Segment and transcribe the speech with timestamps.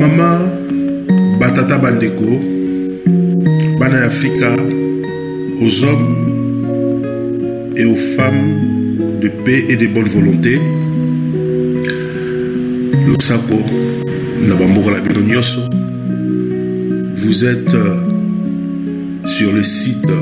[0.00, 0.40] bamama
[1.38, 2.24] batata bandeko
[3.78, 4.08] bana
[5.62, 6.16] aux hommes
[7.76, 10.58] et aux femmes de paix et de bonne volonté.
[13.06, 13.60] Losako
[14.48, 15.00] na bamboka
[17.14, 17.76] vous êtes
[19.26, 20.12] sur le site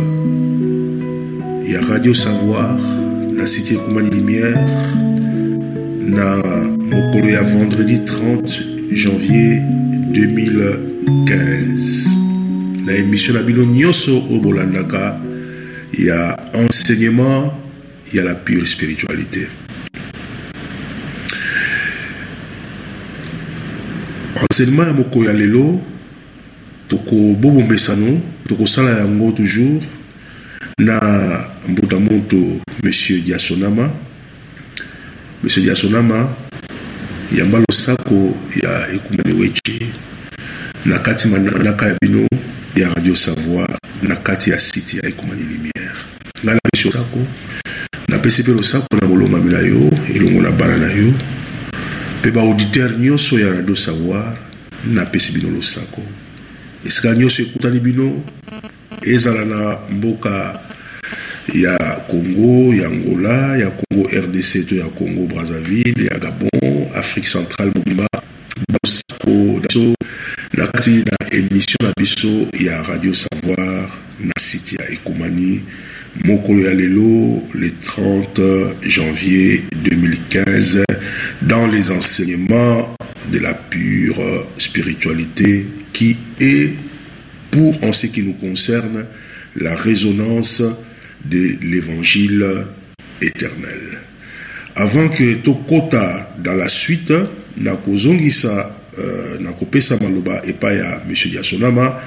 [1.64, 2.76] ya radio savoir
[3.32, 4.58] na site ekumani lumière
[6.00, 6.42] na
[7.42, 9.60] vendredi 30 janvier
[10.12, 12.16] 2015
[12.86, 15.18] na émission na bino nyonso oyo bolandaka
[15.98, 17.52] ya enseignement
[18.24, 19.48] la pure spiritualité.
[24.50, 25.80] Enseignement ya mokolo ya lelo
[26.88, 29.82] tokobobombesano tokosala yango toujours
[30.78, 30.98] na
[32.82, 33.90] monsieur diasonama.
[35.42, 36.28] Monsieur diasonama
[37.32, 39.92] yamba losako ya ekumani wechi
[40.84, 42.28] na kati manaka ya bino
[42.76, 43.68] ya radio savoir
[44.02, 45.94] na kati ya site ya ekumani lumière.
[46.44, 47.18] Ngai napesi losako
[48.08, 51.12] napesi mpe losako na bolongami na yo elongo na bana na yo
[52.20, 54.36] mpe baauditeur nyonso ya radio savoir
[54.86, 56.02] napesi bino losako.
[56.86, 58.22] Esika nyonso ekutani bino
[59.02, 60.60] ezala na mboka
[61.54, 61.76] ya
[62.10, 68.06] congo ya angola ya congo rdc to ya congo brazzaville ya gabon afrique centrale mobimba
[68.72, 69.94] basako biso
[70.52, 72.28] na kati émission na biso
[72.60, 73.88] ya radio savoir
[74.20, 75.62] na site ya ekomani
[76.24, 80.82] mokolo ya lelo le 30 janvier 2015
[81.42, 82.94] dans les enseignements
[83.32, 86.72] de la pure spiritualité qui est
[87.50, 89.04] pour en ce qui nous concerne
[89.56, 90.62] la résonance
[91.30, 92.46] de l'évangile
[93.20, 93.80] éternel.
[94.76, 97.12] Avant que Tokota dans la suite,
[97.56, 101.14] nakozongisa euh, nakopesa maloba epai ya M.
[101.14, 102.00] Diasonama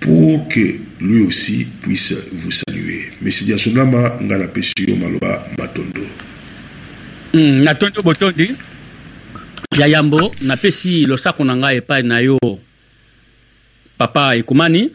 [0.00, 0.60] pour que
[1.00, 3.12] lui aussi puisse vous saluer.
[3.22, 3.28] M.
[3.28, 6.06] Diasonama nga napesi yo maloba matondo.
[7.34, 8.54] Natondo botondi
[9.78, 12.38] ya yambo napesi losako na ngai epai na yo
[13.98, 14.90] papa ekumani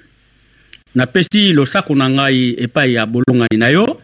[0.96, 4.02] napesi losako na ngai epai ya bolongani na yo.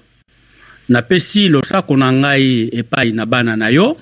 [0.89, 3.97] Napesi losako na ngai epai na bana na yo.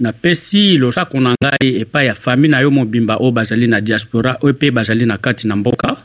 [0.00, 4.54] Napesi losako na ngai epai ya fami na yo mobimba oyo bazali na diaspora oyo
[4.54, 5.96] mpe bazali na kati na mboka.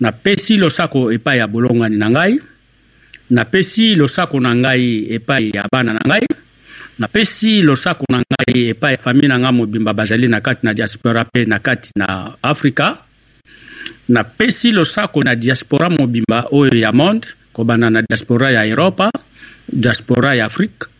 [0.00, 2.40] Napesi losako epai ya bolongani na ngai.
[3.30, 6.26] Napesi losako na ngai epai ya bana na ngai.
[6.98, 11.24] Napesi losako na ngai epai ya fami na ngai mobimba bazali na kati na diaspora
[11.24, 12.98] mpe na kati na afrika
[14.08, 19.10] napesi losako na diaspora mobimba oyo ya monde kobanda na diaspora ya europa
[19.68, 20.90] diaspora ya afrique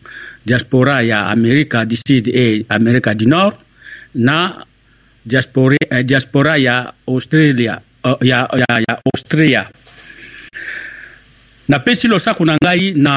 [0.45, 3.55] diaspora ya amerika du sud e amerika du nord
[4.15, 4.63] na
[5.25, 9.67] diaspora, eh, diaspora ya australia uh, ya, ya, ya austria
[11.67, 13.15] napesi losako na ngai na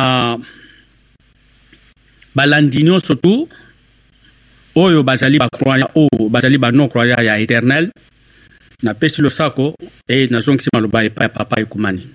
[2.34, 3.48] balandi nyonso tu
[4.74, 7.90] oyo bazali bacroyant oyo bazali banon croyant ya éternel
[8.82, 9.74] napesi losako
[10.08, 12.06] e nazongisi maloba epai ya papa ekumani.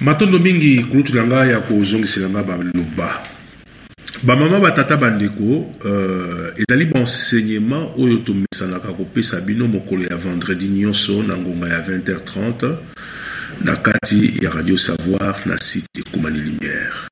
[0.00, 3.22] Matondo mingi kulutu na ngai ya kozongisela ngai baloba
[4.22, 11.36] bamama batata bandeko uh, ezali baenseignement oyo tomesanaka kopesa bino mokolo ya vendredi nyonso na
[11.36, 12.76] ngonga ya 20h30
[13.64, 17.08] na kati ya radio savoir na site ekumani lumière.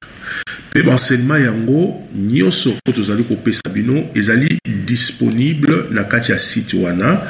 [0.70, 7.20] Mpe baenseignement yango nyonso oyo tozali kopesa bino ezali disponible na kati ya site wana.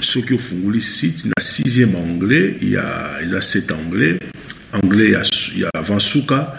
[0.00, 4.18] Soki ofungoli site na 6e anglais ya eza 7 anglais
[4.72, 5.22] anglais ya,
[5.56, 6.52] ya avant suka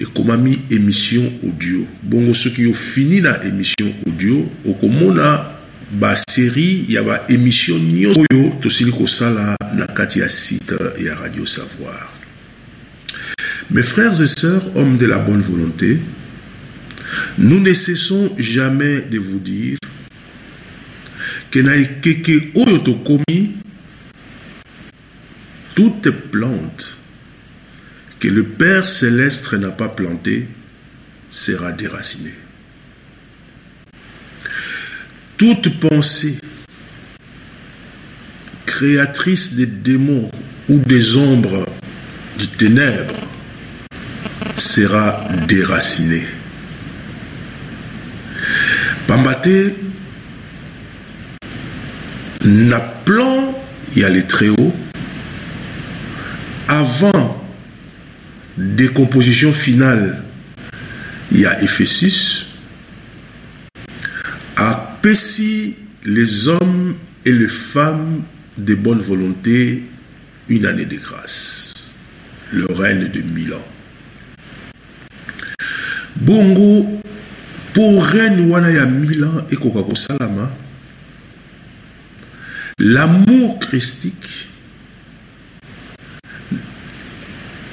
[0.00, 1.86] ekomami émission audio.
[2.02, 5.57] Bongo soki ofini na émission audio okomona
[5.90, 12.12] basérie ya baémission nyonso oyo tosili kosala na kati ya site ya radio savoir
[13.70, 16.00] mes frères et sœurs hommes de la bonne volonté
[17.38, 19.78] nous ne cessons jamais de vous dire
[21.50, 23.52] que na ekeke oyo tokomi
[25.74, 26.98] toute plante
[28.18, 30.48] que le Père céleste n'a pas planté
[31.30, 32.37] sera déracinée.
[35.38, 36.36] Toute pensée
[38.66, 40.30] créatrice des démons
[40.68, 41.64] ou des ombres
[42.36, 43.14] du ténèbre
[44.56, 46.26] sera déracinée.
[49.06, 49.74] Pambate
[52.44, 53.54] na plan
[53.92, 54.74] il y a les très hauts
[56.66, 57.46] avant
[58.56, 60.22] décomposition finale
[61.30, 62.47] il y a Ephésus
[64.58, 68.22] apesi les hommes et les femmes
[68.58, 69.84] de bonne volonté
[70.48, 71.94] une année de grâce,
[72.52, 73.68] le règne de mille ans.
[76.16, 77.00] Bongo,
[77.72, 79.56] pour règne wana ya mille ans et
[79.94, 80.50] salama,
[82.80, 84.47] l'amour christique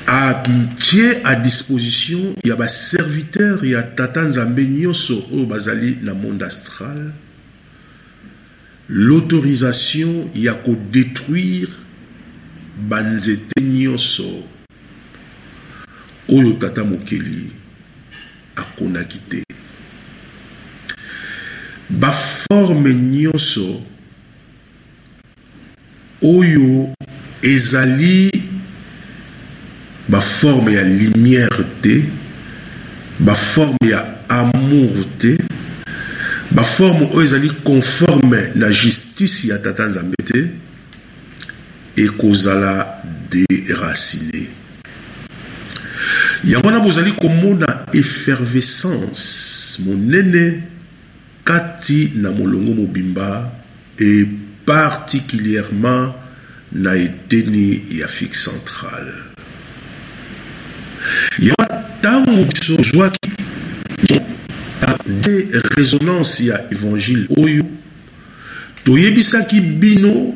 [0.07, 0.44] a
[0.80, 5.46] tient à disposition il y a ba serviteur il y a tata nzambe nyonso oyo
[5.46, 7.13] bazali na monde astral.
[8.88, 11.72] L'autorisation ya kodétruire
[12.78, 14.44] banzete nyonso
[16.30, 17.51] oyo tata mokeli
[18.56, 19.44] akonaki te.
[21.90, 23.81] Baforme nyonso
[26.22, 26.94] oyo
[27.42, 28.31] ezali
[30.10, 32.04] baforme ya lumière te.
[33.19, 35.38] Baforme ya amour te.
[36.52, 40.66] Baforme oyo ezali conforme na justice ya tata nzambe te
[41.96, 44.48] ekozala déracine
[46.44, 50.63] yango wana bozali komona effervescence monene
[51.44, 53.51] kati na molongo mobimba
[54.00, 54.28] et
[54.66, 56.13] particulièrement
[56.72, 59.25] na eteni ya fixe centrale
[61.40, 63.30] yango ntango biso ozwaki
[65.07, 65.48] de
[65.78, 67.28] résonance ya évangile.
[67.38, 67.63] Oyo
[68.84, 70.36] toyebisaki bino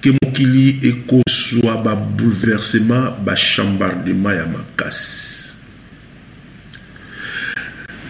[0.00, 5.40] ke mokili ekozwa babouleversement bachambardement ya makasi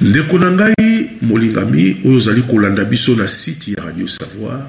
[0.00, 4.60] ndeko na ngai molingami oyo ozali kolanda biso na site ya radio savoir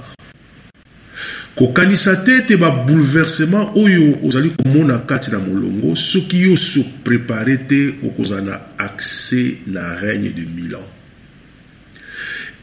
[1.55, 8.41] kokanisa te ete babouleversement oyo ozali komona kati na molongo soki yo soprépare te okozala
[8.41, 10.89] na accès na règne de mille ans.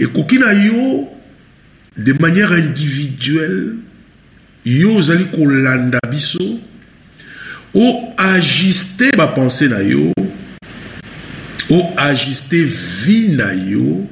[0.00, 1.08] Ekoki na yo
[1.96, 3.76] de manière individuelle
[4.64, 6.60] yo ozali kolanda biso
[7.74, 10.12] oajuste bapense na yo
[11.70, 14.06] oajuste vie na yo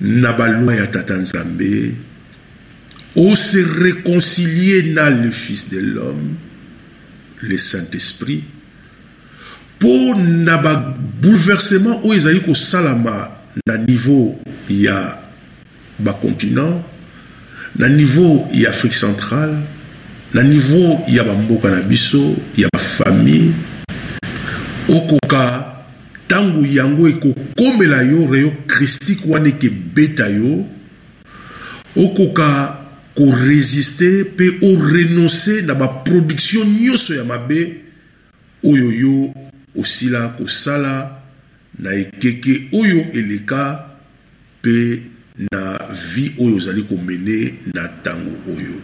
[0.00, 1.94] na balwa ya tata nzambe
[3.16, 6.34] ose réconcilier na le fils de l'homme
[7.42, 8.44] le saint-esprit
[9.76, 13.30] mpo na babouleversement oyo ezali kosalama
[13.66, 14.38] na niveau
[14.68, 15.18] ya
[15.98, 16.82] bacontinent
[17.76, 19.56] na niveau ya afrique centrale
[20.34, 23.52] na niveau ya bamboka na biso ya bafamille
[24.88, 25.66] okoka
[26.26, 30.64] ntango yango ekokomela yo reyo christique wana ekebeta yo
[31.96, 32.81] okoka
[33.14, 37.80] koresiste mpe orenonce na baproduction nyonso ya mabe
[38.64, 39.34] oyo yo
[39.76, 41.22] osila kosala
[41.78, 43.88] na ekeke oyo eleka
[44.60, 45.02] mpe
[45.52, 45.78] na
[46.14, 48.76] vie oyo ozali komene na ntango oyo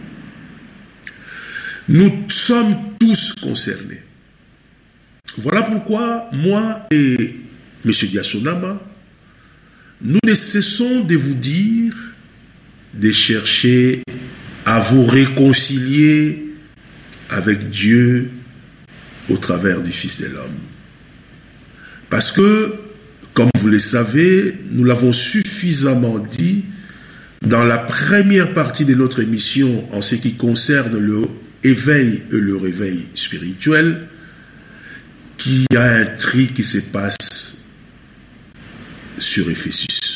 [1.89, 4.03] nous sommes tous concernés
[5.37, 7.35] voilà pourquoi moi et
[7.85, 7.91] M.
[7.91, 8.81] Diasonama
[10.01, 12.08] nous ne cessons de vous dire
[12.93, 14.03] de chercher
[14.65, 16.45] à vous réconcilier
[17.29, 18.31] avec Dieu
[19.29, 20.59] au travers du Fils de l'homme.
[22.09, 22.73] Parce que,
[23.33, 26.65] comme vous le savez, nous l'avons suffisamment dit
[27.45, 31.21] dans la première partie de notre émission en ce qui concerne le
[31.63, 34.07] éveil et le réveil spirituel,
[35.37, 37.17] qu'il y a un tri qui se passe
[39.17, 40.08] sur Éphésus.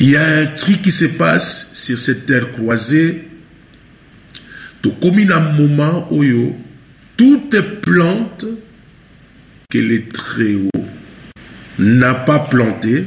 [0.00, 3.24] Il y a un tri qui se passe sur cette terre croisée.
[5.30, 6.56] Un moment où
[7.16, 8.46] toute plante
[9.68, 10.86] que le Très-Haut
[11.78, 13.04] n'a pas planté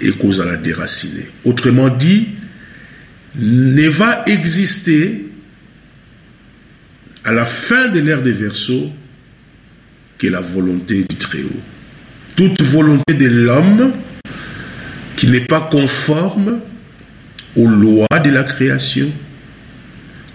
[0.00, 1.24] et cause à la déraciner.
[1.44, 2.28] Autrement dit,
[3.36, 5.26] ne va exister
[7.24, 8.92] à la fin de l'ère des Verseaux
[10.18, 11.62] que la volonté du Très-Haut.
[12.36, 13.92] Toute volonté de l'homme
[15.18, 16.60] qui n'est pas conforme
[17.56, 19.10] aux lois de la création,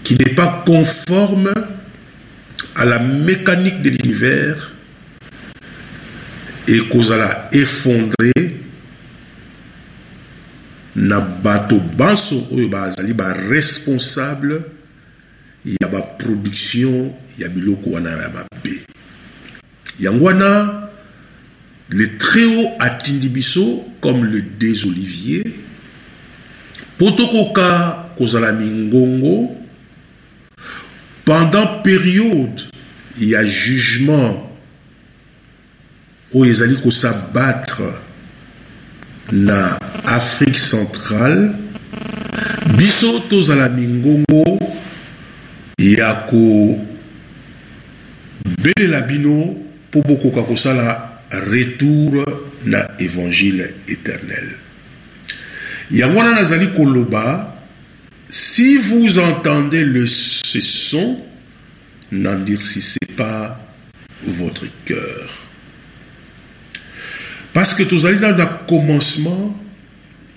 [0.04, 1.54] qui n'est pas conforme
[2.75, 4.74] à la mécanique de l'univers
[6.68, 8.34] et kozala effondré
[10.96, 14.66] na bato banso oyo bazali baresponsable
[15.66, 18.84] ya baproduction ya biloko wana ya mabe
[20.00, 20.83] yango wana
[21.90, 25.44] le très haut atindi biso comme le des oliviers
[26.98, 29.56] po tokoka kozala mingongo
[31.25, 32.62] pendant période
[33.20, 34.50] ya jugement
[36.34, 37.84] oyo ezali kosabattre
[39.32, 41.52] na afrique centrale
[42.78, 44.60] biso tozala mingongo
[45.78, 46.16] ya
[48.56, 49.56] kobelela bino
[49.90, 52.25] mpo bokoka kosala retour
[52.66, 54.58] na évangile éternel.
[55.92, 57.56] Yango nazali koloba
[58.30, 61.20] si vous entendez le ce son
[62.12, 63.58] n'endurcissez pas
[64.25, 65.30] votre cœur.
[67.54, 69.56] Parce que tozali nano na commencement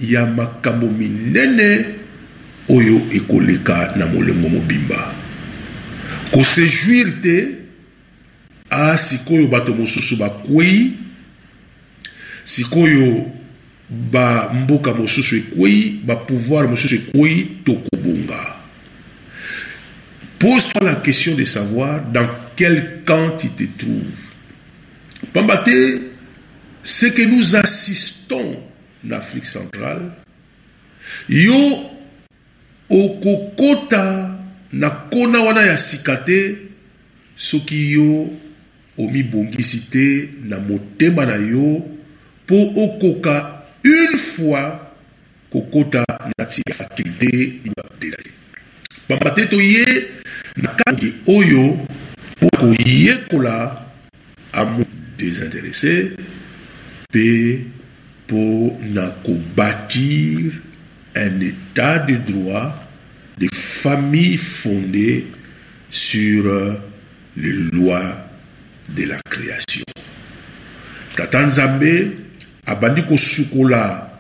[0.00, 1.87] ya makambo minene
[2.69, 5.15] oyo ekoleka na molengo mobimba.
[6.33, 7.66] Kosejuire
[8.76, 10.92] a sikoyo bato mosusu bakwei
[12.45, 13.33] sikoyo
[13.90, 18.56] bamboka mosusu ekwei bapouvoir mosusu ekwei tokobonga.
[20.38, 24.33] Pose-toi la question de savoir dans quel camp tu te trouves.
[25.33, 26.00] Pamba te
[26.83, 28.61] ce que nous assistons
[29.06, 30.12] en Afrique centrale
[31.28, 31.90] yo
[32.90, 34.38] okokota
[34.73, 35.78] na kona wana ya
[37.37, 38.30] soki yo
[38.99, 41.83] omibongisi te na motema na yo
[42.45, 44.73] mpo okoka une fois
[45.50, 46.05] kokota
[46.38, 48.31] nati ya fakulté ibadesi
[49.09, 49.87] pamba te toye
[50.57, 51.79] na kangi oyo
[52.37, 53.87] mpo koyekola
[54.53, 54.87] amour
[55.19, 56.17] désintéressé
[57.11, 57.61] mpe
[58.25, 60.53] mpo na kobâtir
[61.17, 62.75] un état de droit
[63.38, 65.26] des familles fondées
[65.91, 66.45] sur
[67.37, 68.25] les lois
[68.88, 69.85] de la création.
[71.16, 72.11] Tata nzambe
[72.66, 74.11] abandi kosukola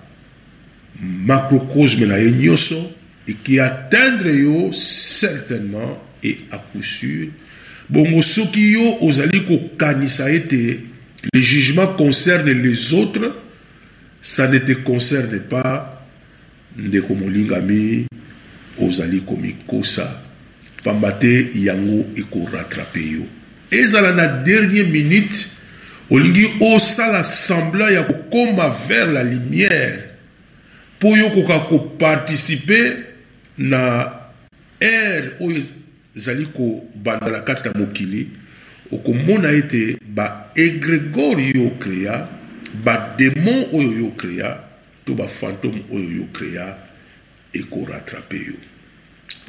[1.02, 2.78] macrocosme na ye nyonso
[3.28, 7.28] ekiatteindre yo certainement et à coup sûr.
[7.88, 10.80] Bongo soki yo ozali kokanisa ete
[11.32, 13.34] le jugement concerne les autres
[14.20, 15.92] ça ne te concerne pas.
[16.76, 18.06] Ndeko molingami
[18.78, 20.22] ozali komikosa.
[20.84, 23.26] Pamba te yango ekorattrape yo
[23.70, 25.46] ezala na dernier minute
[26.10, 30.02] olingi osala semblant ya kokóma vers la lumière
[30.98, 32.96] mpo yo koka koparticipe
[33.58, 34.12] na
[34.80, 35.62] ere oyo
[36.16, 38.28] ezali kobanda na kati na mokili
[38.92, 42.28] okomona ete baegrégore yo okrea
[42.84, 44.56] bademon oyo yo okrea
[45.04, 46.76] to bafantôme oyo yo okrea
[47.52, 48.56] ekorattrape yo.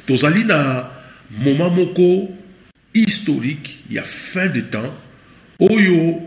[0.06, 0.88] Tozali na
[1.30, 2.32] moment moko
[2.94, 4.94] historique ya fin de temps
[5.58, 6.22] oyo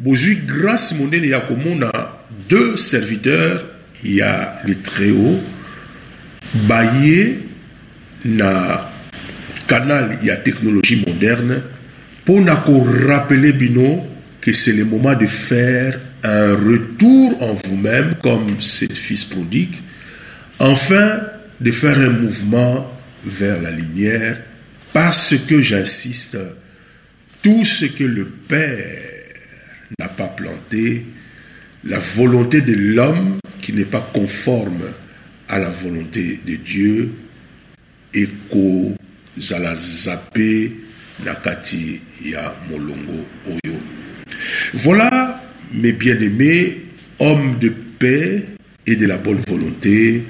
[0.00, 1.90] bozwi grâce monene ya komona
[2.48, 3.64] deux serviteurs
[4.04, 5.40] ya le très-haut
[6.68, 7.38] baye
[8.24, 8.90] na
[9.66, 11.62] canal ya technologie moderne
[12.22, 14.06] mpo na korapele bino
[14.40, 19.76] que c'est le moment de faire un retour en vous-même comme cet fils prodigue
[20.58, 21.20] enfin
[21.60, 22.90] de faire un mouvement
[23.24, 24.38] vers la lumière
[24.92, 26.38] parce que j'insiste
[27.42, 29.02] tout ce que le Père
[29.98, 31.06] n'a pas planté
[31.84, 34.82] la volonté de l'homme qui n'est pas conforme
[35.48, 37.12] à la volonté de Dieu
[38.12, 40.72] ekozala zape
[41.24, 43.76] na kati ya molongo oyo.
[44.74, 46.82] Voilà mes bien-aimés
[47.18, 48.44] hommes de paix
[48.86, 50.24] et de la bonne volonté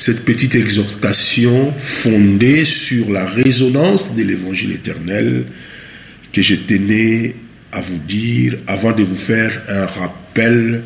[0.00, 5.44] cette petite exhortation fondée sur la résonance de l'évangile éternel
[6.32, 7.34] que je tenais
[7.70, 10.84] à vous dire avant de vous faire un rappel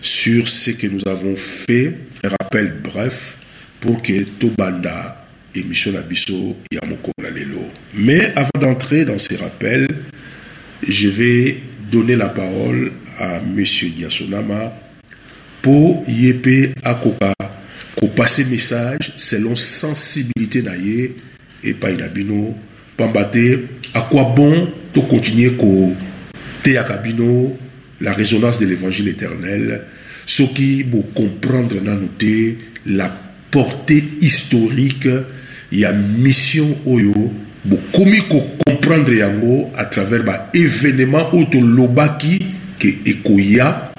[0.00, 3.38] sur ce que nous avons fait, un rappel bref
[3.80, 7.64] pour que Tobanda et Michel Abisso Yamokola Lelo.
[7.94, 9.88] Mais avant d'entrer dans ces rappels,
[10.86, 11.58] je vais
[11.90, 14.72] donner la parole à Monsieur Diasonama
[15.60, 17.34] pour Yépe Akoka
[18.04, 21.12] ko passer message selon sensibilité naye
[21.64, 22.54] et pas inabino
[22.98, 25.94] pambate à quoi bon de continuer ko
[26.62, 27.56] te akabino
[28.02, 29.84] la résonance de l'évangile éternel
[30.26, 33.08] ce qui vous comprendre noter la
[33.50, 35.08] portée historique
[35.72, 37.32] ya mission oyo
[37.64, 42.36] bokomi comprendre yango à travers ba événement oyo tolobaki
[42.78, 43.94] ke ekoya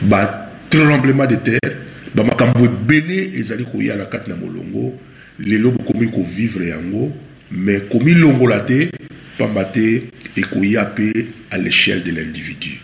[0.00, 4.98] ba tremblement de terre bamakambo ebele ezali koya na kati na molongo.
[5.38, 7.12] Lelo bokomi kovivre yango
[7.50, 8.90] mais komilongola te
[9.38, 12.80] pamba te ekoya mpe à l'échelle de l'individu.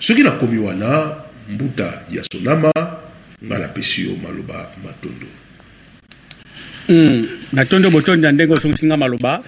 [0.00, 1.16] Soki nakomi wana
[1.48, 2.72] mbuta ya sonama
[3.44, 5.26] nga napesi yo maloba matondo.
[6.88, 9.42] Mm, natondi botondi ya ndenge osongisi nga maloba.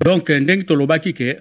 [0.00, 1.36] Donc ndenge tolobaki ke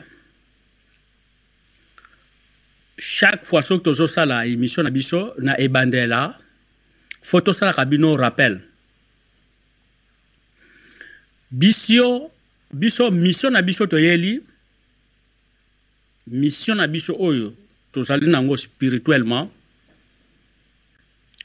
[2.99, 6.37] chaque fois soki tozosala émission na biso na ebandela
[7.23, 8.59] fo tosalaka bino rappel.
[11.49, 12.31] Biso
[12.71, 14.43] biso mission na biso toyeli
[16.27, 17.55] mission na biso oyo
[17.91, 19.49] tozali nango spirituellement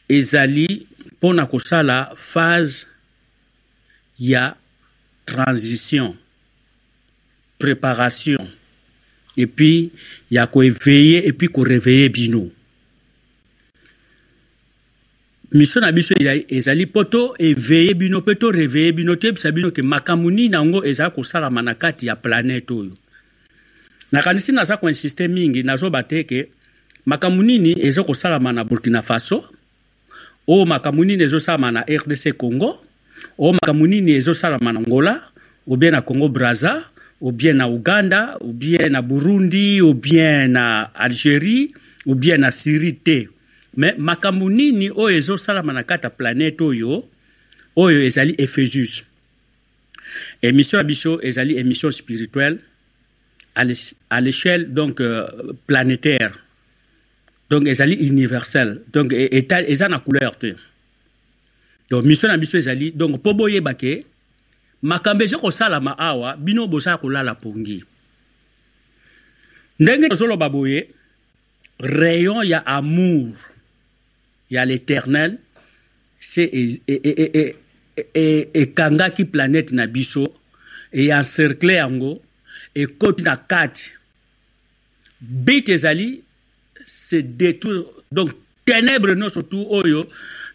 [0.09, 2.87] ezali mpona kosala phase
[4.19, 4.57] ya
[5.25, 6.17] transition
[7.59, 8.51] préparation
[9.37, 9.91] et puis
[10.31, 12.51] ya koéveille et puis koréveille bino.
[15.53, 16.15] Mission na biso
[16.49, 20.85] ezali mpo to éveille bino mpe to réveille bino toyebisa bino ke makambo nini yango
[20.85, 22.91] ezali kosalama na kati ya planete oyo.
[24.13, 26.49] Nakanisi naza koinsiste mingi nazoba te ke
[27.07, 29.45] makambo nini eza kosalama na burkina faso
[30.47, 32.79] oyo makambo nini ezosalama na rdc congo
[33.39, 35.21] oyo makambo nini ezosalama na ngola
[35.67, 36.85] ou bien na congo braza
[37.25, 41.73] ou bien na uganda ou bien na burundi ou bien na algérie
[42.05, 43.33] ou bien na syrie te.
[43.81, 47.09] Me makambo nini oyo ezosalama na kati ya oyo
[47.77, 49.05] oyo ezali ephésus
[50.43, 51.57] émission biso ezali
[51.91, 52.59] spirituelle
[53.55, 55.27] à l'échelle donc euh,
[55.67, 56.39] planétaire.
[57.51, 58.83] Donc ezali universel.
[58.93, 60.55] Donc eza na couleur te.
[61.91, 64.05] Donc mission na biso ezali donc mpo boyeba ke
[64.85, 67.85] makambo eza kosalama awa bino bozala kolala pongi.
[69.81, 70.89] Ndenge tozoloba boye
[71.81, 73.33] rayon ya amour
[74.51, 75.39] ya l'éternel
[76.21, 76.43] se
[78.55, 80.29] ekangaki planète na biso
[80.93, 82.21] eyencercle yango
[82.75, 83.91] ekoti na kati.
[85.21, 86.23] Bit ezali
[86.85, 88.31] se détour donc
[88.67, 90.07] ténèbre nyonso tu oyo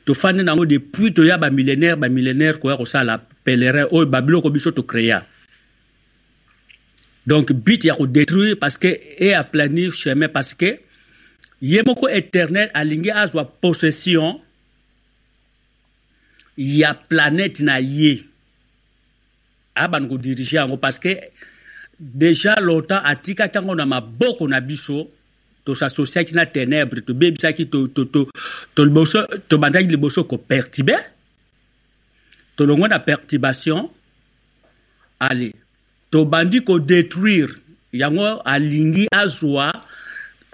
[0.06, 3.18] tofandi nango depuis toya bamillénaire bamillénaire koya kosala
[3.50, 5.24] pèlerin oyo babiloko biso tocréa
[7.26, 10.78] donc but ya kodétruire parce que e aplanir chemin parce que
[11.62, 14.40] ye moko éternel alingi azwa possession
[16.60, 18.26] ya planète na ye.
[19.76, 21.16] Abana kodirige yango parce que
[22.00, 25.10] déjà longtemps atikaki yango na maboko na biso
[25.66, 27.70] tosasosiaki na ténèbre tobebisaki
[29.48, 30.98] tobandaki liboso kopertibe
[32.60, 33.90] tolongwe na perturbation.
[35.20, 35.54] Ale
[36.12, 37.56] tobandi kodétruire
[37.94, 39.72] yango alingi azwa.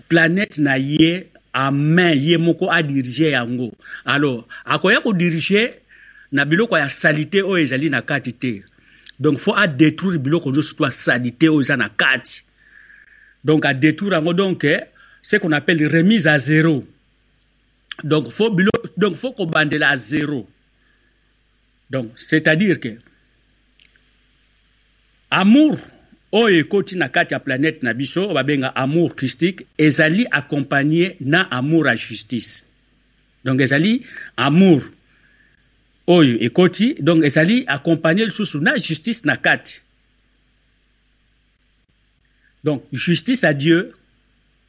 [0.07, 3.71] Planète na ye amain ye moko adirige yango.
[4.05, 5.73] Alors akoya kodirige
[6.31, 8.61] na biloko ya salite oyo ezali na kati te.
[9.19, 12.43] Donc faut adétruire biloko nyonso to asalite oyo eza na kati.
[13.43, 14.33] Donc adétruire yango.
[14.33, 14.67] Donc
[15.23, 16.85] ce qu'on appelle remise à zéro.
[18.03, 20.47] Donc faut bilo, donc faut kobandela à zéro
[21.89, 22.97] donc c'est-à-dire que
[25.29, 25.77] amour
[26.31, 31.87] oyo ekoti na kati ya planète na biso babenga amour christique ezali accompagné na amour
[31.87, 32.71] ya justice.
[33.43, 34.03] Donc ezali
[34.37, 34.83] amour
[36.07, 39.81] oyo ekoti donc ezali accompagné lisusu na justice na kati.
[42.63, 43.93] Donc justice à dieu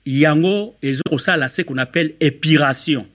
[0.04, 3.06] yango ezokosala ce qu'on appelle épiration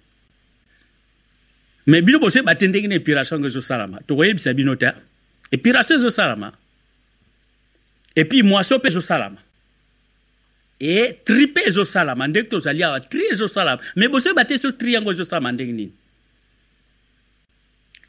[1.85, 3.99] mais bino bosoyeba te ndenge na épiration yango ezosalama.
[4.07, 4.91] Tokoyebisa bino te
[5.51, 6.53] épiration ezosalama.
[8.15, 9.37] Epuis mwasio mpe ezosalama.
[10.79, 12.27] E tri mpe ezosalama.
[12.27, 13.81] Ndenge tozali awa tri ezosalama.
[13.95, 15.91] Mais bosoyeba te so tri yango ezosalama ndenge nini?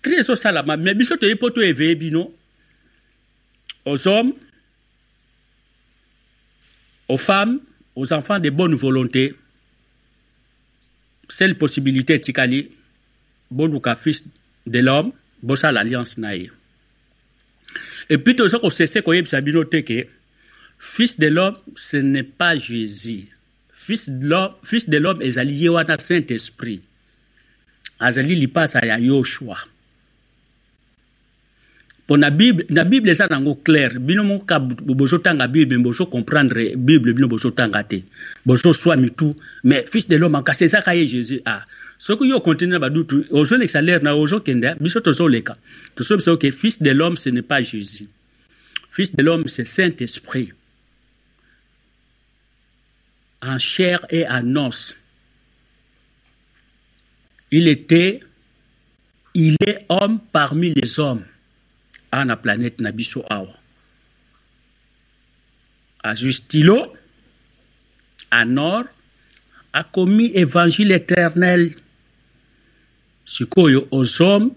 [0.02, 0.76] Tri ezosalama.
[0.76, 2.32] Mais biso toyebi mpo toeveye bino.
[3.84, 4.32] Aux hommes
[7.08, 7.60] aux femmes
[7.96, 9.34] aux enfants de bonne volonté.
[11.28, 12.70] Seule possibilité etikali
[13.52, 14.24] boluka fils
[14.66, 15.12] de l'homme
[15.42, 16.50] bosala alliance na ye
[18.08, 20.06] epuis toza kosese koyebisa bino te ke
[20.82, 23.28] fils de l'homme ce n'est pas jésus.
[23.72, 26.82] Fils de l'homme ezali ye wana saint esprit
[27.98, 29.58] azali lipasa ya yoshua
[32.04, 37.28] mpo na bible na bible eza nango claire bino moka bozotanga bible bozocomprendre bible bino
[37.28, 38.02] bozotanga te.
[38.46, 39.34] Bozoswa mitu
[39.64, 41.40] mais fils de l'homme kasi ezaka ye jésus.
[41.44, 41.64] Ah
[42.02, 45.54] soki yo continue na badutu ozolekisa lere na ozokende biso tozoleka.
[45.94, 48.08] Tosobisa oke fils de l'homme ce n'est pas jésus.
[48.90, 50.50] Fils de l'homme c'est saint esprit
[53.40, 54.96] en chair et en os.
[57.52, 58.20] Il était
[59.34, 61.24] il est homme parmi les hommes
[62.10, 63.54] a na planète na biso awa
[66.02, 66.92] azwi stylo
[68.32, 68.84] en or
[69.72, 71.72] akomi évangile éternel
[73.24, 74.50] sikoyo aux hommes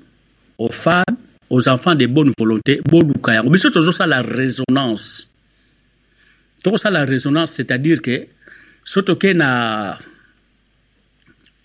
[0.58, 1.04] aux femmes
[1.50, 5.30] aux enfants de bonne volonté boluka yango biso tozosala résonance.
[6.64, 8.28] Tokosala résonance c'est-à-dire que
[8.84, 9.98] so toke na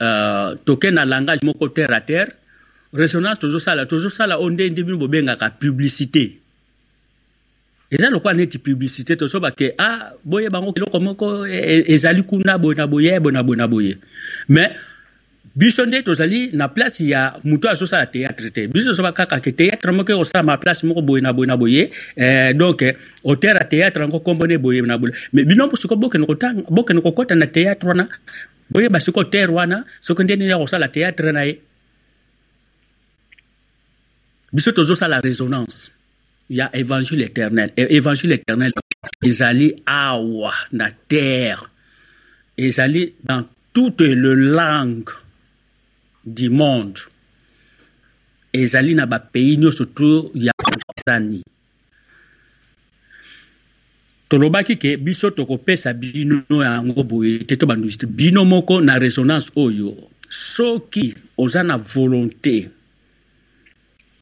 [0.00, 2.28] uh, toke na langage moko terre à terre
[2.92, 6.40] résonance tozosala tozosala oyo nde nde bino bobengaka publicité.
[7.90, 9.16] Eza lokola neti publicité?
[9.16, 13.32] Tozoba ke ah boye bango eloko moko e, e, ezali kuna boye na boye boye
[13.32, 13.98] na boye na boye.
[14.48, 14.76] Mais
[15.54, 18.66] biso nde tozali na place ya moto azosala théâtre te.
[18.68, 21.90] Biso tozoba kaka ke théâtre moko ekosala ma place moko boye na boye na boye.
[22.16, 22.84] Eh, donc
[23.24, 25.12] auteur ya théâtre yango kombo nde boye na boye.
[25.32, 28.08] Mais bino mpo sikoyo bokende kokɔta na théâtre wana
[28.70, 31.60] boyeba sikoyo terre wana soki nde nini ya kosala théâtre na ye.
[34.52, 35.92] Biso tozosala résonance
[36.48, 37.70] ya évangile éternel.
[37.76, 38.72] E évangile éternel
[39.24, 41.70] ezali awa na terre.
[42.56, 45.10] Ezali dans toutes les langues
[46.24, 46.98] du monde.
[48.52, 51.42] Ezali na bapays nyonso to ya tanzanie.
[54.30, 59.96] Tolobaki ke biso tokopesa bino yango boye te to bandusite bino moko na résonance oyo
[60.30, 62.70] soki oza na volonté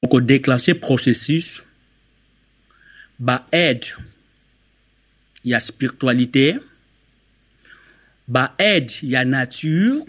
[0.02, 1.62] okodéclenche processus
[3.18, 3.92] baaide
[5.44, 6.56] ya spiritualité
[8.28, 10.04] baaide ya nature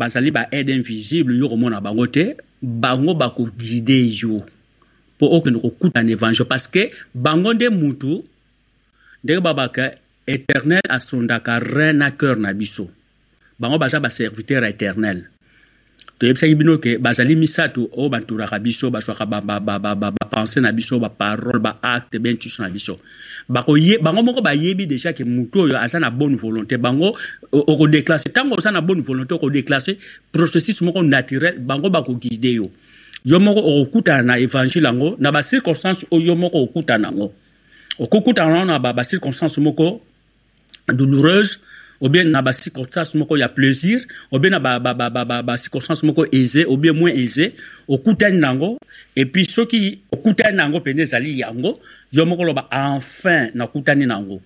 [0.00, 2.24] bazali baaide invisible yo komona bango te
[2.62, 4.40] bango bakoguide yo
[5.16, 8.24] mpo okende kokuta na évangile parce que bango nde mutu
[9.24, 9.92] ndenge babaka
[10.26, 12.90] éternel asondaka rein na cœur na biso.
[13.58, 15.29] Bango baza baserviteur éternel
[16.20, 22.62] toyebisaki bino ke bazali misato oyo banturaka biso bazwaka bapense na biso baparole baacte bentuso
[22.62, 23.00] na biso.
[23.48, 26.76] Bango moko bayebi déjà ke motu oyo aza na bonne volonté.
[26.76, 27.16] Bango
[27.50, 29.96] okodéclace ntango oza na bonne volonté okodéclace
[30.30, 32.70] processus moko naturel bango bakoguide yo.
[33.24, 37.32] Yo moko okokutana na évangile yango na bacirconstance oyo yo moko okokutana yango.
[37.98, 40.02] Okokutana na bacirconstance moko
[40.86, 41.60] douloureuse
[42.00, 44.00] ou bien na bacirconstance moko ya plaisir
[44.32, 44.60] ou bien na
[45.42, 47.54] bacirconstance moko aisé ou bien moins aisé
[47.86, 48.78] okutani nango
[49.14, 51.78] et puis soki okutani nango mpenza ezali yango
[52.12, 54.40] yo moko loba enfin nakutani nango.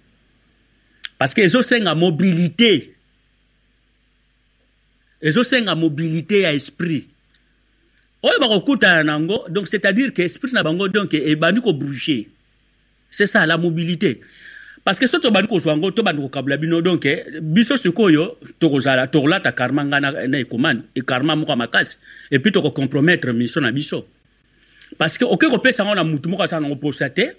[1.18, 2.92] Parce que ezosenga mobilité.
[5.22, 7.06] Ezosenga mobilité ya esprit.
[8.22, 12.28] Oyo bakokutana nango donc c'est à dire que esprit na bango donc ebandi kobouger
[13.10, 14.20] c'est ça la mobilité
[14.84, 16.80] parce que so tobandi kozwa yango tobandi kokabula bino.
[16.82, 17.06] Donc
[17.40, 21.96] biso sikoyo tokozala tokolata karma ngai na ekomani ekarma moko ya makasi.
[22.30, 24.06] Epuis tokocompromettre mission na biso.
[24.98, 27.34] Parce que oke kopesa yango na mutu moko azala nango posa te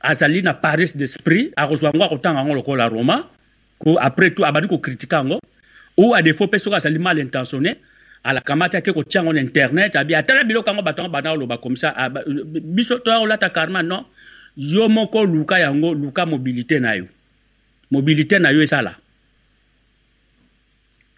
[0.00, 3.30] azali na paris d'esprit akozwa yango akotanga yango lokola roma
[4.00, 5.38] après tout abandi kokritike yango
[5.96, 7.76] ou défaut mpe soki azali mal intentionné
[8.24, 11.76] alakamati ake kotia yango na internet abi atala biloko yango bato yango banda koloba comme
[11.76, 11.94] ça.
[12.62, 14.06] Biso toya kolata karma non
[14.56, 17.08] yo moko luka yango luka mobilité na yo.
[17.90, 18.98] Mobilité na yo esala.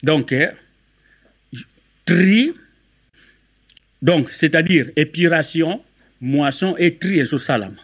[0.03, 0.51] Donc eh,
[2.05, 2.53] tri
[4.03, 5.83] donc c'est-à-dire épiration
[6.21, 7.83] moisson et tri ezosalama.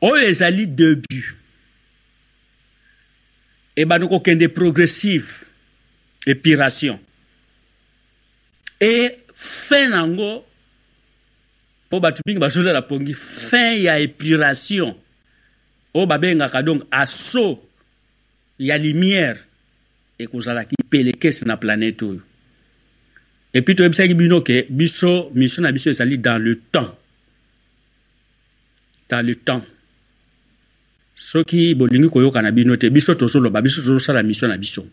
[0.00, 1.36] Oyo ezali début.
[3.76, 5.30] Ebandi kokende progressive
[6.26, 7.00] épiration
[8.80, 10.44] et fin nango
[11.92, 14.94] mpo bato mingi bazolala pongi fin ya épiration
[15.92, 17.60] oyo babengaka donc asso
[18.58, 19.36] ya lumière
[20.18, 22.22] ekozalaki pelekesi na planète oyo.
[23.52, 26.96] Epuis toyebisaki bino ke biso mission na biso ezali dans le temps.
[29.10, 29.60] Dans le temps.
[31.14, 34.86] Soki bolingi koyoka na bino te biso tozoloba biso tozosala mission na biso.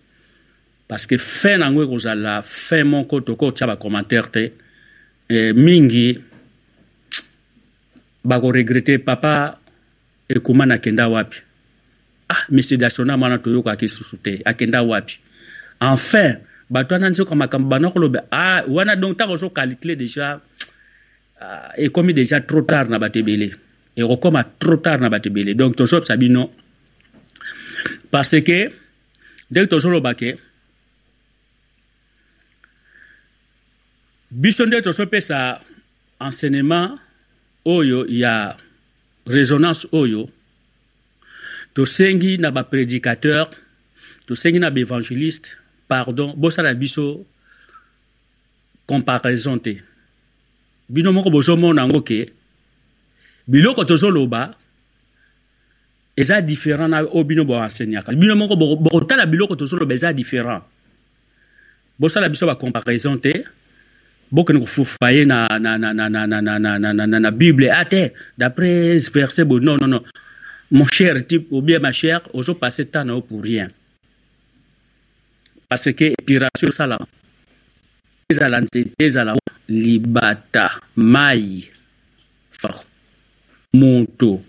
[0.89, 4.51] Parce que fin nango ekozala fin moko tokotia bacommentaire te
[5.29, 6.19] e, mingi
[8.23, 9.57] bakoregrete papa
[10.29, 11.37] ekumani akenda wapi?
[12.29, 15.19] Ah misidationa mana toyokaki susu te akenda wapi?
[15.81, 16.37] Enfin
[16.69, 20.39] bato wana nzoka makambo bana koloba ah wana donc ntango ozocalcule déjà
[21.41, 23.51] ah, ekomi déjà trop tard na bato ebele.
[23.95, 25.55] Ekokoma trop tard na bato ebele.
[25.55, 26.51] Donc tozopesa bino.
[28.11, 28.71] Parce que
[29.51, 30.37] ndenge tozoloba ke
[34.29, 35.61] biso nde tozopesa
[36.21, 36.99] enseignement
[37.65, 38.57] oyo ya
[39.27, 40.29] résonance oyo
[41.73, 43.49] tosengi na baprédicateur
[44.25, 47.25] tosengi na baévangéliste pardon bosala biso
[48.89, 49.77] comparaison te.
[50.89, 52.33] Bino moko bozomona yango ke
[53.45, 54.49] biloko tozoloba
[56.17, 60.65] eza différent na oyo bino boenseignaka bino moko bokotala biloko tozoloba eza différent.
[61.99, 63.45] Bosala biso bacomparaison te
[64.31, 67.69] bokende kofufa ye na, na, na, na, na, na, na, na, na, na, na bible
[67.69, 70.03] a te d'après verset boye non non non
[70.71, 73.67] mon cher type ou bien ma chère ozopase temps na yo pour rien
[75.67, 76.99] parce que épiration osala
[78.29, 79.33] ezala nzete ezala
[79.67, 81.65] libata mai
[82.51, 82.69] fa
[83.73, 84.41] moto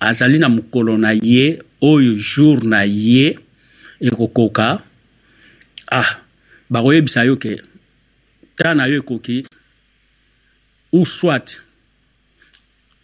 [0.00, 3.38] azali na mokolo na ye oyo jour na ye
[4.00, 4.82] ekokoka
[5.90, 6.10] ah
[6.70, 7.62] bakoyebisa yo ke
[8.54, 9.44] ntan na yo ekoki
[10.92, 11.58] ou soit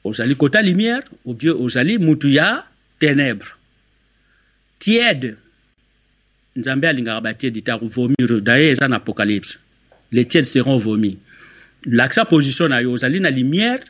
[0.05, 2.67] ozali kota lumière ou bien ozali mutu ya
[2.99, 3.59] ténèbre
[4.79, 5.37] tiède
[6.57, 9.61] nzambe alingaka batiedi ta vomir daye eza na apocalypse.
[10.13, 11.19] Les tièdes seront vomis.
[11.87, 13.81] Lakisa position na yo ozali na lumière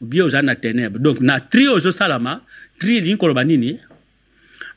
[0.00, 2.42] ou bien ozali na ténèbre donc na tri ozosalama
[2.78, 3.78] tri elingi koloba nini?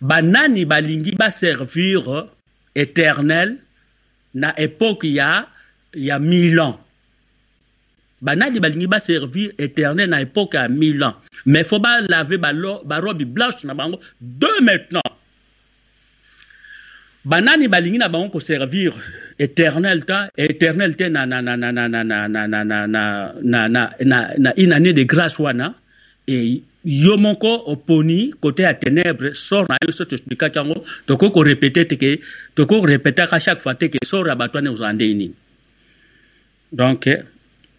[0.01, 2.27] Banani balingi baservir
[2.75, 3.57] éternel
[4.34, 5.47] na époque ya
[5.93, 6.75] ya milan
[8.21, 13.99] banadi balingi baservir éternel na époke ya milan mais fo balave barobi blanche na bango
[14.21, 15.01] de maintenant
[17.25, 18.93] banani balingi na bango koservir
[19.39, 21.25] éternel ta éternel te na
[24.58, 25.73] une année de grâce wana
[26.27, 31.86] e yo moko oponi kote ya ténèbre sor na yo so toexplikaki yango tokoki korepete
[31.86, 32.21] teke
[32.56, 35.34] tokoki korepetaka chaque fois teke sor ya bato wana ozala nde nini
[36.71, 37.10] donc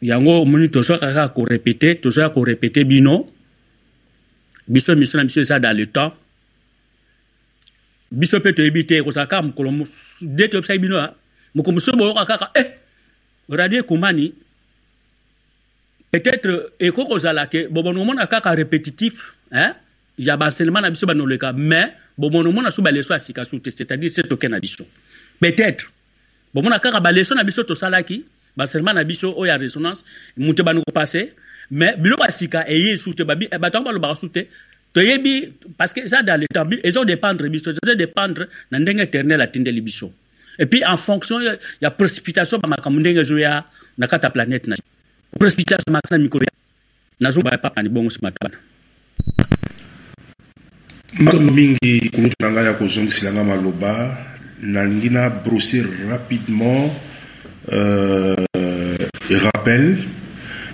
[0.03, 3.29] yango omoni tozoka kaka korepete tozoya korepete bino.
[4.69, 6.13] Biso miso na biso eza dans le temps.
[8.11, 9.87] Biso mpe toyebi te ekozala kaka mokolo
[10.21, 11.15] de toyebisaki bino ya
[11.55, 12.65] mokolo mosusu boyoka kaka e
[13.49, 14.35] radio ekumani
[16.13, 19.75] peut-être ekoki kozala ke bobono omona kaka répétitif hein?
[20.19, 24.13] ya baenseignement na biso banoleka mais bomona omona so baleso ya sika su te c'est-à-dire
[24.13, 24.87] se toke na biso.
[25.41, 25.91] Peut-être
[26.53, 28.25] bomona kaka baleso na biso tosalaki
[28.57, 30.05] baenseignement na biso oyo ya résonance
[30.37, 31.35] moto banoko passe
[31.71, 34.29] mais biloko ya sika eye su te bato yango balobaka su
[34.93, 40.13] toyebi parce que eza dans le temps ezodépendre biso ezodépendre na ndenge éternel atindeli biso.
[40.59, 41.41] Et puis en fonction
[41.81, 43.65] ya précipitation bamakambo ndenge ezoya
[43.97, 44.75] na kati ya planète na.
[45.39, 46.47] Précipitation makasi na mikolo
[47.21, 48.57] nazobaya papani bongo simatwana
[51.19, 54.19] makambo mingi kulutu na ngai ya kozongisela ngai maloba
[54.63, 56.91] nalingi na brosser rapidement
[59.39, 59.99] rappel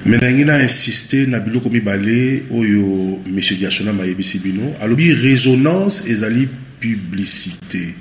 [0.06, 6.48] me nalingi na insiste na biloko mibale oyo monsieur diasonama ayebisi bino alobi résonance ezali
[6.80, 7.94] publicité.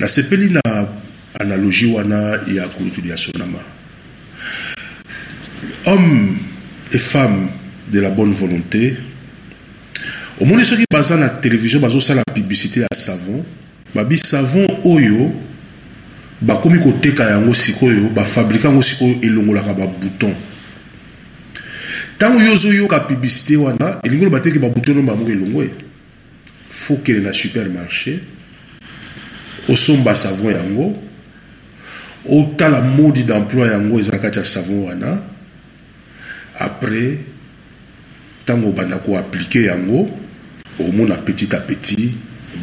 [0.00, 0.88] Nasepeli na
[1.40, 3.58] analogie wana ya kulutu diasonama
[5.86, 6.36] hommes
[6.92, 7.48] et femmes
[7.92, 8.96] de la bonne volonté
[10.40, 13.44] omoni soki baza na télévision bazosala publicité ya savon
[13.94, 15.32] babi savon oyo
[16.40, 20.34] bakomi koteka yango sikoyo bafabrike yango sikoyo elongolaka babouton
[22.16, 25.70] ntango yo ozoyoka publicité wana elingi oloba teke babouton no bamoko elongo e
[26.70, 28.18] fo kende na supermarché
[29.68, 30.96] osomba savon yango
[32.28, 35.18] otala modi d'emploi yango eza na kati ya savon wana
[36.58, 37.18] après
[38.42, 40.08] ntango obanda koaplike yango
[40.78, 42.14] omona petit à petit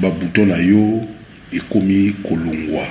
[0.01, 1.07] babouton na yo
[1.51, 2.87] ekomi kolongwa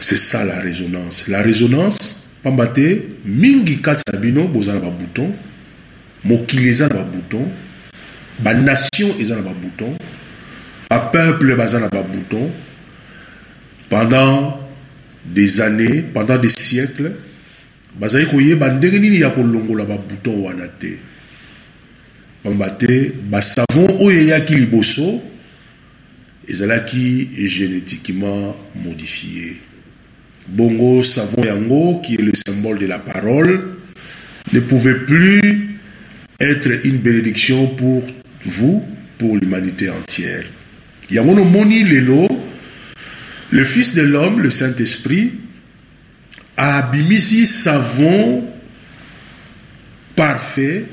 [0.00, 1.28] c'est ça la résonance.
[1.28, 5.32] La résonance pamba te mingi kati na bino boza na babouton
[6.24, 7.48] mokili eza na babouton
[8.38, 9.96] banation eza na babouton
[10.88, 12.50] bapeuple baza na babouton.
[13.88, 14.60] Pendant
[15.24, 17.12] des années pendant des siècles
[17.98, 20.98] bazali koyeba ndenge nini ya kolongola babouton wana te.
[22.42, 25.20] Pamba te basavon oyo eyaki liboso
[26.50, 29.56] ezalaki génétiquement modifié.
[30.48, 33.68] Bongo savon yango qui est le symbole de la parole
[34.52, 35.40] ne pouvait plus
[36.40, 38.02] être une bénédiction pour
[38.44, 38.84] vous
[39.18, 40.44] pour l'humanité entière.
[41.10, 42.26] Yango nomoni lelo
[43.50, 45.32] le fils de l'homme le saint-esprit
[46.56, 48.44] abimisi savon
[50.16, 50.84] parfait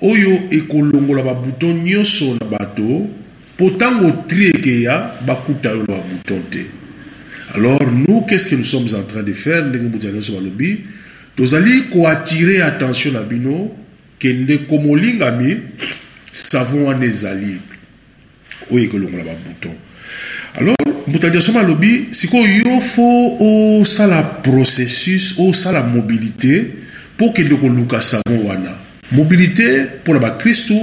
[0.00, 3.08] oyo ekolongola babuton nyonso na bato
[3.54, 6.66] mpo ntango tri ekeya bakuta yo na babuton te.
[7.54, 9.64] Alors nous qu'est-ce que nous sommes en train de faire?
[9.66, 10.80] Ndenge mbuti ya nyonso balobi
[11.36, 13.70] tozali koattire attention na bino
[14.18, 15.56] kende komolingami
[16.32, 17.60] savon wana ezali.
[18.70, 19.76] Oyo ekolongola babuton
[20.56, 23.36] alors moto adiasoma alobi sikoyo yo fo
[23.80, 26.64] osala processus osala mobilité
[27.14, 28.70] mpo kende koluka savon wana.
[29.12, 30.74] Mobilité mpona bakristu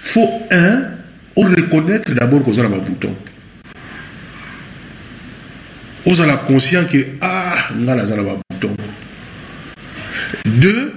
[0.00, 0.99] fo 1
[1.42, 3.14] reconnaître d'abord qu'on a un bouton.
[6.06, 8.76] On a conscience que, ah, on a un bouton.
[10.46, 10.92] Deux,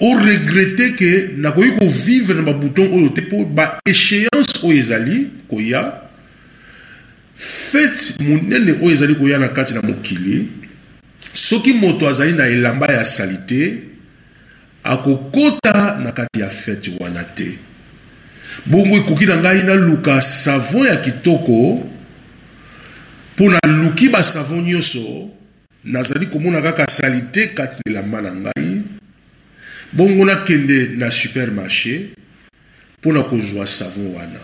[0.00, 3.46] on regrettait que, n'a pas vivre dans un bouton, on a pour
[3.86, 6.08] échéance au Ezali, Koya,
[7.38, 10.46] fete monene oyo ezali koya na kati na mokili
[11.32, 13.78] soki moto azali na elamba ya sali te
[14.84, 16.48] akokɔta na ya
[17.00, 17.58] wana te
[18.66, 21.88] bongo ekoki na ngai naluka savon ya kitoko.
[23.34, 25.30] Mpo naluki basavon nyonso
[25.84, 28.82] nazali komona kaka sali te kati elamba na ngai.
[29.92, 32.10] Bongo nakende na supermarché
[32.98, 34.40] mpo na kozwa savon wana.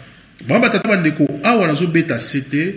[0.48, 2.74] Bamba tata bandeko awa nazobeta sete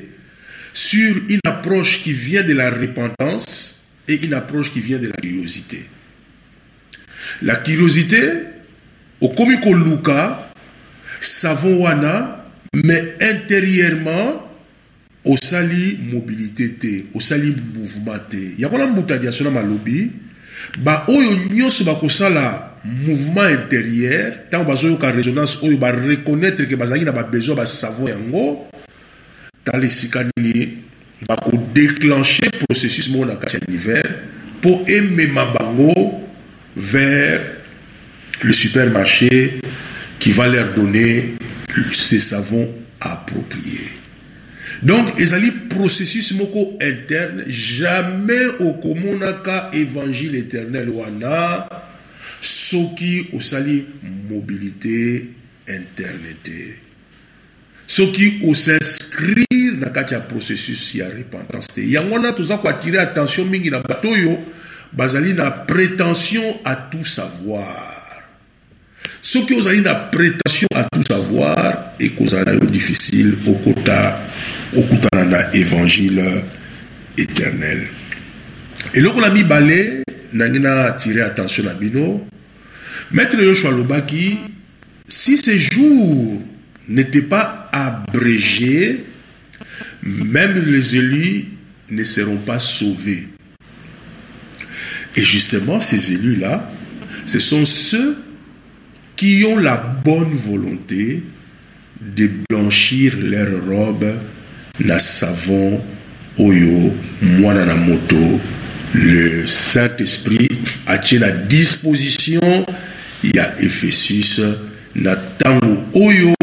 [0.73, 5.15] sur une approche qui vient de la repentance et une approche qui vient de la
[5.15, 5.85] curiosité.
[7.41, 8.21] La curiosité
[9.21, 10.46] okomi koluka
[11.21, 14.43] savon wana mais intérieurement
[15.25, 18.55] osali mobilité te osali mouvement te.
[18.57, 20.11] Yango na mbuta ya diasona malobi
[20.77, 28.07] baoyo nyonso bakosala mouvement intérieur ntango bazoyoka résonance oyo bareconnaître ke bazalaki na babesoin basavon
[28.07, 28.67] yango
[29.63, 30.77] tala esika nini
[31.27, 34.09] bakodéclenche processus moko na kati ya univers
[34.59, 36.21] mpo emema bango
[36.75, 37.41] vers
[38.43, 39.59] le supermarché
[40.27, 41.35] qui va leur donner
[41.93, 43.95] ces savons appropriés.
[44.83, 51.69] Donc ezali processus moko interne jamais okomonaka évangile éternel wana
[52.41, 53.85] soki osali
[54.27, 55.31] mobilité
[55.71, 56.75] interne te
[57.87, 61.87] soki os'inscrire na kati ya processus ya repentance te.
[61.87, 64.35] Yango wana toza koatire attention mingi na bato oyo
[64.91, 67.96] bazali na prétention à tout savoir
[69.27, 74.15] soki ozali na prétention à tout savoir ekozala yo difficile okota
[74.71, 76.43] okutana na évangile
[77.17, 77.87] éternel.
[78.93, 82.25] Eloko na mibale nangi natire attention na bino
[83.11, 84.37] maître yoshua alobaki
[85.09, 86.41] si ces jours
[86.87, 89.03] n'étaient pas abrégés
[90.03, 91.47] même les élus
[91.89, 93.27] ne seront pas sauvés.
[95.17, 96.71] Et justement ces élus là
[97.25, 98.15] ce sont ceux
[99.17, 101.23] qui ont la bonne volonté
[101.99, 104.13] de blanchir leurs robes
[104.79, 105.81] na savon
[106.37, 108.39] oyo mwana na moto.
[108.93, 110.47] Le saint-esprit
[110.85, 112.65] atie na disposition
[113.23, 114.39] ya ephésus
[114.95, 116.33] na ntango oyo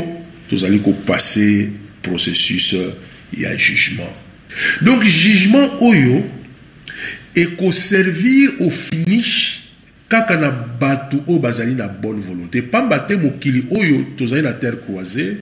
[0.50, 1.70] tozali kopase
[2.02, 2.74] processus
[3.36, 4.12] ya jugement.
[4.82, 6.26] Donc jugement oyo
[7.34, 9.63] ekoservir au finish
[10.08, 12.62] kaka na bato oyo bazali na bonne volonté.
[12.62, 15.38] Pamba te mokili oyo tozali na terre croisée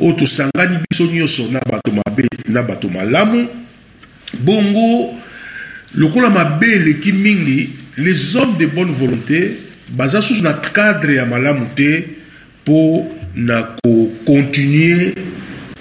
[0.00, 3.46] oyo tosangani biso nyonso na bato mabe na bato malamu.
[4.40, 5.14] Bongo
[5.94, 9.56] lokola mabe eleki mingi les hommes de bonne volonté
[9.90, 12.04] baza susu na cadre ya malamu te
[12.62, 15.14] mpo na kocontinue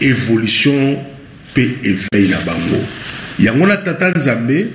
[0.02, 0.98] évolution
[1.52, 2.82] mpe éveil na bango.
[3.40, 4.68] Yango na tata nzambe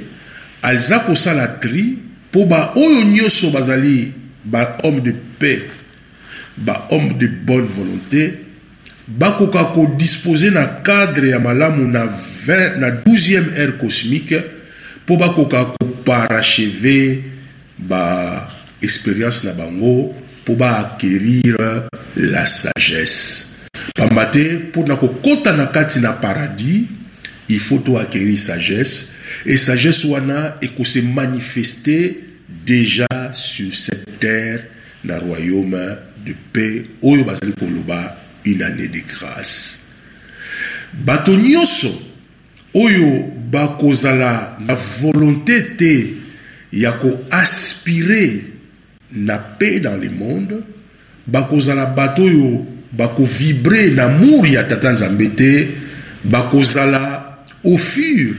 [0.63, 1.99] aza kosala tri
[2.31, 4.13] mpo baoyo nyonso bazali
[4.45, 5.63] bahomme de paix
[6.57, 8.35] bahomme de bonne volonté
[9.09, 14.35] bakoka kodispose na cadre ya malamu na, 20, na 12e ère cosmique
[15.05, 17.23] mpo bakoka koparacheve
[17.79, 21.57] baexpérience na bango mpo baacquérir
[22.17, 23.47] la sagesse.
[23.95, 26.85] Pamba te mpo na kokɔta na kati na paradis
[27.49, 32.25] il faut toacquérir sagesse et sagesse wana ekose manifester
[32.67, 34.65] déjà sur cette terre
[35.05, 35.79] na royaume
[36.25, 36.83] de paix.
[37.03, 39.85] Oyo bazali koloba une année de grâce.
[40.93, 41.37] Bato
[42.75, 45.93] oyo bakozala na volonté te
[46.73, 48.45] ya koaspire
[49.13, 50.63] na paix dans le monde
[51.27, 55.67] bakozala bato oyo bakovibre na amour ya tata nzambe te
[56.25, 58.35] bakozala au fur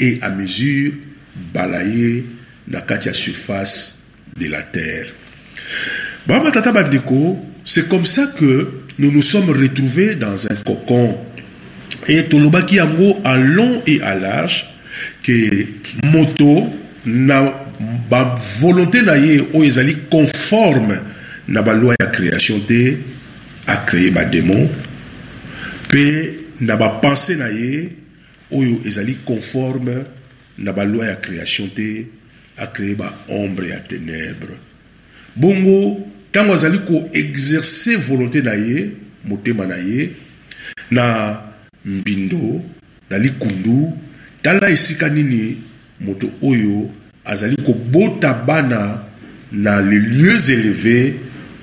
[0.00, 0.92] et à mesure
[1.54, 2.24] balaye
[2.68, 3.98] na kati ya surface
[4.36, 5.06] de la terre.
[6.26, 11.16] Baba tata bandeko c'est comme ça que nous nous sommes retrouvés dans un cocon.
[12.08, 14.66] Et tolobaki yango en long et à large
[15.22, 15.66] que
[16.04, 16.68] moto
[17.04, 17.66] na
[18.10, 20.96] bavolonté na ye oyo ezali conforme
[21.48, 22.96] na baloi ya création te
[23.66, 24.68] acréer badémon
[25.88, 26.04] mpe
[26.60, 27.88] na bapense na ye
[28.52, 30.04] oyo ezali conforme
[30.58, 32.06] na baloi ya création te
[32.58, 34.54] acréer baombre ya ténèbre
[35.36, 38.90] bongo ntango azali koexerce volonté na ye
[39.24, 40.10] motema na ye
[40.90, 41.40] na
[41.84, 42.62] mbindo
[43.10, 43.92] na likundu
[44.42, 45.56] tala esika nini
[46.00, 46.90] moto oyo
[47.24, 49.04] azali kobota bana
[49.52, 51.14] dans les lieux élevés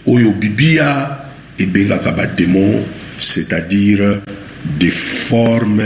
[0.06, 1.26] oyo bibia
[1.60, 2.84] ebengaka démons
[3.20, 4.22] c'est-à-dire
[4.80, 5.82] des formes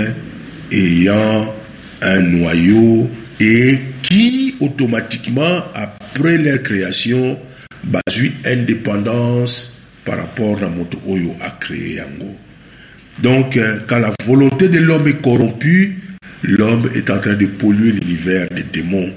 [0.71, 1.53] ayant
[2.01, 3.09] un noyau
[3.39, 7.37] et qui automatiquement après leur création
[7.83, 12.35] basent indépendance par rapport à moto oyo a créé yango.
[13.21, 15.99] Donc euh, quand la volonté de l'homme est corrompue
[16.43, 19.11] l'homme est en train de polluer l'univers des démons.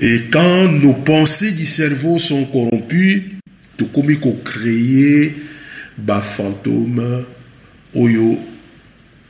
[0.00, 3.36] Et quand nos pensées du cerveau sont corrompues
[3.76, 5.34] tokomi créer
[5.98, 7.24] ba fantôme
[7.94, 8.38] oyo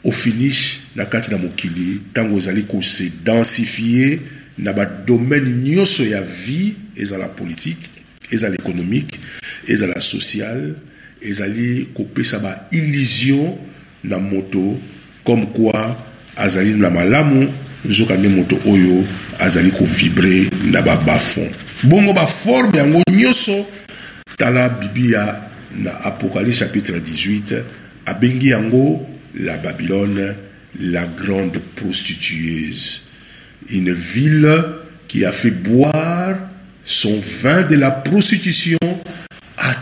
[0.05, 4.19] au finish na kati na mokili ntango ozali se densifier
[4.59, 7.89] na badomaine nyonso ya vie ezala politique
[8.31, 9.19] ezala économique
[9.67, 10.75] ezala social
[11.23, 13.57] ezali kopesa baillusion
[14.05, 14.79] na moto
[15.25, 15.97] comme quoi
[16.37, 17.53] azali na malamu
[17.85, 19.05] nzoka nde moto oyo
[19.39, 21.51] azali kovibre na babafond
[21.83, 23.67] bongo baforme yango nyonso
[24.37, 25.37] tala bibia
[25.83, 27.63] na apocalypse chapitre 18
[28.07, 33.09] abengi yango la babylone la grande prostitueuse.
[33.71, 34.65] Une ville
[35.09, 36.37] qui a fait boire
[36.85, 38.79] son vin de la prostitution
[39.57, 39.75] à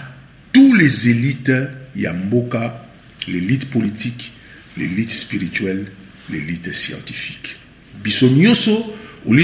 [0.53, 1.53] tous les élites
[1.97, 2.85] yamboka
[3.29, 4.33] l'élite politique
[4.77, 5.87] l'élite spirituelle
[6.31, 7.57] l'élite scientifique.
[8.03, 8.95] Biso nyonso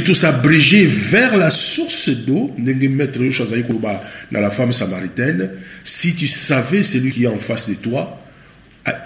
[0.04, 5.50] tous s'abréger vers la source d'eau dans la femme samaritaine
[5.82, 8.23] si tu savais celui qui est en face de toi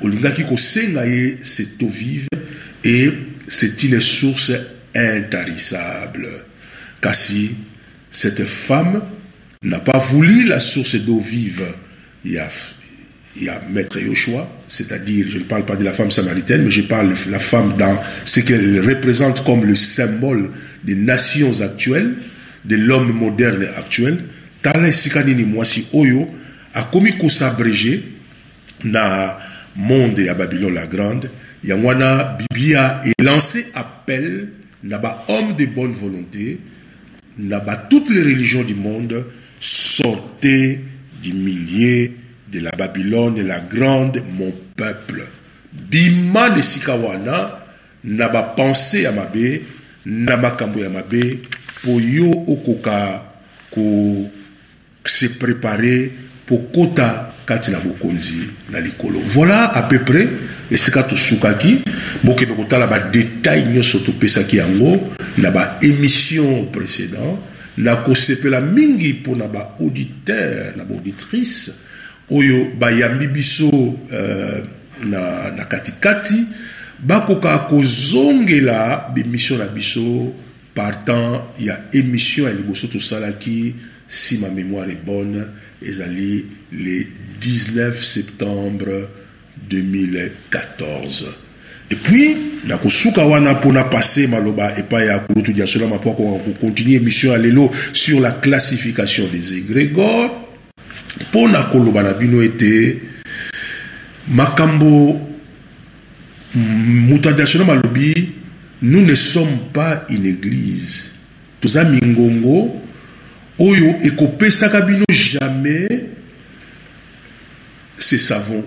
[0.02, 2.28] olingaki kosenga ye cette eau vive
[2.84, 3.10] et
[3.48, 4.52] c'est une source
[4.94, 6.28] intarissable.
[7.00, 7.50] Kasi
[8.10, 9.02] cette femme
[9.62, 11.64] n'a pas voulu la source d'eau vive.
[12.24, 12.48] Il y a,
[13.36, 16.70] il y a maître Yoshua c'est-à-dire je ne parle pas de la femme samaritaine mais
[16.70, 20.50] je parle de la femme dans ce qu'elle représente comme le symbole
[20.84, 22.14] des nations actuelles
[22.64, 24.18] de l'homme moderne actuel.
[24.62, 26.28] Tala esika nini mwasi oyo
[26.74, 28.02] akomi kosabrege
[28.84, 29.38] na
[29.78, 31.28] monde ya babylone la grande
[31.64, 34.48] yango wana biblia lancé appel
[34.84, 36.58] na homme de bonne volonté
[37.38, 39.24] na toutes les religions du monde
[39.60, 40.80] sortez
[41.22, 42.10] du milieu
[42.52, 45.22] de la babylone la grande mon peuple.
[45.72, 47.50] Bima na esika wana
[48.04, 49.62] na bapense ya mabe
[50.06, 51.38] na makambo ya mabe
[51.84, 53.22] po yo okoka
[53.70, 54.30] ko
[55.04, 56.10] se préparer
[56.46, 59.18] pour kota kati na bokonzi na likolo.
[59.24, 60.28] Voilà à peu près
[60.70, 61.78] esika tosukaki
[62.22, 65.00] bokende kotala badetail nyonso topesaki yango
[65.38, 67.38] na baémission précédent
[67.78, 71.72] na kosepela mingi mpona baauditeur na baauditrice
[72.30, 73.70] oyo bayambi biso
[74.12, 74.60] euh,
[75.06, 76.44] na, na katikati
[76.98, 80.34] bakoka kozongela bémission na biso
[80.74, 83.74] partant ya émission ya liboso tosalaki
[84.06, 85.46] si ma mémoire est bonne
[85.82, 87.06] ezali le
[87.40, 89.08] 19 septembre
[89.70, 91.26] 2014
[91.90, 92.36] et puis
[92.66, 97.38] nakosuka wana mpona passe maloba epai ya kulutu dia solama mpo akoka kocontinue émission ya
[97.38, 100.30] lelo sur la classification des égrégores.
[101.20, 102.42] Mpona koloba na bino
[104.28, 105.20] makambo
[106.54, 108.30] moto ya malobi
[108.82, 111.12] nous ne sommes pas une église.
[111.60, 112.82] Toza mingongo
[113.58, 115.88] oyo ekopesaka bino jamais
[117.98, 118.64] ces savons.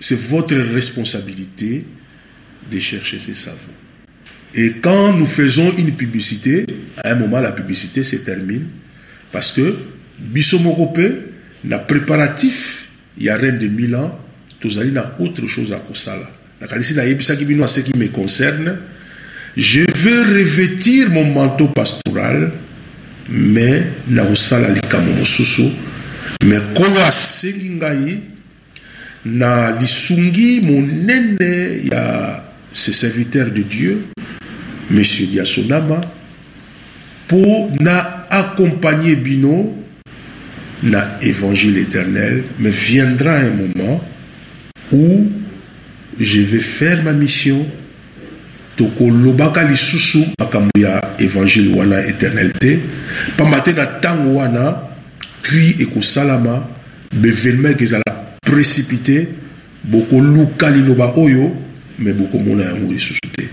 [0.00, 1.84] C'est votre responsabilité
[2.70, 3.56] de chercher ces savons.
[4.54, 6.64] Et quand nous faisons une publicité,
[7.02, 8.66] à un moment, la publicité se termine
[9.32, 9.76] parce que
[10.18, 11.00] Bissomorope
[11.64, 12.88] n'a préparatif,
[13.18, 14.18] il y a rien de mille ans,
[14.60, 16.30] tous n'a autre chose à Kosala.
[16.62, 18.78] En ce qui me concerne,
[19.56, 22.52] je veux revêtir mon manteau pastoral,
[23.28, 24.24] mais na
[26.44, 28.18] me nkolo asengi ngai
[29.24, 34.06] na lisungi monene ya ce serviteur de dieu
[34.90, 36.00] monsieur diasonama
[37.26, 39.74] mpo na accompagner bino
[40.82, 44.04] na évangile éternel mais viendra un moment
[44.92, 45.26] où
[46.18, 47.66] je vais faire ma mission.
[48.76, 52.78] Tokolobaka lisusu makambo ya évangile wana éternel te
[53.36, 54.76] pamba te na ntango wana
[55.46, 56.68] cri ekosalama
[57.14, 58.02] bevelema ekezala
[58.42, 59.28] précipité
[59.84, 61.52] bokoluka liloba oyo
[61.98, 63.44] me bokomona yango lisusu te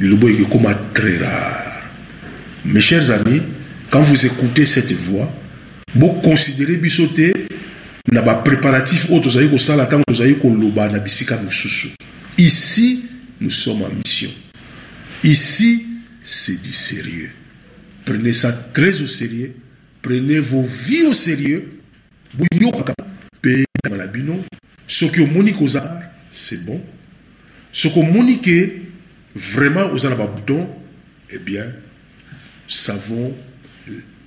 [0.00, 1.82] liloba ekekoma très rare.
[2.64, 3.42] Mes chers amis
[3.90, 5.28] quand vous écoutez cette voix
[5.94, 7.32] boconsidere biso te
[8.12, 11.88] na bapréparatif oyo tozali kosala ntango tozali koloba na bisika mosusu
[12.38, 13.02] ici
[13.40, 14.30] nous sommes en mission.
[15.24, 15.82] Ici
[16.22, 17.30] c'est du sérieux.
[18.04, 19.52] Prenez ça très au sérieux
[20.06, 21.80] prenez vos vies au sérieux.
[22.38, 22.94] Boyokaka
[23.42, 24.38] mpe na bino.
[24.86, 26.00] Soki omoni kozar
[26.30, 26.80] c'est bon.
[27.72, 28.56] Soki omoni ke
[29.34, 30.16] vraiment oza na
[31.30, 31.66] eh bien
[32.68, 33.34] savon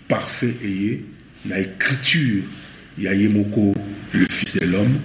[0.07, 1.05] parfait eye
[1.45, 2.43] na écriture.
[2.97, 3.73] Ya ye moko
[4.13, 4.99] le fils de l'homme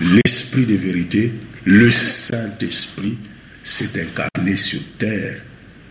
[0.00, 1.32] l'esprit de vérité
[1.64, 3.16] le saint-esprit
[3.62, 5.40] s'est incarné sur terre.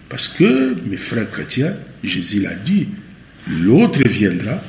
[0.09, 1.73] Parce que mes frères chrétiens
[2.03, 2.87] jésus l'a dit
[3.47, 4.61] l'autre viendra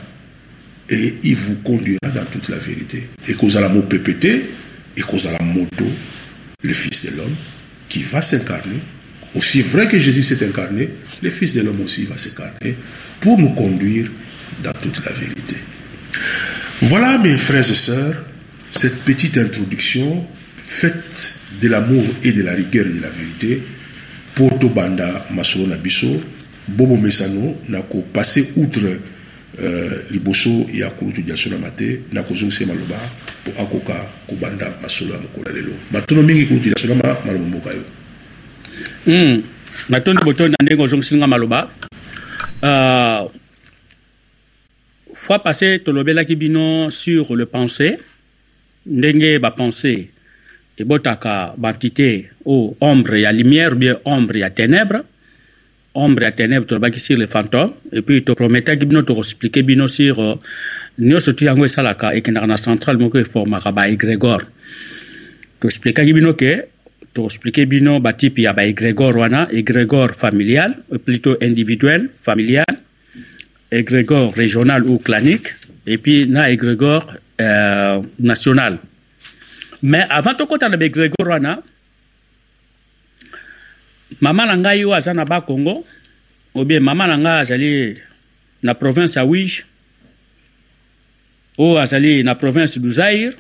[0.89, 3.09] et il vous conduira dans toute la vérité.
[3.27, 4.25] Et kozala mo ppt
[4.97, 5.87] et kozala moto
[6.63, 7.35] le fils de l'homme
[7.89, 8.81] qui va s'incarner
[9.37, 10.89] aussi vrai que Jésus s'est incarné,
[11.23, 12.75] le Fils de l'homme aussi va s'incarner
[13.21, 14.11] pour nous conduire
[14.63, 15.57] dans toute la vérité.
[16.83, 18.15] Voilà, mes frères et sœurs,
[18.71, 23.63] cette petite introduction faite de l'amour et de la rigueur et de la vérité.
[24.35, 26.23] Pour Tobanda Masolo Nabiso,
[26.69, 29.01] Bobo Mesano, nako passer outre
[29.59, 32.99] euh, liboso ya kulutu diaso na mate na kozongisa maloba
[33.45, 33.95] po akoka
[34.27, 35.73] kobanda masolo ya mokolo lelo.
[35.93, 37.85] Matono mingi kulutu diaso na maloba mboka yo.
[39.89, 41.71] Natondi botondi na ndenge ozongisinga maloba.
[42.63, 43.31] Uh,
[45.15, 47.99] fois passé tolobelaki bino sur le pensée.
[48.87, 50.09] Ndenge bapense
[50.79, 55.03] ebotaka bantité o ombre ya lumière bien ombre ya ténèbre
[55.97, 60.39] ombre ya ténèbre tolobaki sur le fantôme et puis toprometaki bino tokoexplike bino sur uh,
[60.99, 64.47] nyonso tu yango esalaka ekendaka na centrale moko eformaka baegrégore
[65.61, 66.69] toexplikaki bino ke
[67.15, 72.77] toexplike bino batype ya baegrégore wana egrégore familial plutôt individuel familial
[73.73, 75.49] égrégore régional ou clanique
[75.87, 78.79] et puis na égrégore euh, national.
[79.83, 81.61] Mais avant tokɔta na baegrégore wana
[84.21, 85.85] mama na ngai oyo aza na bakongo
[86.55, 88.01] obie mama na ngai azali
[88.63, 89.65] na province ya wige
[91.59, 93.37] oyo azali na province du zaire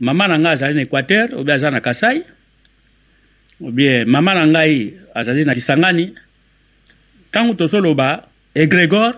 [0.00, 2.22] mama na ngai azali na équateur obie aza na kasai
[3.60, 6.12] obie mama na ngai azali na kisangani.
[7.30, 9.14] Ntango tozoloba égrégore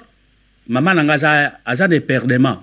[0.66, 2.62] mama na ngai aza, aza na éperdement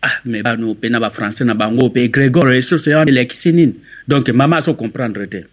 [0.00, 3.74] ah me bano mpe na bafrançais na bango mpe égrégore esusu wana elekisi nini?
[4.08, 5.44] Donc mama azocomprendre te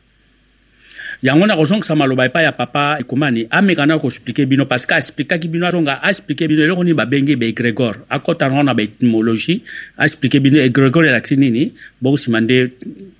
[1.21, 5.47] yango na kozongisa maloba epai ya papa ekomani ameka na koexplike bino parce que aexplikaki
[5.47, 9.61] bino azonga aexplike bino eloko nini babengi baegrégore akɔta nango na baétymologie
[9.97, 12.71] aexplike bino égrégore elakisi nini bokosima nde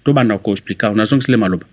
[0.03, 1.65] tobanda koexplika nazongisile maloba.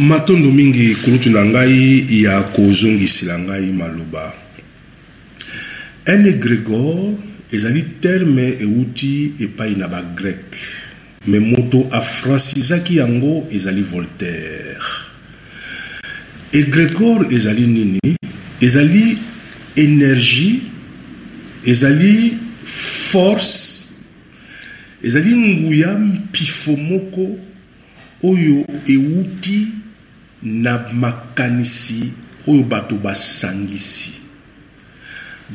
[0.00, 4.34] Matondo mingi kulutu na ngai ya kozongisela ngai maloba.
[6.08, 7.12] Un égrégore
[7.52, 10.79] ezali terme euti epai na bagrek
[11.26, 14.80] me moto afrancisaki yango ezali voltaire.
[16.52, 18.16] Égrégore ezali nini?
[18.60, 19.18] Ezali
[19.76, 20.62] énergie
[21.64, 23.84] ezali force
[25.02, 27.38] ezali nguya mpifo moko
[28.22, 29.68] oyo euti
[30.42, 32.12] na makanisi
[32.46, 34.12] oyo bato basangisi.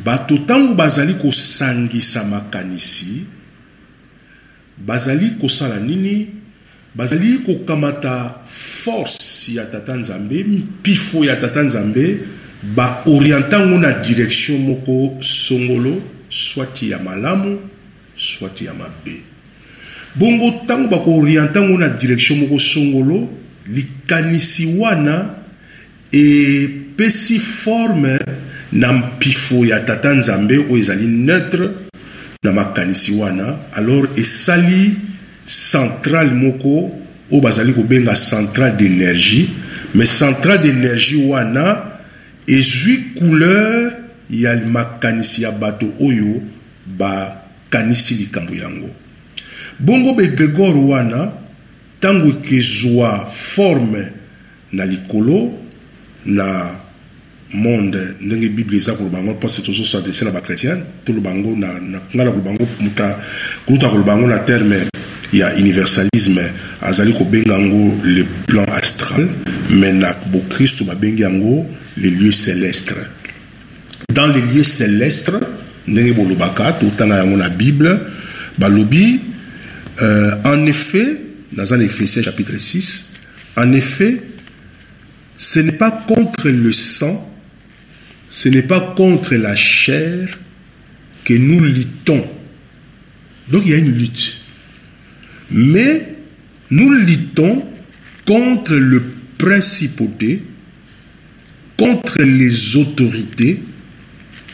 [0.06, 3.26] Bato ntango bazali kosangisa makanisi
[4.78, 6.28] bazali kosala nini?
[6.96, 12.18] Bazali kokamata force ya tata nzambe mpifo ya tata nzambe
[12.76, 17.60] baorienta yango na direction moko songolo swati ya malamu
[18.18, 19.22] swati ya mabe.
[20.16, 23.30] Bongo ntango bakoorienta yango na direction moko songolo
[23.68, 25.30] likanisi wana
[26.12, 28.20] epesi forme
[28.72, 31.70] na mpifo ya tata nzambe oyo ezali neutre
[32.46, 33.58] na makanisi wana.
[33.74, 34.94] Alors esali
[35.46, 36.92] centrale moko
[37.32, 39.50] oyo bazali kobenga centrale d'énergie.
[39.96, 42.00] Mais centrale d'énergie wana
[42.48, 43.92] ezwi couleur
[44.30, 46.42] ya makanisi ya bato oyo
[46.86, 48.90] bakanisi likambo yango.
[49.80, 51.32] Bongo baegrégore wana
[51.98, 54.12] ntango ekezwa forme
[54.72, 55.54] na likolo
[56.26, 56.70] na
[57.54, 61.80] monde ndenge bible eza koloba yango mpasi tozosadese na bachrétien toloba yango ngai
[62.14, 63.18] na koloba yango muta
[63.66, 64.76] koluta koloba yango na terme
[65.34, 66.44] ya universalisme
[66.82, 69.28] azali kobenga yango le plan astral
[69.70, 70.16] mais na
[70.86, 71.66] babengi yango
[71.98, 73.10] les lieux célestres
[74.14, 75.40] dans les lieux célestres
[75.88, 78.00] ndenge bolobaka totanga yango na bible
[78.58, 79.20] balobi
[80.02, 81.22] euh, en effet
[81.54, 83.12] dans un Éphésiens chapitre 6
[83.58, 84.22] en effet
[85.38, 87.35] ce n'est pas contre le sang
[88.36, 90.28] ce n'est pas contre la chair
[91.24, 92.30] que nous luttons.
[93.50, 94.42] Donc il y a une lutte.
[95.52, 96.16] Mais
[96.70, 97.66] nous luttons
[98.28, 99.02] contre le
[99.38, 100.44] principauté,
[101.78, 103.64] contre les autorités,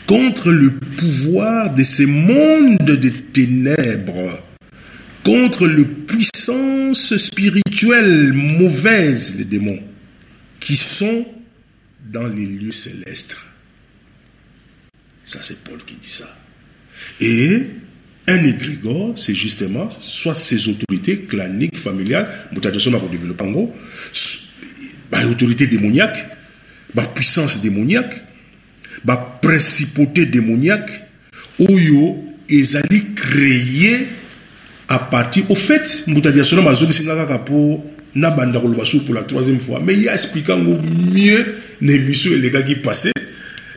[0.06, 4.44] contre le pouvoir de ces mondes de ténèbres,
[5.24, 9.82] contre les puissances spirituelles mauvaises, les démons,
[10.60, 11.26] qui sont
[12.12, 13.36] dans les lieux célestes.
[15.24, 16.36] Ça, c'est Paul qui dit ça.
[17.20, 17.62] Et
[18.28, 22.28] un égrégore, c'est justement soit ses autorités claniques, familiales,
[25.30, 26.28] autorité démoniaque,
[26.94, 28.22] bah, puissance démoniaque,
[29.04, 30.90] bah, principauté démoniaque,
[31.58, 34.06] oyo, ezali créé
[34.88, 35.50] à partir.
[35.50, 36.90] Au fait, mutation à zone
[37.44, 42.62] pour na pour la troisième fois, mais il a expliqué mieux l'émission et les gars
[42.62, 43.12] qui passaient.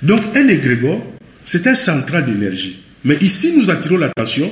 [0.01, 1.14] Donc, un égrégore,
[1.45, 2.79] c'est un central d'énergie.
[3.03, 4.51] Mais ici, nous attirons l'attention,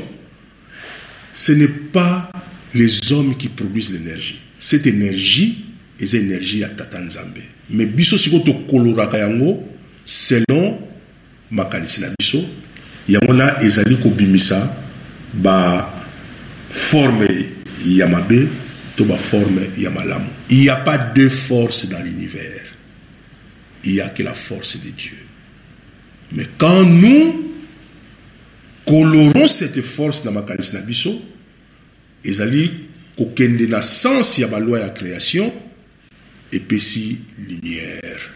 [1.34, 2.32] ce n'est pas
[2.74, 4.40] les hommes qui produisent l'énergie.
[4.60, 5.66] Cette énergie
[6.00, 7.40] est énergie à Tatanzambe.
[7.70, 9.64] Mais biso siko to koloraka yango
[10.06, 10.78] selon
[11.50, 12.44] makanisi na biso
[13.08, 14.60] yango na ezali kobimisa
[15.34, 15.90] ba
[16.70, 17.28] forme
[17.86, 18.48] ya mabe
[18.96, 19.06] to
[19.78, 19.92] ya.
[20.50, 22.66] Il n'y a pas deux forces dans l'univers.
[23.86, 25.23] Il n'y a que la force de Dieu.
[26.34, 27.52] Mais quand nous
[28.86, 31.22] colorons cette force dans makanisi na biso
[32.24, 32.72] ezali
[33.18, 35.54] kokende na sens ya baloi ya création
[36.52, 38.32] epesi lumière.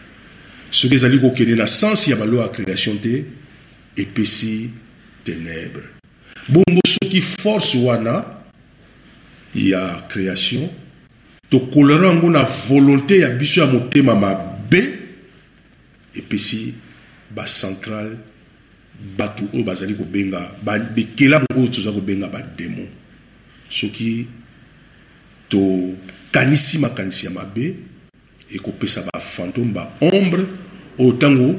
[0.70, 3.24] Soki ezali kokende na sens ya baloi ya création te
[3.98, 4.70] epesi
[5.24, 5.98] ténèbre
[6.48, 8.24] bongo soki force wana
[9.54, 10.68] ya création
[11.50, 14.98] tokolora yango na volonté ya biso ya motema mabe
[16.14, 16.74] epesi
[17.38, 18.16] bacentrale
[19.16, 20.50] bato oyo bazali kobenga
[20.94, 22.84] bekelamu oyo toza kobenga bademo
[23.70, 24.26] soki
[25.48, 27.74] tokanisi makanisi ya mabe
[28.54, 30.44] ekopesa bafantome baombre
[30.98, 31.54] oyo ntango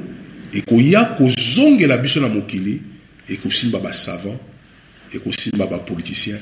[0.54, 2.82] ekoya kozongela biso na mokili
[3.30, 4.40] ekosimba basavant
[5.14, 6.40] ekosimba bapoliticien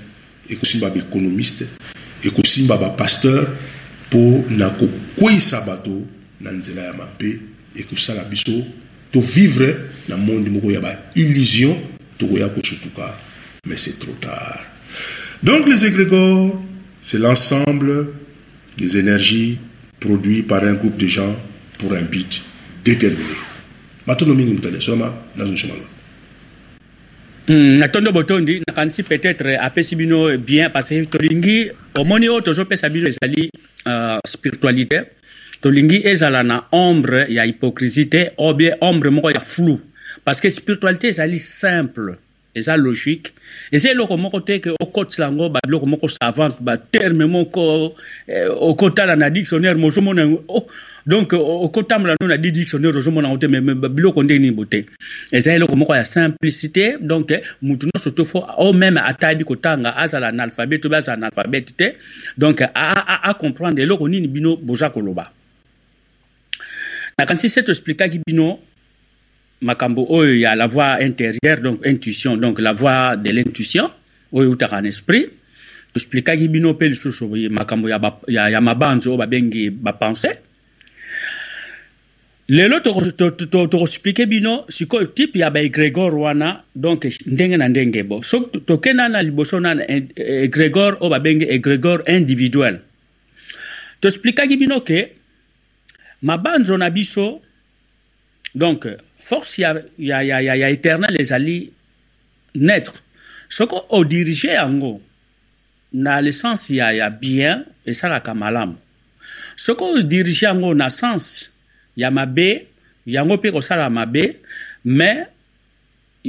[0.50, 1.66] ekosimba baéconomiste
[2.24, 3.48] ekosimba bapasteur
[4.08, 6.02] mpo na kokweyisa bato
[6.42, 7.40] na nzela ya mabe
[7.76, 8.66] ekosala biso
[9.12, 9.76] tovivre
[10.10, 11.76] na monde moko ya baillusion
[12.18, 13.16] tokoya kosutuka
[13.66, 14.66] mais c'est trop tard.
[15.44, 16.62] Donc les égrégores
[17.02, 18.10] c'est l'ensemble
[18.78, 19.60] des énergies
[20.00, 21.36] produites par un groupe de gens
[21.78, 22.42] pour un but
[22.84, 23.38] déterminé.
[24.06, 25.98] Matondo mingi mutale soma nazonshimalo
[27.48, 32.90] Mm, na tondo botondi nakanisi peut-être apesi bino bien parce que tolingi omoni oyo tozopesa
[32.90, 33.48] bino ezali
[33.88, 35.00] uh, spiritualité
[35.62, 39.80] tolingi ezala na ombre ya hypocrisie te ou bien ombre moko ya flou.
[40.26, 42.18] Parce que spiritualité ezali simple
[42.58, 43.34] eza logique.
[43.72, 47.96] Eza eloko moko te ke okotisa yango babiloko moko savante baterme moko
[48.28, 50.44] eh, okotala na dictionnaire mozomona yango.
[50.48, 50.66] Oh,
[51.06, 54.86] donc okotambola no na di dictionnaire ozomona yango te me biloko ndenge nini bo te.
[55.32, 60.32] Eza eloko moko ya simplicité donc mutu nyonso to fo o même atayebi kotanga azala
[60.32, 61.96] na alphabet to be azala na alphabet te
[62.38, 65.32] donc acomprendre eloko nini bino boza koloba
[67.20, 68.60] nakanisi se toexplikaki bino
[69.62, 73.90] makambo oyo ya la voix intérieure donc intuition donc la voix de l'intuition
[74.32, 75.30] oyo eutaka na esprit.
[75.94, 80.30] Toexplikaki bino mpe lisusu makambo ya, ba, ya, ya mabanzo oyo babengi bapense
[82.50, 88.22] lelo tokoexplike bino sikoyo type ya baegrégore wana donc ndenge na ndenge bo.
[88.24, 89.74] So tokenda na liboso na
[90.16, 92.80] egrégore oyo babengi egrégore individuel.
[94.02, 95.17] Toexplikaki bino ke
[96.22, 97.42] mabanzo na biso
[98.56, 98.88] donc
[99.18, 101.72] force ya, ya, ya, ya, ya éternel ezali
[102.56, 103.04] naître.
[103.50, 105.02] Soki odirige yango
[105.94, 108.76] na le sens ya, ya bien esalaka malamu.
[109.56, 111.52] Soki odirige yango na sens
[111.96, 112.68] ya mabe
[113.06, 114.38] yango mpe kosala mabe
[114.86, 115.28] mais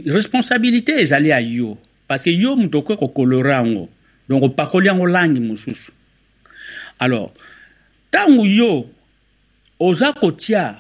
[0.07, 1.79] responsabilité ezali ya yo.
[2.07, 3.89] Parce que yo moto okoki kokolore yango.
[4.29, 5.93] Donc opakoli yango langi mosusu.
[6.99, 7.33] Alors
[8.09, 8.91] ntango yo
[9.81, 10.75] oza kotia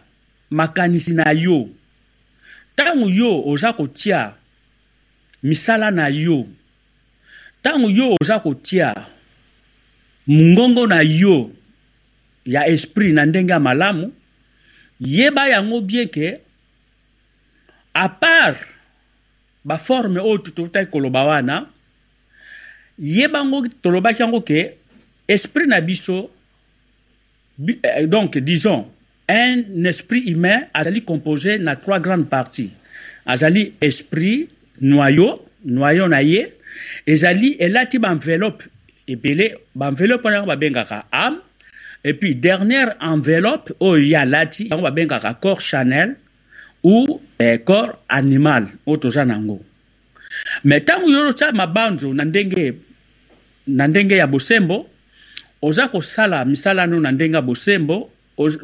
[0.50, 1.68] makanisi na yo.
[2.74, 4.32] Ntango yo oza kotia
[5.42, 6.46] misala na yo.
[7.60, 8.94] Ntango yo oza kotia
[10.26, 11.50] mongongo na yo
[12.46, 14.12] ya esprit na ndenge ya malamu
[15.00, 16.40] yeba yango bien ke
[17.94, 18.58] a part
[19.64, 21.66] baforme oyo totaki koloba wana
[22.98, 24.74] yeba yango tolobaki yango ke
[25.28, 26.30] esprit na biso
[27.58, 28.86] donc disons
[29.28, 32.70] un esprit humain azali composé na trois grandes parties.
[33.26, 34.48] Azali esprit
[34.80, 36.46] noyau noyau na ye
[37.06, 38.64] ezali elati baenveloppe
[39.06, 41.38] ebele baenveloppe wana yango babengaka âme
[42.04, 46.16] et puis dernière enveloppe oyo ye alati yango babengaka corps chanel
[46.82, 49.60] ou eh, corps animal oyo toza nango
[50.64, 52.74] me ntango yo osala mabanzo na ndenge
[53.66, 54.88] na ndenge ya bosembo
[55.62, 58.10] oza kosala misala no na ndenge ya bosembo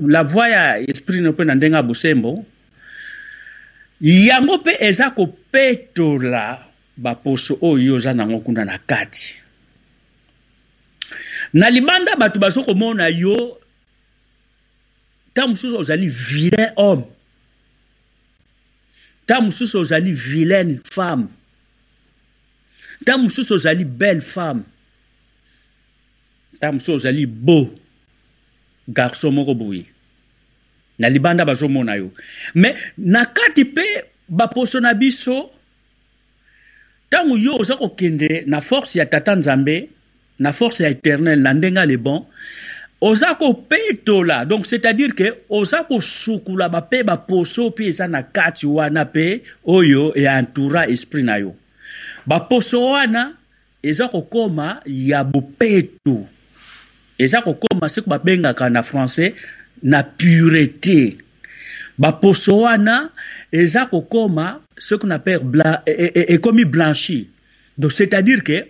[0.07, 2.47] la voi ya esprit no mpe na ndenge ya bosembo
[4.01, 6.64] yango mpe eza kopetola
[6.97, 9.36] baposo oyo yo oza nango kuna na kati.
[11.53, 13.59] Na libanda bato baza komona yo
[15.30, 17.05] ntango mosusu ozali vilain homme.
[19.24, 21.26] Ntango mosusu ozali vilaine femme.
[23.03, 24.62] Ntango mosusu ozali belle femme
[26.64, 27.70] ntango mosusu ozali beau.
[28.88, 29.84] Garçon moko boye.
[30.98, 32.12] Na libanda bazomona yo.
[32.54, 33.84] Me na kati mpe
[34.28, 35.50] baposo na biso
[37.08, 39.88] ntango yo oza kokende na force ya tata nzambe
[40.38, 42.26] na force ya éternel na ndenge ale bon
[43.00, 44.44] oza kopetola.
[44.44, 50.88] Donc c'est-à-dire ke oza kosukula bape baposo mpe eza na kati wana mpe oyo eantoura
[50.88, 51.54] esprit na yo.
[52.26, 53.34] Baposo wana
[53.82, 56.26] eza kokoma ya bopeto
[57.18, 59.34] eza kokoma seko babengaka na français
[59.82, 61.18] na pureté.
[61.98, 63.10] Baposo wana
[63.52, 67.28] eza kokoma ce qu'on appelle bla, ekomi e, e, blanchi.
[67.78, 68.66] Donc c'est-à-dire que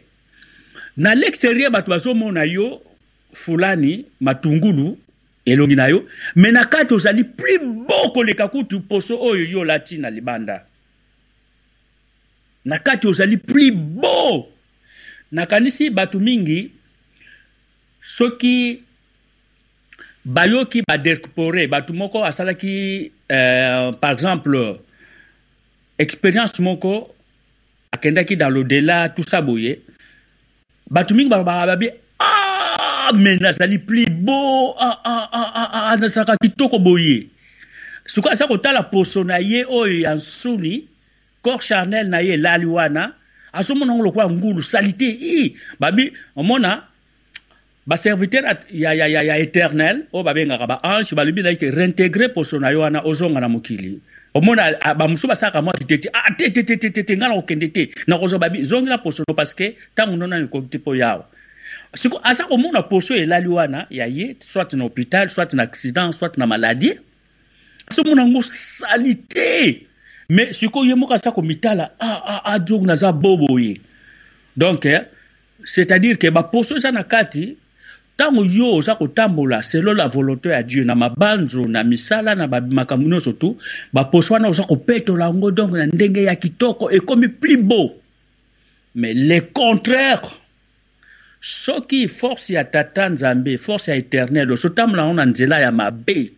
[0.96, 2.82] na l'extérieur bato bazomona yo
[3.32, 4.96] fulani matungulu
[5.44, 9.98] elongi na yo me na kati ozali plus beau koleka kutu poso oyo yo olati
[9.98, 10.64] na libanda.
[12.64, 14.48] Na kati ozali plus beau.
[15.32, 16.70] Nakanisi bato mingi
[18.04, 18.84] soki
[20.24, 24.76] bayoki baderkpore bato moko asalaki euh, par exemple
[25.98, 27.14] expérience moko
[27.92, 29.80] akendaki dans l'au-delà tout ça boye.
[30.90, 31.88] Bato mingi balobaka babi
[32.18, 37.28] ah me nazali plus beau ah, ah, ah, ah, ah, nazalaka kitoko boye.
[38.04, 40.84] Sikoyo aza kotala poso na ye oyo ya nsuni
[41.40, 43.14] corps charnel na ye elali wana
[43.52, 46.82] azomona ngo lokola ngulu sali te i babi omona
[47.86, 50.06] baserviteur ya, ya, ya, ya éternel.
[50.12, 54.00] Oyo babengaka baange balobi naike réintégre poso na yo wana ozonga na mokili.
[54.34, 56.50] Omona bamosusu basalaka mwa kitete ah te.
[56.50, 60.78] Ngai na kokende te nakozwa babi zongela poso no parce que ntango nona ekoki te
[60.78, 61.26] mpo yawa
[61.94, 66.36] siko aza komona poso elali wana ya ye soit na hôpital soit na accident soit
[66.36, 66.98] na maladie.
[67.90, 69.86] Azomona yango sali te
[70.28, 71.90] me sikoyo ye moko aza komitala
[72.44, 73.74] adiogo naza boboye.
[74.56, 74.88] Donc
[75.64, 77.56] c'est-à-dire ke baposo eza na kati
[78.14, 83.08] ntango yo oza kotambola selo la volonté ya dieu na mabanzo na misala na makambo
[83.08, 83.56] nyonso tu
[83.92, 88.00] baposo wana oza kopetola yango donc na ndenge ya kitoko ekomi plus beau.
[88.94, 90.22] Mais le contraire
[91.40, 96.32] soki force ya tata nzambe force ya éternel ozotambola yango na nzela ya mabe.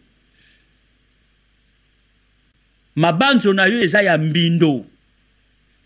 [2.97, 4.87] Mabanzo na yo eza ya mbindo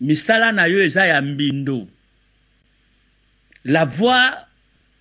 [0.01, 1.87] misala na yo eza ya mbindo.
[3.65, 4.47] La voix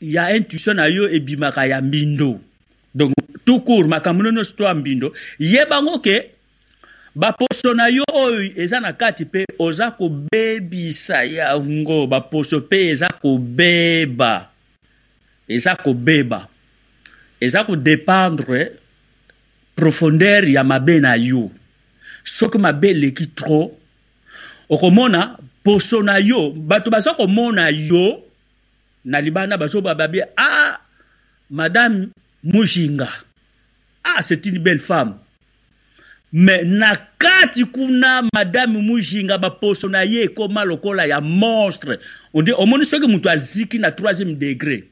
[0.00, 2.40] ya intuition na yo ebimaka ya mbindo.
[2.94, 3.12] Donc
[3.44, 5.12] tout court makambo no nyonso to ya mbindo?
[5.38, 6.30] Yebango ke
[7.14, 12.06] baposo na yo oyo eza na kati mpe oza kobebisa yango.
[12.06, 14.48] Baposo mpe eza kobeba.
[15.48, 16.48] Eza kobeba.
[17.40, 18.72] Eza kodépendre
[19.76, 21.50] profondeur ya mabe na yo.
[22.24, 23.72] Soki mabe eleki trop
[24.68, 28.22] okomona poso na yo bato baza komona yo
[29.04, 30.80] na libanda bazoba babi ah
[31.50, 32.08] madame
[32.44, 33.08] mujinga.
[34.04, 35.16] Ah c'est une belle femme.
[36.32, 41.98] Me na kati kuna madame mujinga baposo na ye ekóma lokola ya monstre.
[42.32, 44.84] Omoni soki moto aziki na troisième degré.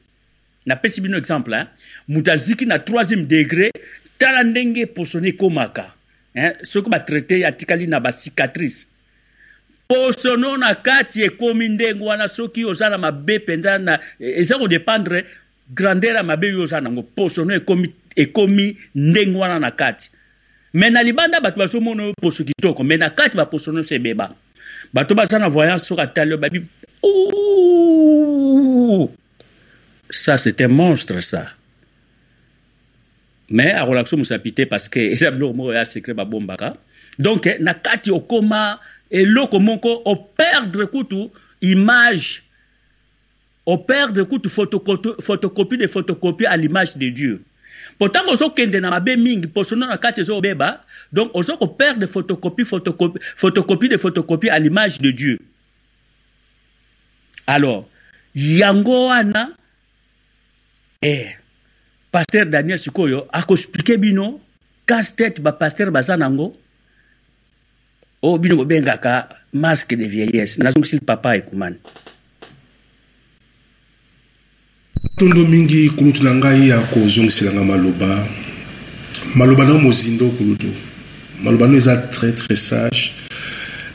[0.65, 1.67] Napesi bino exemple hein?
[2.07, 3.71] moto aziki na troisième degré
[4.17, 5.87] tala ndenge poso na ekómaka
[6.35, 6.53] hein?
[6.63, 8.87] soki batraite atikali na bacicatrice
[9.89, 15.25] posono na kati ekomi ndenge wana soki oza na mabe mpenza na eza kodépendre
[15.73, 17.03] grandeur ya mabe oyo oza nango.
[17.03, 20.11] Posono ekomi, ekomi ndenge wana na kati.
[20.73, 22.83] Me na libanda bato bazomona oyo poso kitoko.
[22.83, 24.35] Me na kati baposo nyonso ebeba.
[24.93, 26.61] Bato baza na voyance soki atali oyo babi
[30.11, 31.47] ça c'est un monstre ça.
[33.49, 36.75] Me akolaka so mosapi te parce que eza biloko moko ya secret babombaka.
[37.17, 38.79] Donc na kati okoma
[39.11, 41.29] eloko moko operdre kutu
[41.61, 42.43] image
[43.65, 47.41] operdre kutu photocopie de photocopie à l'image de dieu.
[47.97, 50.81] Pourtant ozokende na mabe mingi posono na kati ezobeba
[51.11, 55.39] donc oza koperdre photocopie photocopie, photocopie de photocopie à l'image de dieu.
[57.47, 57.85] Alors
[58.35, 59.49] yango wana
[61.01, 61.35] eh,
[62.11, 64.39] paster daniel sikoyo akoexplike bino
[64.85, 66.55] casse tête bapaster baza nango
[68.21, 70.63] oyo bino bobengaka masque de vieillesse.
[70.63, 71.75] Nazongisili papa ekumani
[75.17, 78.27] tondo mingi kulutu na ngai ya kozongiselanga maloba.
[79.35, 80.67] Maloba na mozindo kulutu
[81.43, 83.11] maloba no eza très très sage.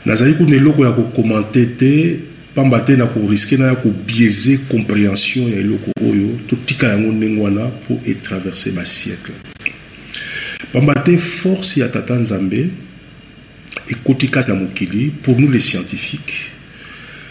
[0.07, 2.19] Nazali kuna eloko ya kokomante te
[2.55, 6.39] pamba te na koriske na ya kobiaise compréhension ya eloko oyo.
[6.47, 9.35] Totika yango ndenge wana mpo etraverse basiècle
[10.73, 12.69] pamba te force ya tata nzambe
[13.89, 16.51] ekoti kati na mokili pour nous les scientifiques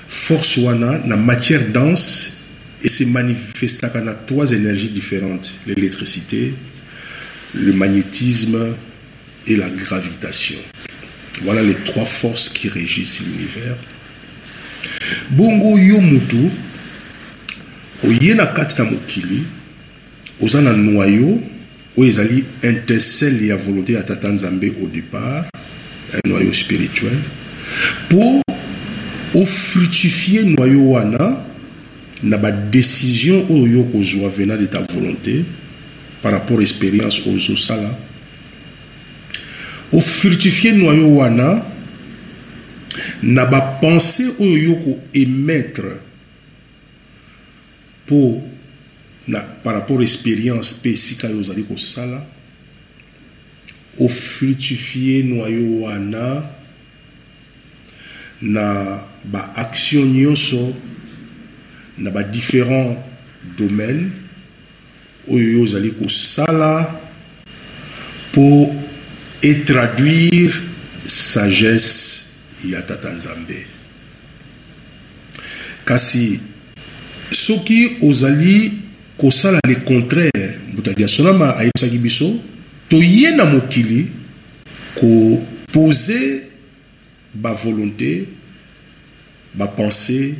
[0.07, 2.41] force wana na matière dense
[2.83, 6.53] et se manifestaka na trois énergies différentes l'électricité
[7.53, 8.75] le magnétisme
[9.47, 10.57] et la gravitation.
[11.43, 13.75] Voilà les trois forces qui régissent l'univers.
[15.29, 16.49] Bongo yo mutu
[18.03, 18.45] oye na
[18.83, 19.43] mokili
[20.41, 21.41] oza na noyau
[21.97, 25.45] oyo ezali intercelle volonté ya tata nzambe au départ
[26.13, 27.17] un noyau spirituel
[28.05, 28.41] mpo
[29.35, 31.43] ofrutifie noyau wana
[32.23, 35.43] na badécision oyo yo kozwa venant de ta volonté
[36.21, 37.89] par rapport expérience oyo ozosala
[39.91, 41.63] ofrutifie noyau wana
[43.23, 45.97] na bapense oyo yo koémettre
[48.05, 48.41] mpo
[49.27, 52.21] na par rapport expérience mpe esika oyo ozali kosala
[53.99, 56.43] ofrutifie noyau wana
[58.41, 60.75] na baaction nyonso
[61.97, 62.97] na badifférent
[63.57, 64.11] domaine
[65.31, 66.95] oyo yo ozali kosala
[68.31, 68.75] mpo
[69.41, 70.53] etraduire
[71.05, 72.23] sagesse
[72.65, 73.65] ya tata nzambe.
[75.85, 76.39] Kasi
[77.31, 78.73] soki ozali
[79.17, 82.39] kosala le contraire butali ya sonama ayebisaki biso
[82.93, 84.05] toye na mokili
[84.95, 86.41] kopose
[87.33, 88.27] bavolonté
[89.55, 90.35] bapense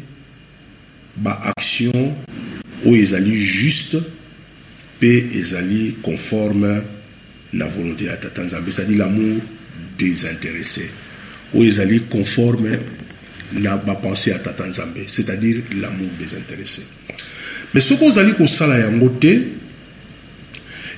[1.18, 2.14] baaction
[2.86, 3.98] oyo ezali juste
[4.98, 6.82] mpe ezali conforme
[7.54, 8.70] na volonté ya tata nzambe.
[8.70, 9.42] C'est-à-dire l'amour
[9.98, 10.92] désintéressé
[11.56, 12.78] oyo ezali conforme
[13.54, 15.00] na bapense ya tata nzambe.
[15.08, 16.84] C'est-à-dire l'amour désintéressé
[17.74, 19.63] mais soki ozali kosala yango te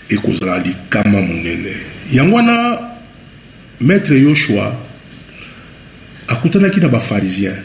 [0.10, 1.74] ekozala likama monene.
[2.14, 2.80] Yango wana
[3.82, 4.76] maître yoshua
[6.28, 7.56] akutanaki na bafarisien.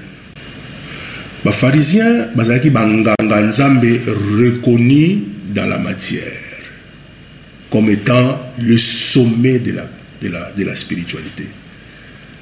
[1.45, 4.01] Bafarisien bazalaki banganga nzambe
[4.38, 5.22] reconnu
[5.55, 6.32] dans la matière
[7.70, 9.88] comme étant le sommet de la,
[10.20, 11.47] de la, de la spiritualité.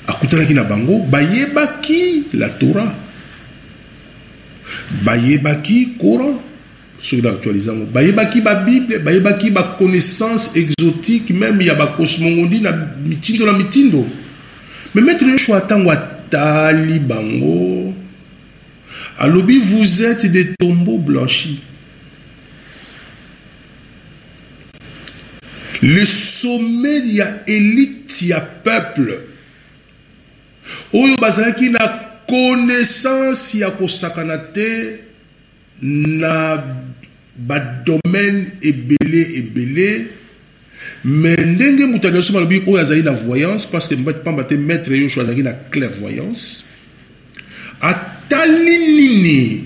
[0.06, 2.94] Akutanaki na bango bayebaki la torah.
[5.02, 6.40] Bayebaki coran
[7.00, 12.72] soki na actualise yango bayebaki babible bayebaki baconnaissance exotique même ya bakosmogondi na
[13.04, 14.06] mitindo na mitindo.
[14.94, 17.94] Mais maître yoshua ntango atali bango
[19.18, 21.60] alobi vous êtes des tombeaux blanchis.
[25.82, 29.20] Le sommet ya élite ya peuple.
[30.92, 34.98] Oyo bazalaki na connaissance ya kosakana te
[35.82, 36.62] na
[37.38, 40.06] badomaine ebele ebele.
[41.04, 45.22] Me ndenge moto aliyoso balobi oyo azali na voyance parce que pamba te maître yoshua
[45.22, 46.64] azalaki na clairvoyance
[47.80, 49.64] atali nini?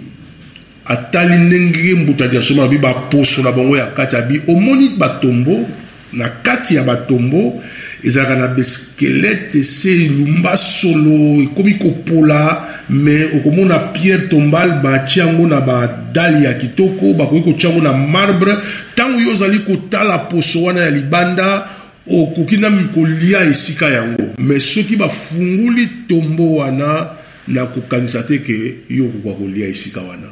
[0.87, 5.69] Atali ndenge moto aliyoso balobi baposo na bango ya kati abi omoni batombo
[6.13, 7.63] na kati ya batombo
[8.05, 15.61] ezalaka na beskelete se elumba solo ekomi kopola me okomona pierre tombal batia yango na
[15.61, 18.57] badali ya kitoko bakoki kotia yango na marbre.
[18.93, 21.69] Ntango yo ozali kotala poso wana ya libanda
[22.07, 24.35] okoki na kolia esika yango.
[24.39, 27.07] Me soki bafunguli tombo wana
[27.49, 30.29] na kokanisa te ke yo okoka kolia esika wana.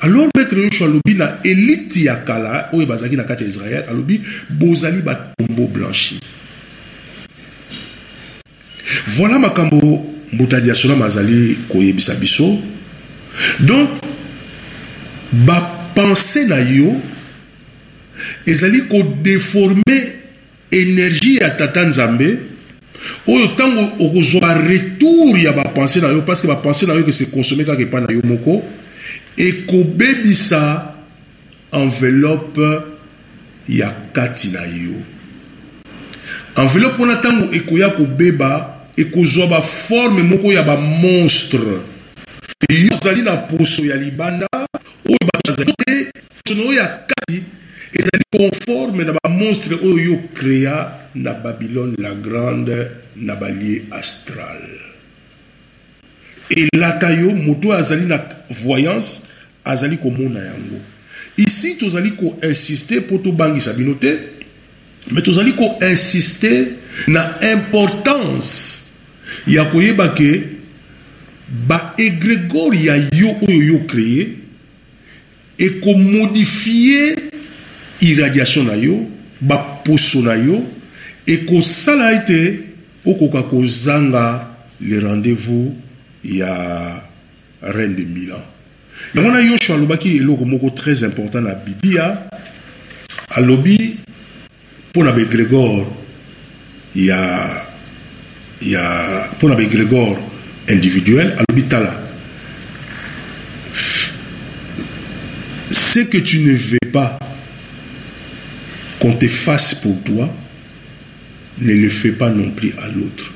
[0.00, 4.20] Alors maître yoshua alobi na elite ya kala oyo bazalaki na kati ya israel alobi
[4.50, 6.20] bozali batombo blanchi
[9.06, 12.58] voilà makambo mbutali ya sonama azali koyebisa biso.
[13.60, 13.88] Donc
[15.32, 16.96] bapense na yo
[18.46, 19.96] ezali kodeforme
[20.70, 22.38] énergie ya tata nzambe
[23.26, 27.30] oyo ntango okozwa baretour ya bapense na yo parce que bapense na yo ke se
[27.30, 28.62] consomme kaka epai na yo moko
[29.36, 30.94] ekobebisa
[31.72, 32.80] enveloppe
[33.68, 34.96] ya kati na yo.
[36.56, 41.78] Enveloppe wana ntango ekoya kobeba ekozwa baforme moko ya bamonstre
[42.68, 44.46] yo ozali na poso ya libanda
[45.06, 46.10] oyo bazali te
[46.44, 47.42] poso na oyo ya kati
[47.92, 54.68] ezali conforme na bamonstre oyo yo créa na babylone la grande na balie astral.
[56.50, 58.20] Elaka yo moto oyo azali na
[58.50, 59.22] voyance
[59.64, 60.80] azali komona yango.
[61.36, 64.18] Ici tozali koinsiste mpo tobangisa bino te
[65.10, 66.66] me tozali koinsiste
[67.06, 68.87] na importance
[69.46, 70.42] ya koyeba ke
[71.68, 74.28] baegrégore ya yo oyo yo créé
[75.58, 77.16] ekomodifie
[78.00, 79.06] irradiation na yo
[79.40, 80.62] baposo na yo
[81.26, 82.60] ekosala ete
[83.04, 85.74] okoka kozanga le rendez-vous
[86.24, 87.02] ya
[87.62, 88.42] reine de milan.
[89.14, 92.28] Yango na yoshua alobaki eloko moko très important na biblia
[93.30, 93.96] alobi
[94.90, 95.86] mpo na baegrégore
[96.96, 97.67] ya
[98.62, 100.18] ya mpo na baegrégore
[100.68, 102.00] individuel alobi tala
[105.70, 107.18] ce que tu ne veux pas
[109.00, 110.28] qu'on te fasse pour toi
[111.60, 113.32] ne le fais pas non plus à l'autre.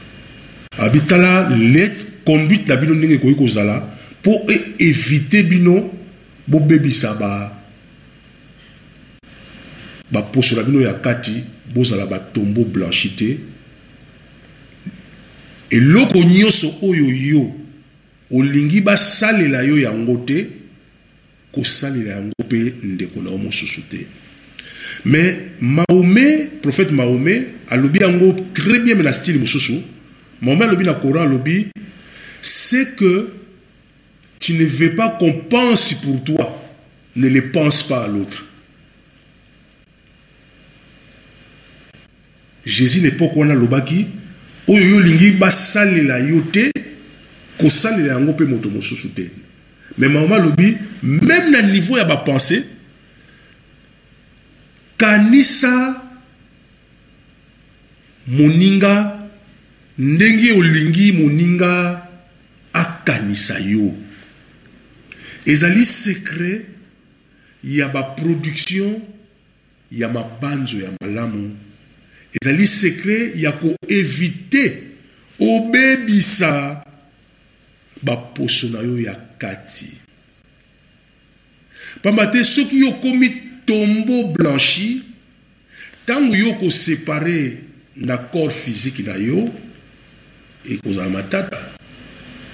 [0.79, 3.83] Abi tala let conduite na bino ndenge ekoki kozala
[4.21, 4.47] mpo
[4.79, 5.91] évite bino
[6.47, 7.53] bobebisa ba
[10.11, 11.45] baposo na bino ya kati
[11.75, 13.39] bozala batombo blanchi te
[15.73, 17.53] eloko nyonso oyo yo
[18.31, 20.47] olingi basalela yo yango te
[21.53, 24.07] kosalela yango mpe ndeko na yo mosusu te.
[25.05, 29.81] Mais mahome prophète mahome alobi yango très bien me na style mosusu.
[30.41, 31.69] Mahome alobi na coran alobi
[32.43, 33.29] c'est que
[34.39, 36.59] tu ne veux pas qu'on pense pour toi
[37.17, 38.47] ne le pense pas à l'autre.
[42.65, 44.07] Jésus n'époque wana alobaki
[44.69, 46.71] oyo yo olingi basalela yo te
[47.59, 49.31] kosalela yango mpe moto mosusu te.
[49.99, 52.65] Me mama alobi même na niveau ya bapense
[54.97, 56.03] kanisa
[58.27, 59.19] moninga
[59.99, 62.09] ndenge olingi moninga
[62.73, 63.95] akanisa yo.
[65.47, 66.67] Ezali secret
[67.65, 69.01] ya baproduction
[69.93, 71.57] ya mabanzo ya malamu
[72.41, 74.83] ezali secret ya koevite
[75.41, 76.85] obebisa
[78.03, 79.91] baposo na yo ya kati.
[82.03, 83.31] Pamba te soki yo komi
[83.67, 85.03] tombo blanchi
[86.05, 87.59] ntango yo kosepare
[87.97, 89.49] na corps physique na yo
[90.71, 91.59] ekozala matata.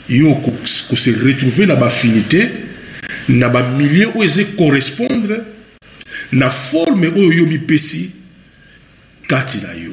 [0.08, 0.34] Yo
[0.88, 2.48] kose retrouve na bafinité
[3.28, 5.42] na bamilie oyo eza correspondre
[6.32, 8.17] na forme oyo yo mipesi
[9.28, 9.92] kati na yo.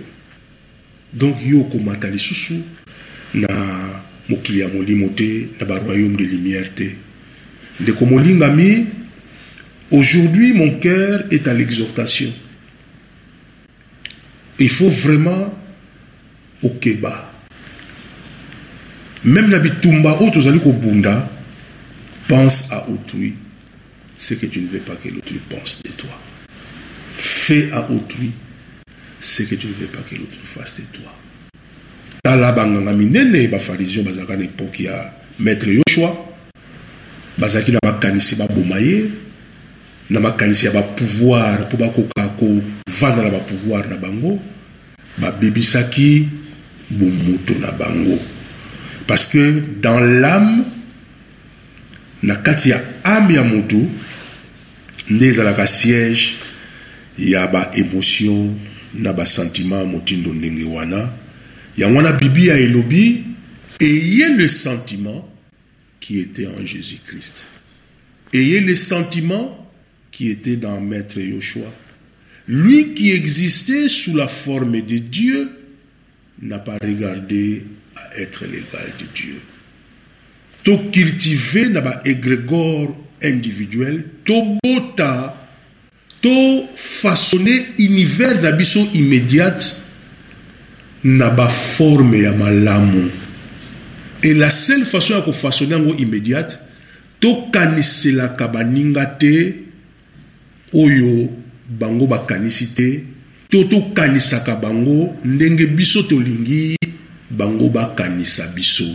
[1.13, 2.63] Donc yo okomata lisusu
[3.33, 3.47] na
[4.29, 5.11] mokili ya molimo
[5.59, 6.95] na baroyaume de lumière te.
[7.81, 8.07] Ndeko
[9.91, 12.31] aujourd'hui mon cœur est à l'exhortation.
[14.57, 15.53] Il faut vraiment
[16.63, 17.33] okeba.
[19.25, 21.29] Même na bitumba oyo tozali kobunda
[22.27, 23.35] pense à autrui
[24.17, 26.21] ce que tu ne veux pas que l'autrui pense de toi.
[27.17, 28.31] Fais à autrui
[29.25, 31.11] ce que tu ne veux pas que l'autre fasse de toi.
[32.23, 36.13] Tala banganga minene bafarisien bazalaka na epoke ya maître yoshua.
[37.37, 39.09] Bazalaki na makanisi baboma ye
[40.11, 44.39] na makanisi ya bapouvoir mpo bakoka kovanda na bapouvoir na bango.
[45.17, 46.27] Babebisaki
[46.91, 48.19] bomoto na bango.
[49.07, 50.65] Parce que dans l'âme
[52.21, 53.77] na kati ya ame ya moto
[55.09, 56.35] nde ezalaka siège
[57.17, 58.53] ya baémotion
[58.97, 59.13] na
[59.85, 60.33] motindo
[63.79, 65.29] ayez le sentiment
[65.99, 67.45] qui était en jésus-christ.
[68.33, 69.69] Ayez le sentiment
[70.11, 71.71] qui était dans maître Yoshua.
[72.47, 75.49] Lui qui existait sous la forme de Dieu
[76.41, 77.63] n'a pas regardé
[77.95, 79.41] à être l'égal de Dieu.
[80.63, 85.44] To cultiver na ba égrégore individuel to bota
[86.25, 89.75] to façonner univers na biso immédiate
[91.03, 93.11] na baforme ya malamu.
[94.23, 96.57] Et la seule façon ya kofaçonne yango immédiate
[97.21, 99.53] tokaniselaka baninga te
[100.73, 101.29] oyo
[101.69, 103.03] bango bakanisi te
[103.51, 106.75] to tokanisaka bango ndenge biso tolingi
[107.29, 108.89] bango bakanisa biso.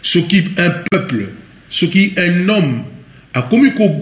[0.00, 1.28] Soki un peuple
[1.68, 2.80] soki un homme
[3.34, 3.92] akomi ko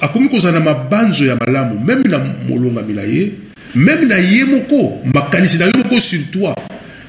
[0.00, 3.32] akomi kozala na mabanzo ya malamu meme na molongami na ye
[3.74, 6.54] meme na ye moko makanisi na yo moko sur toi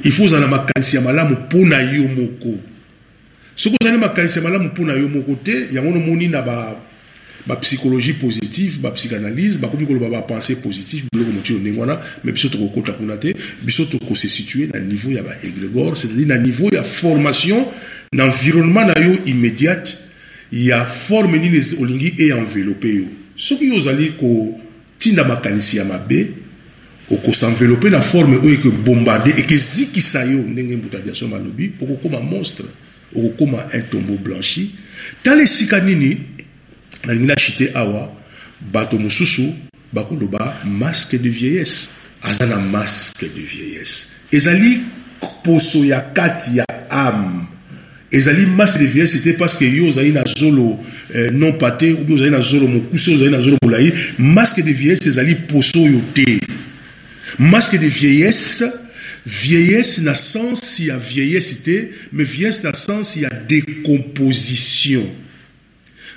[0.04, 2.60] il faut ozala na makanisi ya malamu mpo na yo moko.
[3.56, 6.76] Soki ozali makanisi ya malamu mpo na yo moko te yango nomoni na ba
[7.48, 13.18] bapsychologie positive bapsychanalyse bakomi koloba bapense positive biloko motino ndenge wana mais biso tokokota kuna
[13.18, 17.66] te biso tokose situe na niveau ya baegrégore c'est-à-dire na niveau ya formation
[18.14, 19.98] na environnement na yo immédiate
[20.52, 23.06] ya forme nini olingi eenveloppe yo.
[23.36, 26.28] Soki yo ozali kotinda makanisi ya mabe
[27.12, 32.66] okosenveloppe na forme oyo ekobombarde ekezikisa yo ndenge mbuta diason alobi okokóma monstre
[33.16, 34.72] okokóma un tombeau blanchi.
[35.24, 36.18] Tala esika nini
[37.06, 38.12] nalingi nachite awa
[38.72, 39.54] bato mosusu
[39.94, 41.90] bakoloba masque de vieillesse.
[42.24, 44.08] Aza na masque de vieillesse.
[44.32, 44.82] Ezali
[45.44, 47.51] poso ya kati ya ame
[48.12, 50.80] ezali masque de vieillesse te parce que yo ozali na zolo
[51.16, 53.94] euh, non pate ou bien ozali na zolo mokuse ozali na zolo molai.
[54.18, 56.40] Masque de vieillesse ezali poso oyo te.
[57.40, 58.64] Masque de vieillesse
[59.26, 65.08] vieillesse na sens ya vieillesse te mais vieillesse na sens ya décomposition.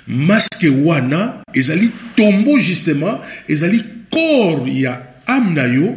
[0.07, 5.95] Masque wana ezali tombo justement ezali corps ya ame na yo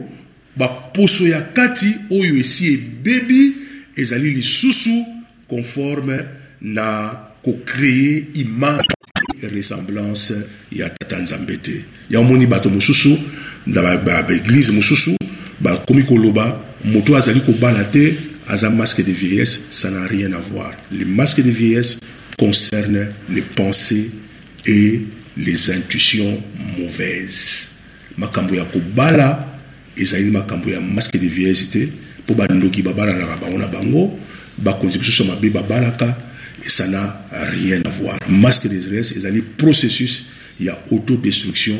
[0.56, 3.54] baposo ya kati oyo esi ebebi
[3.96, 5.17] ezali lisusu
[5.48, 6.24] conforme
[6.60, 7.10] na
[7.42, 8.94] kocreye image
[9.52, 10.34] ressemblance
[10.72, 13.18] ya tata nzambe te ya omoni bato mosusu
[13.66, 15.16] na baeglize mosusu
[15.60, 18.14] bakomi koloba moto azali kobala te
[18.48, 20.72] aza masque de vieillesse ça n'a rien à voir.
[20.90, 21.98] Le masque de vieillesse
[22.38, 24.10] concerne les pensées
[24.66, 25.02] et
[25.36, 26.42] les intuitions
[26.78, 27.68] mauvaises.
[28.16, 29.46] Makambo ya kobala
[29.96, 31.88] ezali makambo ya masque de vieillesse te
[32.24, 34.18] mpo bandoki babalanaka bango na bango
[34.62, 36.16] bakonzi mosusu ya mabe babalaka
[36.64, 38.18] et ça n'a rien à voir.
[38.28, 40.26] Masque de vieillesse ezali processus
[40.60, 41.76] ya autodestruction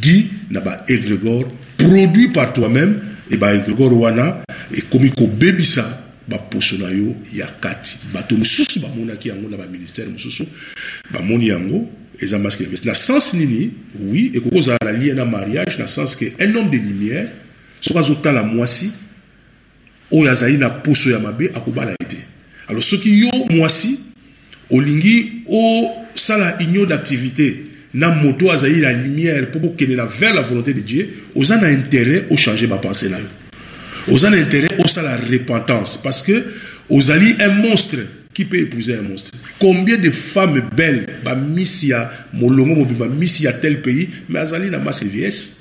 [0.00, 3.00] dit na baegrégore produit par toi-même
[3.30, 4.42] e baegrégore wana
[4.74, 5.84] ekomi kobebisa
[6.28, 10.44] baposo na yo ya kati bato mosusu bamonaki yango na baministère mosusu
[11.10, 15.24] bamoni yango eza masque de vieillesse na sens nini oui ekoki kozala na lie na
[15.24, 17.28] mariage na sens ke un homme de lumière
[17.80, 18.92] soki azotala mwasi
[20.12, 22.16] oyo azali na poso ya mabe akobala ye te
[22.68, 23.98] alors soki yo mwasi
[24.70, 30.72] olingi osala union d'activité na moto azali na lumière mpo bokende na vers la volonté
[30.74, 33.26] de dieu oza na intérêt ochange bapense na yo.
[34.08, 36.42] Oza na intérêt osala repentance parce que
[36.88, 37.98] ozali un monstre
[38.32, 39.30] qui peut épouser un monstre.
[39.58, 44.78] Combien de femmes belles bamisi ya molongo mobimba misi ya tel pays mais azali na
[44.78, 45.58] masque vieillesse.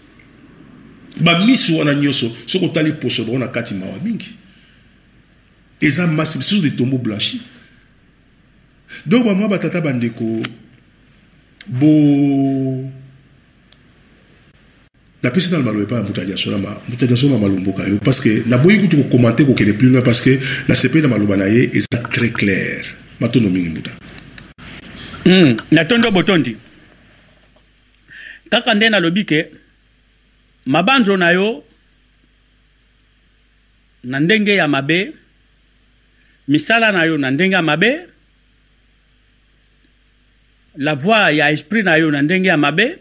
[1.20, 4.38] Bamisi wana nyonso soki otali poso bango na kati mawa mingi
[5.82, 7.42] eza masque misusu tombeau blanchi.
[9.06, 10.42] Donc bamwa batata bandeko
[11.68, 12.90] bo
[15.24, 18.98] napesi nano maloba epai ya moto adiasonama moto adiasonama malomboka yo parce que naboyi kutu
[19.04, 22.86] kokomante kokende plus loin parce que nasepeli na maloba na ye eza très clair.
[23.20, 23.92] Matondo mingi mbuta
[25.26, 26.58] mm, natondo botondi.
[28.50, 29.48] Kaka nde nalobi ke
[30.66, 31.64] mabanzo na yo
[34.04, 35.14] na ndenge ya mabe
[36.52, 37.92] misala na yo na ndenge ya mabe
[40.76, 43.00] la voix ya esprit na yo na ndenge ya mabe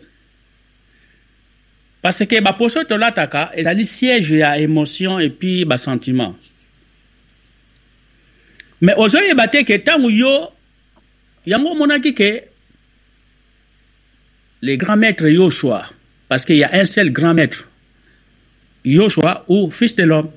[2.03, 6.36] parce que baposo tolataka ezali siège ya émotion et puis basentiment.
[8.80, 10.30] Mais ozoyeba te ke ntango yo
[11.46, 12.30] yango omonaki ke
[14.62, 15.82] le grand maître yoshua
[16.28, 17.68] parce qu'il y a un seul grand maître
[18.84, 20.30] yoshua ou fils de l'homme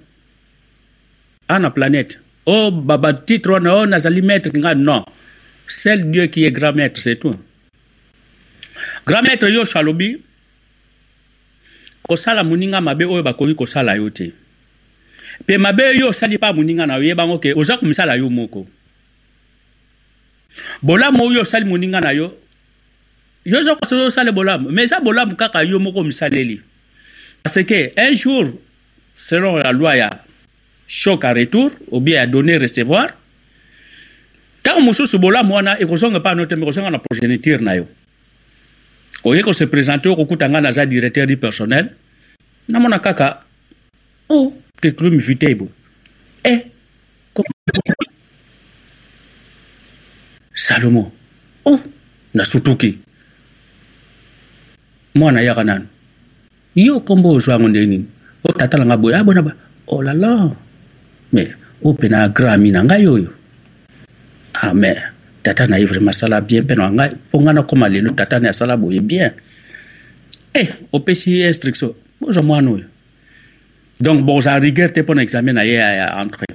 [1.47, 5.05] à la planète oh baba titre wana oh nazali maître nga non.
[5.67, 7.35] Seul dieu qui est grand maître c'est tout
[9.05, 10.21] grand maître yoshua alobi
[12.03, 14.33] kosala moninga mabe oyo bakoki kosala yo te.
[15.41, 18.67] Mpe mabe yo osali mpa moninga na yo yebango ke oza komisala yo moko.
[20.81, 22.37] Bolamu oyo osali moninga na yo
[23.45, 26.61] yo oza kosoki osala bolamu mais eza bolamu kaka yo moko omisaleli.
[27.41, 28.53] Parce que un jour
[29.15, 30.22] selon la loi ya
[30.93, 33.09] choc à retour ou bien ya donner recevoir.
[34.61, 37.87] Ntango mosusu bolamu wana ekozonga mpa no te me kozonga na progéniture na yo.
[39.23, 41.89] Oye kose présente okokuta ngai naza directeur du personnel.
[42.69, 43.43] Namona kaka
[44.29, 45.69] o oh, ketulu mivitebo
[46.43, 46.65] e
[50.53, 51.11] salomo
[51.65, 51.79] o oh,
[52.33, 52.97] nasutuki
[55.15, 55.87] mwana yaka nanu
[56.75, 58.05] yo kombo ozwango nde nini
[58.43, 59.51] otatalanga boye abona ba
[59.87, 60.55] olala
[61.33, 63.29] me opena agrami na ngai oyo
[64.63, 64.97] amen
[65.43, 68.49] tata na ye vraiment asala bien mpe na ngai mpo ngai nakóma lelo tata na
[68.49, 69.33] asala boye bien.
[70.53, 72.85] E opesi ye instruction bozwa mwana oyo
[73.99, 76.47] donc bozala rigueur te mpo na examen na ye ya entre.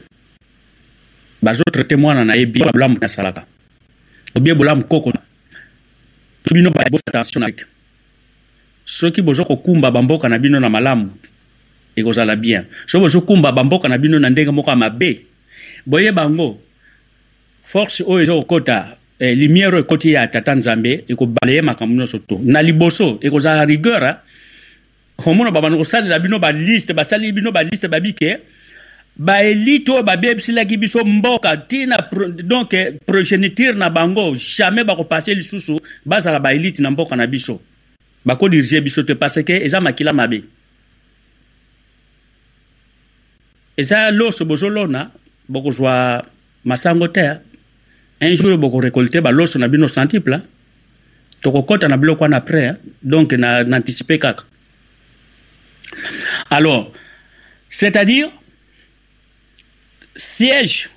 [1.42, 3.44] Bazotraite mwana na ye bien bolamu asalaka
[4.34, 5.12] obie bolamu koko
[6.46, 7.52] so bino attention na
[8.84, 11.10] soki boza kokumba bamboka na bino na malamu
[12.00, 12.64] ekozala bien.
[12.86, 15.20] Soki bozokumba bamboka na bino na ndenge moko ya mabe
[15.86, 16.58] boyeba yango
[17.62, 22.18] force oyo eza kokɔta eh, lumière oyo ekɔti ya tata nzambe ekobala ye makambo nyonso
[22.18, 22.40] to.
[22.44, 24.16] Na liboso ekozala rigueur
[25.26, 28.38] omona babanda kosalela bino baliste basali bino baliste babi ke
[29.18, 32.08] baélite oyo babebiselaki biso mboka ntina
[32.44, 32.74] donc
[33.06, 37.60] progéniture na bango jamais bakopase lisusu bazala baélite na mboka na biso.
[38.24, 40.42] Bakodirige biso te parce ke eza makila mabe
[43.78, 45.10] eza loso bozolona
[45.48, 46.26] bokozwa
[46.64, 47.38] masango te
[48.20, 50.42] un jour bokorekolte baloso na bino centuple
[51.42, 54.44] tokokɔta na biloko wana après donc na, anticipe kaka.
[56.50, 56.92] Alors
[57.70, 58.28] c'est-à-dire
[60.16, 60.90] siège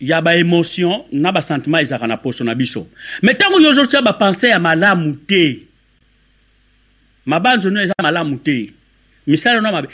[0.00, 2.88] ya baémotion na basentiment ezalaka na poso na biso.
[3.22, 5.62] Me ntango yo ozotia bapense ya malamu te
[7.24, 8.72] mabanzo no eza malamu te
[9.26, 9.88] misala no mabe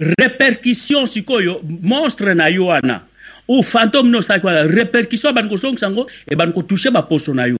[0.00, 3.02] répercussion sikoyo monstre na yo wana
[3.48, 7.56] ou fantôme no osalaki wana répercussion ebandi kosongisa yango ebandi kotouche baposo na yo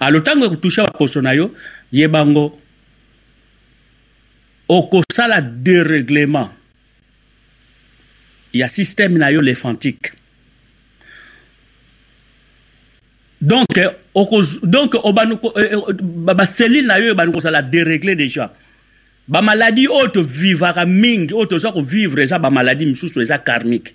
[0.00, 1.54] alo ntango ekotouche baposo na yo
[1.92, 2.58] yebango
[4.68, 6.50] okosala dérèglement
[8.54, 10.12] ya système na yo lephantique
[13.40, 13.76] donc
[14.14, 14.96] okoz, donc
[16.34, 18.54] baselile na yo ebandi kozala déréglé déjà
[19.28, 23.94] bamaladi oyo tovivaka mingi oyo toza kovivre eza bamaladi misusu eza karmique.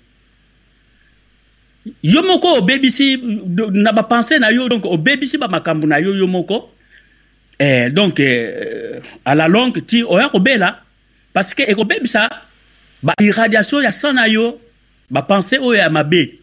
[2.02, 3.16] Yo moko obebisi
[3.72, 6.70] na bapense na yo donc obebisi bamakambo na yo yo moko.
[7.58, 10.82] Eh, donc eh, à la longue ti oya kobela
[11.32, 12.28] parce que ekobebisa
[13.02, 14.60] bairradiation ya sang na yo
[15.10, 16.38] bapense oyo ya mabe.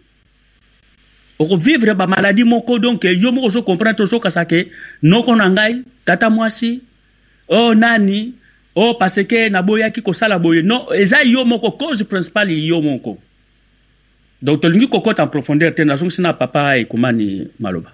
[1.40, 4.72] Okovivre bamaladi moko donc yo moko ozocomprendre ozokasa ke
[5.04, 6.82] noko na ngai tata mwasi
[7.48, 8.34] o oh, nani
[8.78, 10.62] o oh, parce ke naboyaki kosala boye.
[10.62, 13.18] Non eza yo moko cause principale yo moko.
[14.40, 17.90] Donc tolingi kokɔta en profondeur te nazongisi na papa ekumani maloba.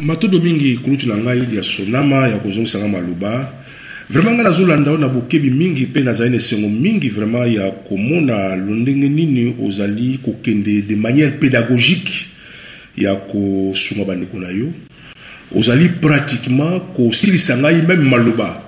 [0.00, 3.50] Matondo mingi kulutu na ngai ya sonama ya kozongisanga maloba.
[4.10, 8.56] Vraiment ngai nazolanda oyo na bokebi mingi mpe nazali na esengo mingi vraiment ya komona
[8.56, 12.28] londenge nini ozali kokende de manière pédagogique
[12.94, 14.68] ya kosunga bandeko na yo
[15.54, 18.64] ozali pratiquement kosilisa ngai meme maloba.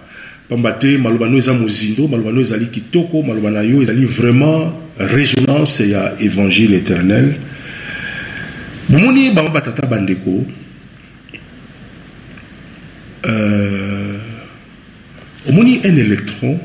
[0.48, 4.73] Pamba te maloba no eza mozindo maloba no ezali kitoko maloba na yo ezali vraiment
[4.98, 7.35] résonance ya évangile éternel.
[8.89, 10.44] Bomoni bango batata bandeko
[13.27, 14.19] euh,
[15.48, 16.59] omoni un électron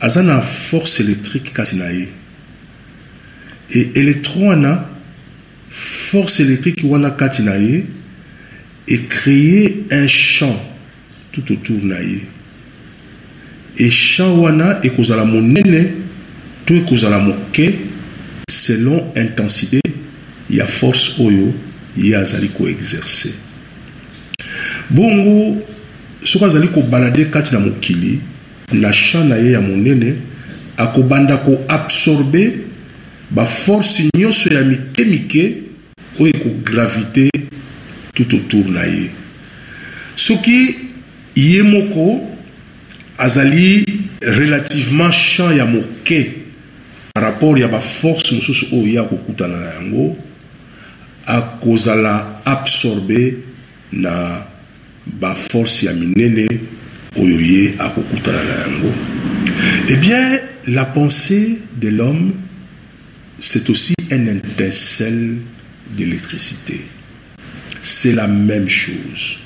[0.00, 2.08] aza na force électrique kati na ye.
[3.74, 4.88] E électron wana
[5.68, 7.84] force électrique wana kati na ye
[8.88, 10.56] ecréer un champ
[11.32, 12.20] tout autour na ye
[13.78, 15.88] e champ wana ekozala monene
[16.64, 17.74] to ekozala moke
[18.48, 19.80] selon intensité
[20.50, 21.52] ya force oyo
[21.96, 23.34] ye azali koexerce
[24.90, 25.62] bongo
[26.24, 28.20] soki azali kobalade kati na mokili
[28.72, 29.60] na champ na ye ya
[30.76, 32.52] akobanda koabsorbe
[33.30, 34.64] baforce nyonso ya
[36.20, 37.30] oyo ekogravite
[38.16, 39.10] tout autour na ye
[40.16, 40.88] soki
[41.36, 42.24] ye moko
[43.18, 43.84] azali
[44.22, 46.32] relativement champ ya moke
[47.14, 50.16] par rapport ya baforce mosusu oyo ye akokutana na yango
[51.26, 53.36] akozala absorbe
[53.92, 54.46] na
[55.06, 56.48] baforce ya minene
[57.16, 58.92] oyo ye akokutana na yango.
[59.88, 62.32] Eh bien la pensée de l'homme
[63.38, 65.36] c'est aussi un étincelle
[65.96, 66.80] d'électricité
[67.86, 69.38] c'est la même chose.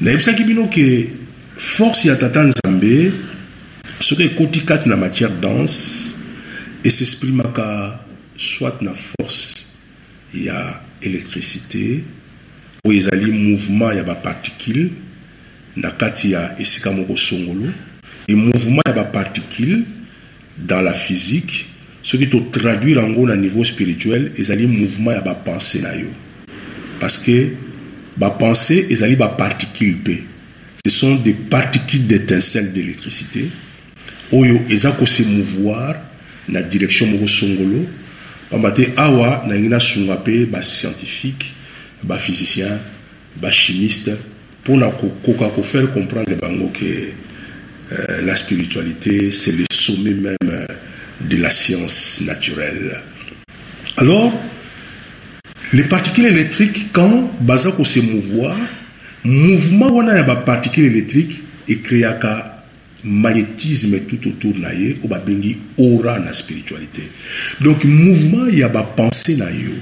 [0.00, 1.08] Nayebisaki bino ke
[1.56, 3.12] force ya tata nzambe
[4.00, 6.16] soki ekoti kati na matière dense
[6.84, 8.00] esexprimaka
[8.36, 9.52] soit na force
[10.32, 12.02] ya électricité
[12.84, 14.90] oyo ezali mouvement ya baparticule
[15.76, 17.68] na kati ya esika moko songolo
[18.26, 19.84] e mouvement ya baparticule
[20.56, 21.66] dans la physique
[22.02, 26.08] soki totraduire yango na niveau spirituel ezali mouvement ya bapense na yo
[27.00, 27.48] parce que
[28.16, 30.30] bapense ezali baparticule mpe
[30.84, 33.50] ce sont des particules d'étincelle d'électricité.
[34.32, 35.96] Oyo eza kose mouvoir
[36.48, 37.84] na direction moko songolo.
[38.50, 41.52] Pamba te awa nalingi nasunga mpe bascientifique
[42.02, 42.78] baphysicien
[43.36, 44.16] bachimiste
[44.62, 47.12] mpona kokoka kofaire comprendre bango ke
[47.92, 50.66] euh, la spiritualité c'est le sommet même
[51.20, 53.00] de la science naturelle.
[53.98, 54.32] Alors
[55.72, 58.56] les particules électriques quand baza ko se mouvoir
[59.24, 62.64] mouvement wana ya baparticule électrique ekreaka
[63.04, 67.02] magnétisme tout autour na ye oyo babengi aura na spiritualité.
[67.60, 69.72] Donc mouvement ya bapense na yo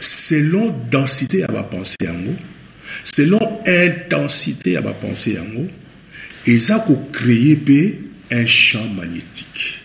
[0.00, 2.34] selon densité ya bapense yango
[3.04, 5.66] selon intensité ya bapense yango
[6.46, 7.98] eza kocreye mpe
[8.30, 9.80] un champ magnétique.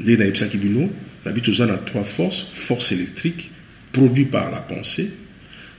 [0.00, 0.88] Nde nayebisaki bino
[1.26, 3.50] nabi toza na trois forces force électrique
[3.98, 5.10] produit par la pensée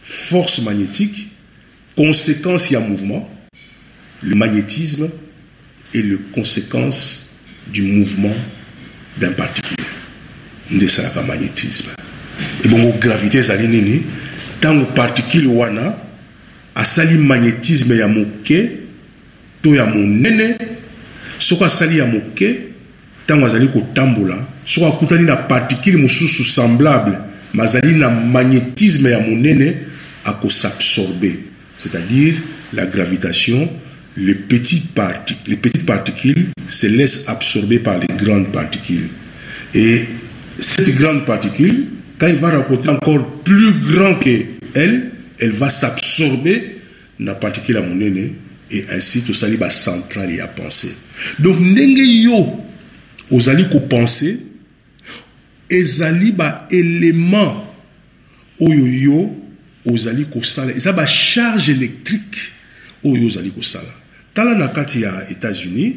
[0.03, 1.29] force magnétique
[1.95, 3.29] conséquence ya mouvement
[4.21, 5.09] le magnétisme
[5.95, 7.35] est le conséquence
[7.67, 8.35] du mouvement
[9.17, 9.85] d'un particule
[10.71, 11.91] nde esalaka magnétisme.
[12.65, 14.01] Ebongo gravité ezali nini
[14.57, 15.95] ntango particule wana
[16.75, 18.71] asali magnétisme ya moke
[19.61, 20.57] to ya monene
[21.39, 22.59] soki asali ya moke
[23.23, 25.97] ntango azali kotambola soki akutani na particule
[27.53, 29.73] mais azali na magnétisme ya monene
[30.25, 31.27] akosabsorbe
[31.75, 32.35] c'est-à-dire
[32.73, 33.69] la gravitation
[34.17, 34.89] les petites,
[35.47, 39.07] les petites particules se laissent absorber par les grandes particules.
[39.73, 40.01] Et
[40.59, 41.85] cette grande particule
[42.17, 44.29] quand il va rencontrer encore plus grand que
[44.75, 46.79] elle elle va s'absorber
[47.17, 48.33] na particule ya monene
[48.71, 50.95] et ainsi tosali bacentrale ya pensée
[51.39, 52.59] donc ndenge yo
[53.31, 54.25] ozali kopense
[55.69, 57.65] ezali baélément
[58.59, 59.35] oyo yo
[59.85, 60.71] ozali kosala.
[60.71, 62.51] Eza bacharge électrique
[63.03, 63.93] oyo ozali kosala.
[64.33, 65.95] Tala na kati ya états-unis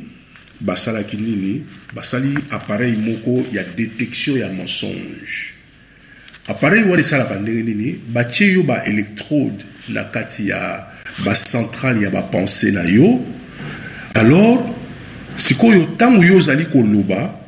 [0.60, 1.62] basalaki nini?
[1.94, 5.52] Basali appareil moko ya détection ya mensonge.
[6.48, 7.96] Appareil wana esalaka ndenge nini?
[8.08, 10.86] Batie yo baélectrode na kati ya
[11.24, 13.20] bacentrale ya bapense na yo.
[14.14, 14.60] Alors
[15.36, 17.41] sikoyo ntango yo ozali koloba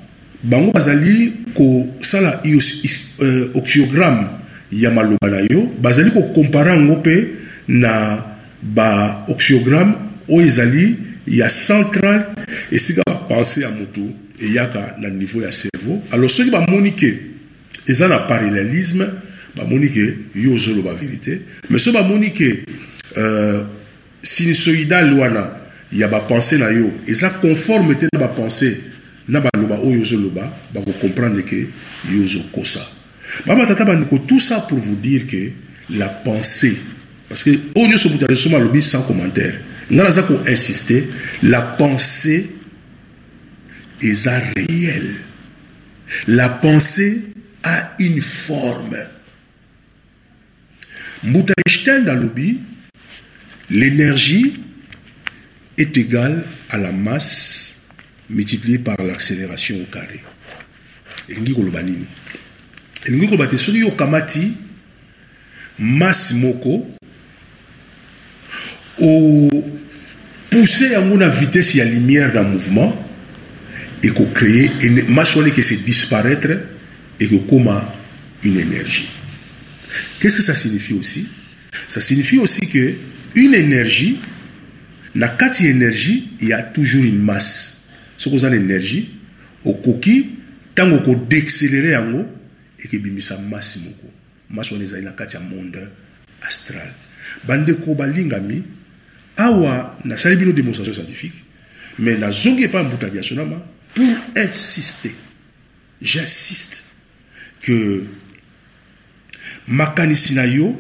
[0.45, 4.27] bango bazali kosala uh, oxiogramme
[4.73, 5.67] ya maloba na yo.
[5.81, 7.27] Bazali kokompare yango mpe
[7.69, 8.23] na
[8.63, 9.95] baoxiogramme
[10.29, 10.97] oyo ezali
[11.27, 12.25] ya centrale
[12.73, 14.11] esika bapense ya motu
[14.43, 16.03] eyaka na niveau ya cerveau.
[16.13, 17.19] Alors soki bamoni ke
[17.89, 19.07] eza na parallélisme
[19.57, 21.41] bamoni ke yo ozoloba vérité.
[21.71, 22.65] Mais soki bamoni ke
[23.17, 23.67] uh,
[24.23, 25.51] sinusoidal wana
[25.93, 28.94] ya bapense na yo eza conforme te na bapense
[29.29, 31.69] na baloba oyo ozoloba bakocomprendre ke
[32.11, 32.81] yo ozokosa
[33.47, 35.51] bamatata bandeko tout ça pour vous dire que
[35.91, 36.77] la pensée
[37.29, 39.61] parce que oyo nyonso moto alesoma alobi sans commentaire
[39.91, 41.09] ngai naza koinsister
[41.43, 42.51] la pensée
[44.01, 45.15] eza réelle
[46.27, 47.23] la pensée
[47.63, 48.97] a une forme.
[51.25, 52.59] Mbuta einstein alobi
[53.71, 54.53] l'énergie
[55.79, 57.81] est égale à la masse
[58.31, 60.23] multipliée par l'accélération au carré.
[61.29, 62.05] Elingi koloba nini
[63.07, 64.53] elingi koloba te soki yokamati
[65.79, 66.87] masse moko
[68.99, 72.95] opousse yango na vitesse ya lumière na mouvement
[74.03, 74.71] ekocréer
[75.09, 76.61] masse wana ekese disparaître
[77.21, 77.95] ekokoma
[78.45, 79.09] une énergie.
[80.21, 81.29] Qu'est-ce que ça signifie aussi?
[81.89, 82.95] Ça signifie aussi que
[83.35, 84.19] une énergie
[85.15, 87.84] na kati énergie il y a toujours une masse
[88.25, 89.07] soki oza na énergie
[89.65, 90.27] okoki
[90.73, 92.27] ntango okodécéléré yango
[92.83, 94.11] ekebimisa masse moko.
[94.51, 95.79] Masse wana ezali na kati ya monde
[96.43, 96.91] astral.
[97.47, 98.63] Bandeko balingami
[99.37, 101.45] awa nasali bino démonstration scientifique
[101.99, 103.65] mais nazongi epai mbuta diasonama
[103.95, 105.13] pour insister.
[106.03, 106.83] J'insiste
[107.61, 108.05] que
[109.69, 110.75] makanisi na yo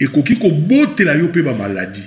[0.00, 2.02] ekoki kobotela yo mpe bamaladi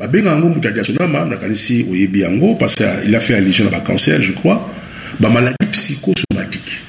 [0.00, 4.22] babengaka yango mbuta diasonama nakanisi oyebi yango parce que il a fait allusion na bacancer
[4.22, 4.72] je crois.
[5.20, 6.80] Bamaladi psychosomatique.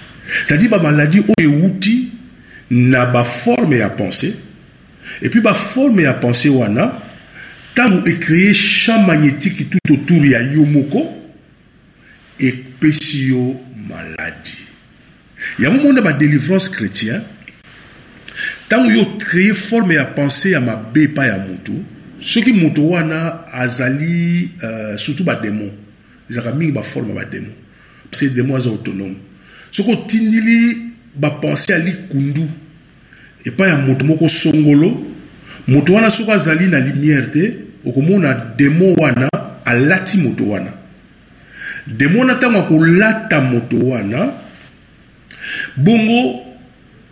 [0.45, 2.09] C'est-à-dire bamaladi oyo ewuti
[2.69, 4.33] na baforme ya pensée.
[5.21, 6.93] Et puis baforme ya pensée wana
[7.73, 11.13] ntango ecreye champ magnétique tout autour ya yo moko
[12.39, 13.59] epesi yo
[13.89, 14.55] maladi.
[15.59, 17.21] Yango mona badélivrance chrétien
[18.67, 21.83] ntango yo créer forme ya pensée ya mabe epai ya motu
[22.21, 25.71] soki moto wana azali uh, surtout badémon
[26.29, 27.53] ezalaka mingi baforme ya badémon
[28.11, 29.15] parce que démon aza autonome.
[29.71, 30.77] Soki otindili
[31.15, 32.47] bapense ya likundu
[33.45, 35.07] epai ya moto moko songolo
[35.67, 39.29] moto wana soki azali na lumière te okomona demo wana
[39.65, 40.73] alati moto wana.
[41.87, 44.31] Demo wana ntango akolata moto wana
[45.77, 46.45] bongo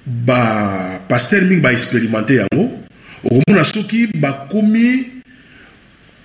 [0.06, 2.80] bapaster mingi baexpérimente yango
[3.24, 5.06] okomona soki bakomi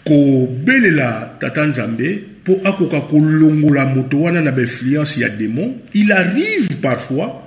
[0.05, 7.43] kobelela tata nzambe mpo akoka kolongola moto wana na bainfluence ya démon il arrive parfois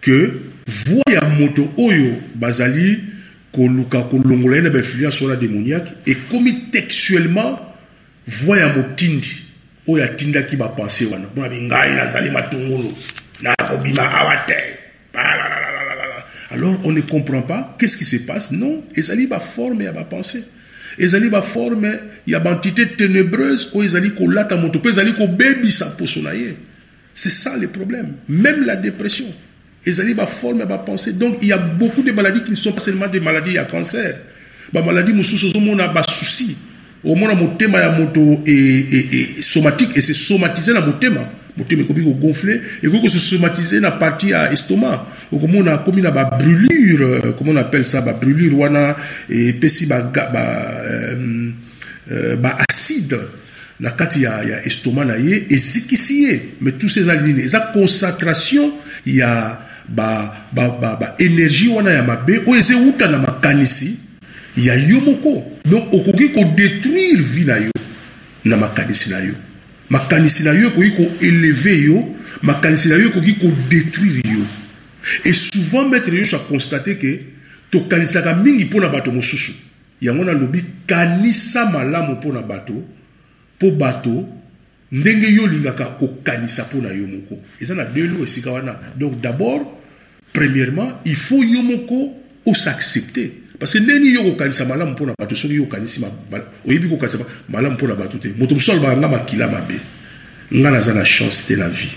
[0.00, 0.32] que
[0.66, 3.00] voix ya moto oyo bazali
[3.52, 7.58] koluka kolongola ye na bainfluence wana démoniaque ekomi textuellement
[8.26, 9.44] voix ya motindi
[9.88, 11.26] oyo atindaki bapense wana.
[11.26, 12.94] Mpona bi nazali matungulu
[13.42, 14.54] nakobima awa te
[16.54, 18.52] alors on ne comprend pas qu'est-ce qui se passe.
[18.52, 20.38] Non ezali baforme ya bapense
[20.98, 21.88] ezali baforme
[22.26, 24.78] ya baentité ténébreuse oyo ezali kolata moto.
[24.78, 26.56] Mpe ezali kobebisa poso na ye
[27.12, 28.14] c'est ça le problème.
[28.28, 29.26] Même la dépression.
[29.84, 32.80] Ezali baforme ya bapense donc il y a beaucoup de maladies qui ne sont pas
[32.80, 34.16] seulement des maladies ya cancer.
[34.72, 36.56] Bamaladi mosusu ozomona basusi
[37.04, 39.96] omona motema ya moto e, e, e, somatique.
[39.96, 41.26] Et se somatise na motema.
[41.56, 45.00] Motema ekomi kogonfle ekoki kose somatise na partie ya estomac
[45.32, 48.96] okomona akomi na babrûlure comment on appelle ça babrûlure wana
[49.28, 50.76] epesi baacide ba,
[51.30, 51.52] euh,
[52.12, 53.28] euh,
[53.80, 57.60] na kati ya, ya estomac na ye ezikisi ye mais tout ça eza nini eza
[57.72, 58.72] concentration
[59.06, 63.98] ya baénergie ba, ba, ba wana ya mabe oyo eza euta na makanisi
[64.56, 65.42] ya yo moko.
[65.64, 67.70] Donc okoki kodétruire vie na yo
[68.44, 69.34] na makanisi na yo.
[69.90, 74.44] Makanisi na yo ekoki koéleve yo makanisi na yo ekoki kodétruire yo
[75.24, 77.20] et souvent maître yoso aconstate ke
[77.70, 79.52] tokanisaka mingi mpo na bato mosusu.
[80.00, 82.74] Yango nalobi kanisa malamu mpo na bato
[83.56, 84.28] mpo bato
[84.92, 87.38] ndenge yo olingaka kokanisa mpo na yo moko.
[87.60, 88.50] Eza na lots esika
[88.98, 89.80] donc d'abord
[90.32, 92.14] premièrement il faut yo moko
[92.46, 96.00] osaccepter parce que ndeni yo kokanisa malamu mpo na bato soki yo okanisi
[96.66, 97.18] oyebi kokanisa
[97.48, 98.28] malamu mpo na bato te.
[98.38, 98.56] Moto
[99.50, 99.80] mabe.
[100.52, 101.88] Nga chance te na vie.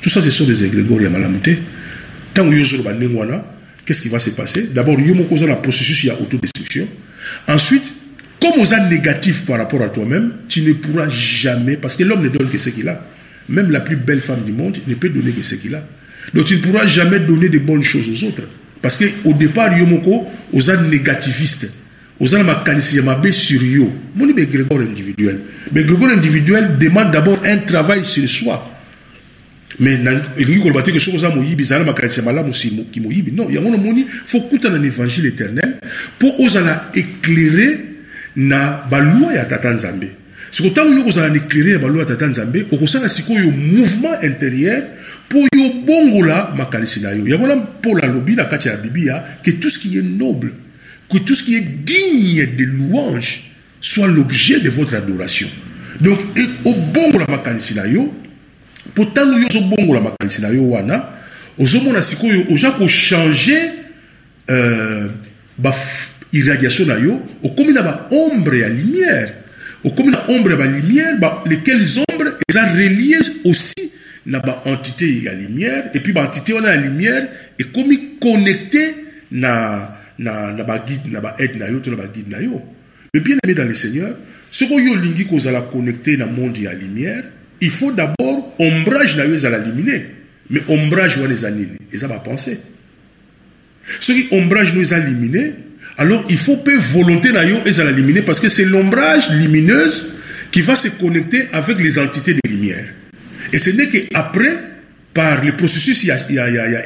[0.00, 1.10] Tout ça ce sont des égrégores ya
[3.84, 4.68] qu'est-ce qui va se passer?
[4.74, 6.86] D'abord yo moko oza na processus ya autodestruction.
[7.48, 7.84] Ensuite
[8.40, 12.28] comme oza négatif par rapport à toi-même tu ne pourras jamais parce que l'homme ne
[12.28, 13.04] donne que ce qu'il a.
[13.48, 15.86] Même la plus belle femme du monde ne peut donner que ce qu'il a.
[16.34, 18.42] Donc tu ne pourras jamais donner de bonnes choses aux autres.
[18.80, 21.70] Parce que au départ yo moko oza négativiste
[22.20, 23.92] oza na makanisi ya mabe sur yo.
[24.14, 25.40] Moni baégrégore individuel.
[25.72, 28.71] Baégrégore individuel demande d'abord un travail sur soi
[29.82, 29.98] mais
[30.38, 33.70] elingi koloba te ke soki oza moyibi ezala makanisi ya malamu ki moyibi non yango
[33.70, 35.78] nomoni fo kutana na évangile éternel
[36.16, 37.78] mpo ozala éclairé
[38.36, 40.08] na balwa ya tata nzambe.
[40.50, 44.82] Siko ntango yo kozala na éclairé na balwa ya tata nzambe okosala sikoyo mouvement intérieur
[45.28, 47.26] mpo yo bongola makanisi na yo.
[47.26, 50.52] Yango na paul alobi na kati ya biblia que tout ce qui est noble
[51.10, 53.50] que tout ce qui est digne de louange
[53.80, 55.48] soit l'objet de votre adoration.
[56.00, 56.20] Donc
[56.64, 58.21] obongola makanisi na yo
[58.92, 61.04] mpo ntango yo ozobongola makanisi na yo wana.
[61.58, 63.58] Ozomona sikoyo oza kochange
[64.50, 65.10] euh,
[65.58, 67.20] bairradiation na yo.
[67.42, 69.32] Okomi na baombre ya lumière.
[69.84, 73.92] Okomi na ombre ya balumière ba, lesquelles ombre eza relié aussi
[74.26, 75.90] na baentité ya lumière.
[75.94, 77.28] Et puis baentité wana ya lumière.
[77.58, 78.94] Ekomi connecté
[79.30, 82.62] na na, na baguide na baaide na yo to na baguide na yo.
[83.14, 84.10] Mais bien aimé dans le seigneur
[84.52, 87.24] soki oyo olingi kozala connecté na monde ya lumière
[87.62, 90.04] il faut d'abord ombrage na yo ezala limine
[90.50, 91.78] mais ombrage wana eza nini?
[91.92, 92.58] Eza bapense
[94.00, 95.54] soki ombrage no eza limine
[95.96, 100.16] alors il faut mpe volonté na yo ezala limine parce que c'est l'ombrage lumineuse
[100.50, 102.86] qui va se connecter avec les entités de lumière
[103.52, 104.58] et ce n'est qu'après
[105.14, 106.10] par le processus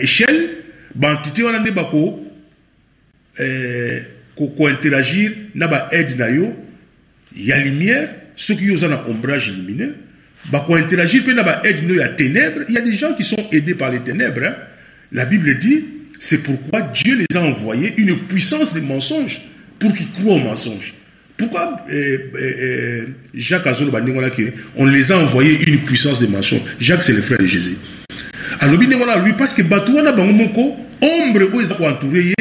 [0.01, 0.49] échelle
[0.95, 2.21] baentité wana nde bako
[3.39, 4.03] eh,
[4.37, 6.53] kointeragir ko na baaide na yo
[7.35, 9.95] ya lumière soki yo oza ombrage lumineux
[10.53, 14.55] ya ténèbres il y a des gens qui sont aidés par les ténèbres hein.
[15.13, 15.85] la bible dit
[16.19, 19.41] c'est pourquoi Dieu les a envoyés une puissance de mensonge
[19.79, 20.95] pour qu'ils croient au mensonge
[21.37, 23.93] pourquoi euh, euh, Jacques Azolo
[24.77, 27.77] on les a envoyés une puissance de mensonge Jacques c'est le frère de Jésus.
[28.61, 32.35] Alors lui parce que bato wana bango moko ombre oyo eza koentoure ye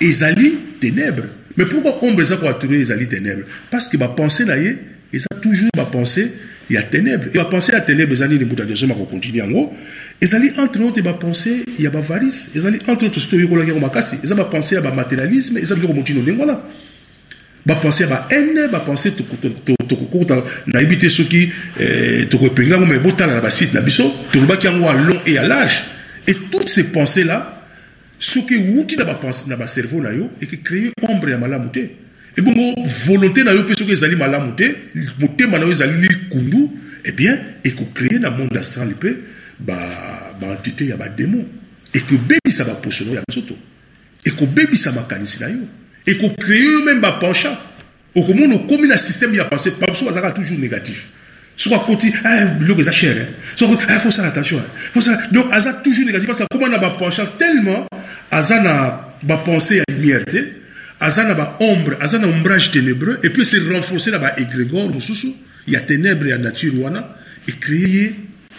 [0.00, 4.78] ezali ténèbres mais pourquoi ombre eza koentoure ye ezali ténèbres parce que bapense na ye
[5.42, 6.20] toujours bapense
[6.70, 7.28] ya ténèbres.
[7.34, 9.74] Et bapense ya ténèbres eza nini moto adesoma kokontinue yango
[10.20, 14.16] ezali entre autres bapense ya bavarice ezali entre autres soki oyekolaki yango makasi.
[14.24, 16.60] Eza bapense ya bamatérialisme eza biloko motino ndenge wana
[17.66, 19.10] bapense ya bahaine bapense
[19.88, 21.52] tokokota nayebi te soki
[22.30, 24.10] tokoepengela yango me botala na basite na biso.
[24.32, 25.84] Tolobaki yango ya long et ya large.
[26.26, 27.56] Et toutes ces pensées là
[28.18, 31.90] soki ewuti na bacerveau na yo ekecreye ombre ya malamu te
[32.36, 34.64] ebongo volonté na yo mpe soki ezali malamu te
[35.18, 36.70] motema na yo ezali likundu
[37.04, 39.16] eh bien ekocreye na monde astral mpe
[39.60, 41.44] baentité ya badémon
[41.92, 43.56] ekobebisa baposono ya nzoto.
[44.24, 45.66] Ekobebisa makanisi na yo.
[46.06, 47.56] Ekocreye yo meme bapenchant
[48.14, 51.08] okomona okomi na système ya pensée babiso bazalaka toujours négatif.
[51.56, 52.12] Soki akoti
[52.58, 54.62] biloko eza cher soki il faut attention
[54.92, 57.86] faut sala donc aza toujours négatif parce que koma na bapenchant tellement
[58.30, 60.24] aza na bapense ya lumière
[61.00, 65.28] aza na baombre aza na ombrage ténébreux et puis c'est renforcé na baégrégore mosusu
[65.66, 67.16] ya ténèbre ya nature wana
[67.48, 68.14] ecréye ye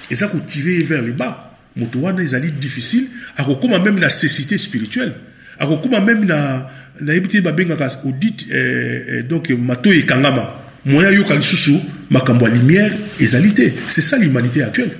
[0.09, 1.47] eza kotire ye vers le bas.
[1.75, 3.07] Moto wana ezali difficile.
[3.37, 5.13] Akokóma même na cécité spirituelle?
[5.59, 6.69] Akokóma même na
[6.99, 12.91] nayebi te babengaka audit eh, eh, donc matoi ekangama moyen ayoka lisusu makambo ya lumière
[13.19, 14.91] ezali te c'est ça l'humanité actuelle.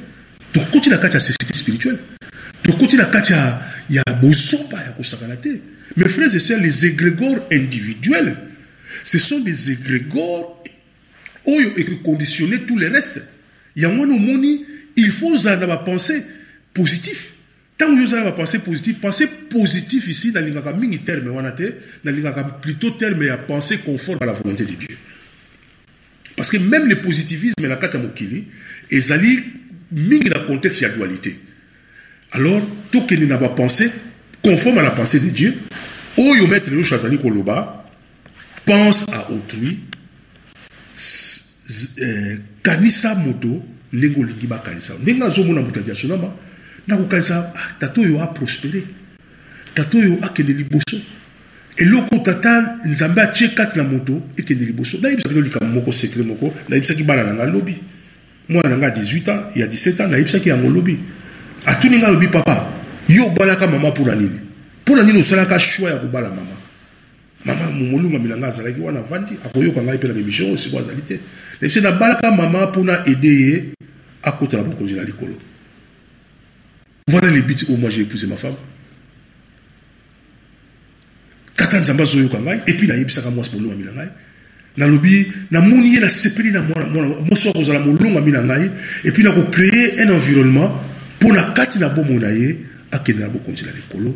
[0.53, 1.99] Tokoti na kati ya cécité spirituelle.
[2.63, 3.09] Tokoti na
[3.89, 5.61] ya bozoba ya kosakana te
[5.97, 8.37] mes frères et sœurs les égrégores individuels
[9.03, 10.63] ce sont des égrégores
[11.45, 13.23] oyo ekoconditionne tout le reste.
[13.75, 14.65] Yango omoni
[14.95, 16.13] il faut ozala na bapense
[16.73, 17.33] positif.
[17.75, 21.73] Ntango yo ozala na bapense positif pensée positif ici nalingaka mingi terme wana te
[22.03, 24.97] nalingaka plutôt terme ya pensée conforme à la volonté de dieu.
[26.35, 28.45] Parce que même le positivisme na kati ya mokili
[28.89, 29.43] ezali
[29.91, 31.35] mingi na contexte ya dualité.
[32.31, 32.61] Alors
[32.91, 33.83] tokende na bapense
[34.43, 35.57] conforme à la pensée de dieu
[36.17, 37.85] oyo maître yosho azali koloba
[38.65, 39.79] pense à autrui
[41.97, 43.63] eh, kanisa moto
[43.93, 44.93] ndenge olingi bakanisa.
[45.01, 46.33] Ndenge nazomona moto ya sonama
[46.87, 48.83] nakokanisa ah, tata oyo aprospere
[49.73, 50.97] tata oyo akende liboso.
[51.77, 54.97] Eloko tata nzambe atie kati na moto ekende liboso.
[55.01, 57.75] Nayebisaki no likambo moko secret moko nayebisaki bana na nga lobi.
[58.49, 60.99] Mwana na nga 18 ans ya 17 ans nayebisaki yango lobi.
[61.65, 62.80] Atuni nga lobi papa
[63.15, 64.39] yo obalaka mama mpona nini
[64.81, 66.55] mpona nini osalaka shwa ya kobala mama
[67.45, 71.19] mama molungameli nga azalaki wana avandi akoyoka ngai mpe na bemission oyo siko azali te
[71.61, 73.63] nayebisi nabalaka mama mpona ede ye
[74.23, 75.33] akota na bokonzi na likolo
[77.07, 78.55] voilà les buts où moi j'ai épousé ma femme
[81.55, 84.09] tata nzambe azoyoka ngai epuis nayebisaka mwasi molongami na ngai
[84.77, 88.71] nalobi namoni ye nasepeli na mwasi wa kozala molongami na ngai
[89.03, 90.71] epuis nakocreye un environnement
[91.17, 94.15] mpo na kati na bomoi na ye akende na bokonzi na likolo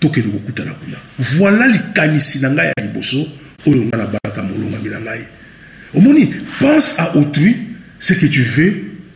[0.00, 0.98] tokende kokutana kuna.
[1.18, 3.28] Voilà likanisi na ngai ya liboso
[3.66, 5.26] oyo ngai nabalaka molongami na ngai.
[5.94, 6.30] Omoni
[6.60, 7.56] pense à autrui
[7.98, 8.74] ce que tu veux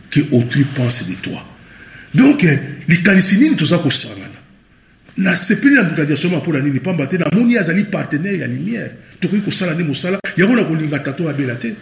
[0.09, 1.45] que autrui pense de toi.
[2.13, 2.45] Donc
[2.87, 4.39] likanisi nini toza kosangana?
[5.17, 6.79] Nasepeli na moto adiasoma mpo na nini?
[6.79, 8.91] Pamba te namoni azali partenaire ya lumière.
[9.19, 10.19] Tokoki kosala nde mosala.
[10.37, 11.75] Yango nakolinga tata oyo abela te.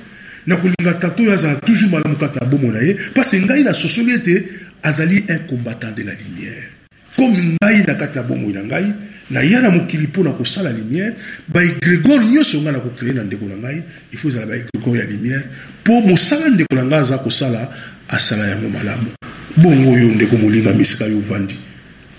[0.47, 4.45] Nakolinga tata oyo azala toujours malamu kati na bomoi na ye parce ngai nasosoli ete
[4.83, 6.78] azali un combattant de la lumière
[7.19, 8.93] comme ngai na kati na bomoi na ngai
[9.31, 11.13] naya na mokili mpo na kosala lumière
[11.49, 13.83] baegrégore nyonso ngai na kocreye na ndeko na ngai
[14.15, 15.43] faut ezala baegrégore ya lumière.
[15.81, 17.69] Mpo mosala ndeko na ngai aza kosala
[18.07, 19.11] asala yango malamu.
[19.57, 21.55] Bongo oyo ndeko molinga misika yo ovandi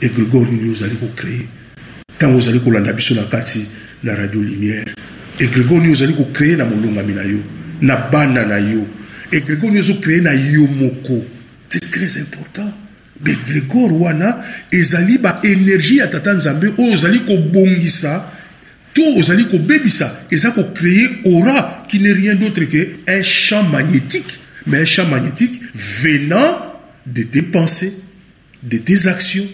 [0.03, 1.49] egrégore nini ozali kocreye
[2.17, 3.67] ntango ozali kolanda biso na kati
[4.03, 4.95] na radio lumière.
[5.39, 7.39] Egrégore nini ozali kocreye na molongami na yo
[7.81, 8.87] na bana na yo.
[9.33, 11.25] Egrégore nini ozocreye na yo moko.
[11.71, 12.71] C'est très important
[13.21, 18.25] begrégore wana ezali baénergie ya tata nzambe oyo ozali kobongisa
[18.95, 24.81] to ozali kobebisa eza kocreye aura qui n'est rien d'autre que un champ magnétique mais
[24.81, 26.75] un champ magnétique venant
[27.07, 27.93] de tes pensées
[28.63, 29.47] de tes actions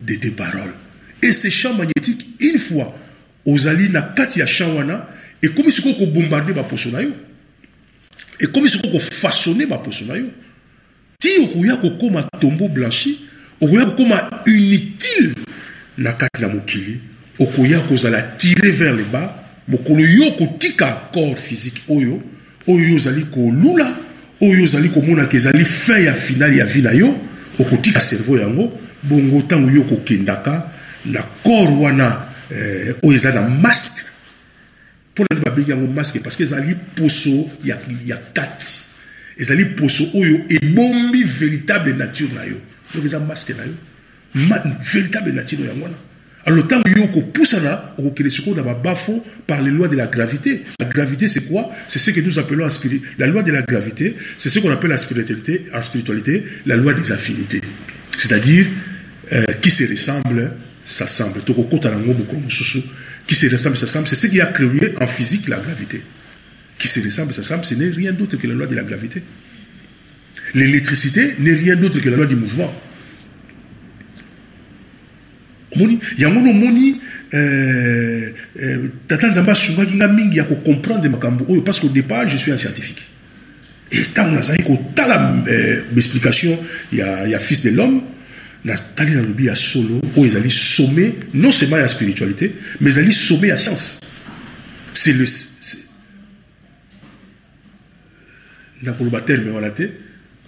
[0.00, 0.74] de tes paroles.
[1.22, 2.96] Et ce champ magnétique une fois
[3.46, 5.06] ozali na kati ya champ wana
[5.42, 7.12] ekomi sikoyo kobombarde baposo na yo
[8.40, 10.26] ekomi sikoyo kofaçonne baposo na yo
[11.26, 13.18] ti okoya kokóma tombeau blanchi
[13.60, 15.34] okoya kokóma inutile
[15.98, 17.00] na kati na mokili
[17.38, 19.30] okoya kozala tire vers le bas
[19.68, 22.22] mokolo yo kotika corps physique oyo
[22.68, 23.96] oyo ozali kolula
[24.40, 27.16] oyo ozali komonaka ezali fin ya finale ya vi na yo
[27.58, 28.72] okotika cerveau yango
[29.02, 30.70] bongo ntango yo kokendaka
[31.06, 34.02] na corps wana eh, oyo eza na masque.
[35.12, 36.20] Mpona nde babengi yango masque?
[36.22, 38.85] Parce que ezali poso ya, ya kati
[39.38, 42.56] ezali poso oyo ebombi véritable nature na yo.
[42.94, 43.74] Donc eza masque na yo.
[44.34, 45.96] Ma, véritable nature yango wana
[46.46, 50.62] alors ntango yo okopusana okokende sikoyo na babafo par les lois de la gravité.
[50.78, 51.70] La gravité c'est quoi?
[51.88, 54.14] C'est ce que nous appelons en spirit la loi de la gravité.
[54.38, 57.60] C'est ce qu'on appelle en spiritualité spiritualité la loi des affinités.
[58.16, 58.66] C'est-à-dire
[59.32, 60.52] euh, qui se ressemble
[60.84, 62.78] s'assemble tokokota nango mokolo mosusu.
[63.26, 66.00] Qui se ressemble s'assemble c'est ce qui a créé en physique la gravité
[66.78, 69.22] qui se ressemble s'assemble ce n'est rien d'autre que la loi de la gravité.
[70.54, 72.72] L'électricité n'est rien d'autre que la loi du mouvement.
[75.72, 77.00] Omoni yango nomoni
[77.34, 78.30] euh,
[78.62, 79.28] euh, tata
[80.08, 80.46] mingi ya
[81.64, 83.06] parce qu'au départ je suis un scientifique.
[83.92, 86.58] Et ntango nazali kotala euh, explication
[86.92, 88.00] ya, ya fils de l'homme
[88.64, 90.00] natali nalobi ya solo
[90.48, 93.98] sommet non seulement ya spiritualité mais sommet ya science
[98.82, 99.88] nakoloba terme wana te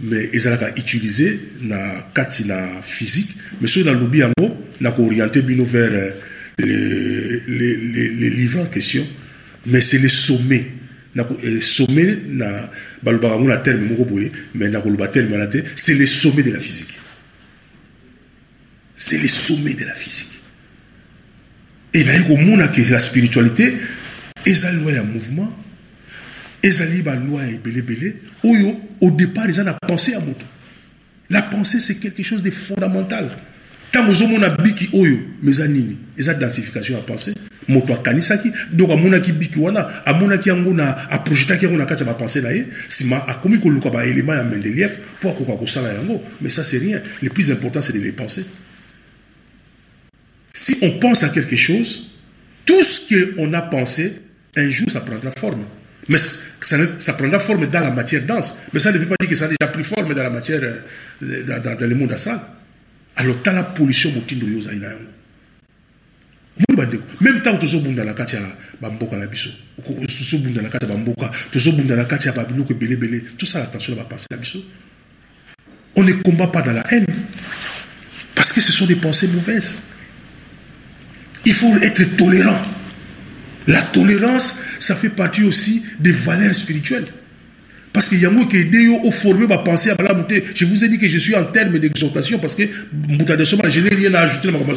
[0.00, 3.34] mais ezalaka utilisé na kati na physique.
[3.60, 6.10] Mais soki nalobi yango nakooriente bino vers euh,
[6.58, 9.06] les, les, les, livres en question.
[9.66, 10.66] Mais c'est le sommet.
[11.42, 12.70] Eh, sommet na
[13.02, 16.52] balobaka yango na terme moko boye mais nakoloba terme wana te c'est le sommet de
[16.52, 16.98] la physique.
[18.94, 20.40] C'est le sommet de la physique.
[21.94, 23.74] Et naye komona ke la spiritualité.
[24.46, 25.52] Ezali loi ya mouvement
[26.62, 30.44] ezali baloi ebelebele oyo au départ eza na pensée ya moto.
[31.30, 33.28] La pensée c'est quelque chose de fondamental.
[33.90, 37.34] Ntango ozomona biki oyo mais eza nini eza densification ya pensée
[37.68, 38.50] moto akanisaki.
[38.72, 42.66] Donc amonaki biki wana amonaki yango na aprojetaki yango na kati ya bapense na ye.
[42.88, 46.22] Nsima akomi koluka baélément ya mendeleev mpo akoka kosala yango.
[46.40, 47.00] Mais ça c'est rien.
[47.22, 48.44] Le plus important c'est de les penser.
[50.54, 52.10] Si on pense à quelque chose,
[52.66, 54.20] tout ce qu'on a pensé,
[54.56, 55.64] un jour, ça prendra forme.
[56.08, 58.58] Mais ça, ça prendra forme dans la matière dense.
[58.72, 60.60] Mais ça ne veut pas dire que ça a déjà pris forme dans la matière,
[60.62, 62.40] euh, dans, le monde astral.
[63.16, 65.04] Alors, dans la pollution, motindo yo ozali na yango.
[66.58, 68.42] Omoni bandeko même na kati ya
[68.80, 69.26] bamboka na
[73.96, 74.64] bapense na biso
[75.94, 77.06] on ne combat pas dans la haine
[78.34, 79.82] parce que ce sont des pensées mauvaises
[81.48, 82.60] il faut être tolérant.
[83.66, 87.04] La tolérance, ça fait partie aussi des valeurs spirituelles.
[87.92, 90.16] Parce que yango ke deyo au formé ma pensée à la.
[90.54, 94.14] Je vous ai dit que je suis en termes d'exhortation parce que je n'ai rien
[94.14, 94.74] à ajouter dans ma.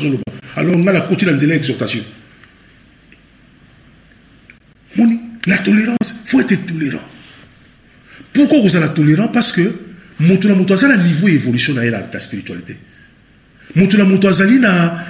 [0.55, 2.03] Alors on a la continue de l'exhortation.
[5.47, 7.01] La tolérance, faut être tolérant.
[8.33, 9.27] Pourquoi vous êtes tolérant?
[9.27, 9.73] Parce que
[10.21, 12.77] moto na moto azali na niveau évolution na ye na na spiritualité
[13.75, 15.05] moto na moto azali na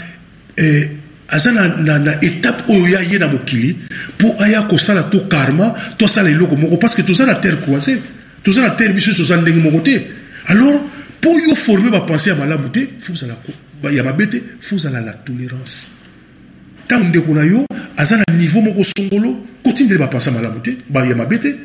[0.57, 0.89] eh,
[1.31, 3.77] aza na, na, na étape oyo ya ye na mokili
[4.19, 6.77] mpo aya kosala to karma to asala eloko moko.
[6.77, 8.01] Parce que toza na terre croisée.
[8.43, 10.01] Toza na terre biso toza ndenge moko te.
[10.47, 10.81] Alors
[11.19, 12.89] mpo yo forme bapense ya malamu te
[13.91, 15.87] ya mabe te fozala la tolérance.
[16.85, 17.65] Ntango ndeko na yo
[17.97, 21.55] aza na niveau moko songolo kotindeli bapense ya malamu te ya mabe te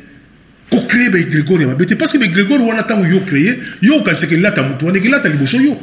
[0.70, 4.62] kocrée baegrégore ya mabe te parce que baegrégore wana ntango yo créé yo okanisaka elata
[4.62, 5.76] motu wana ekelata liboso yo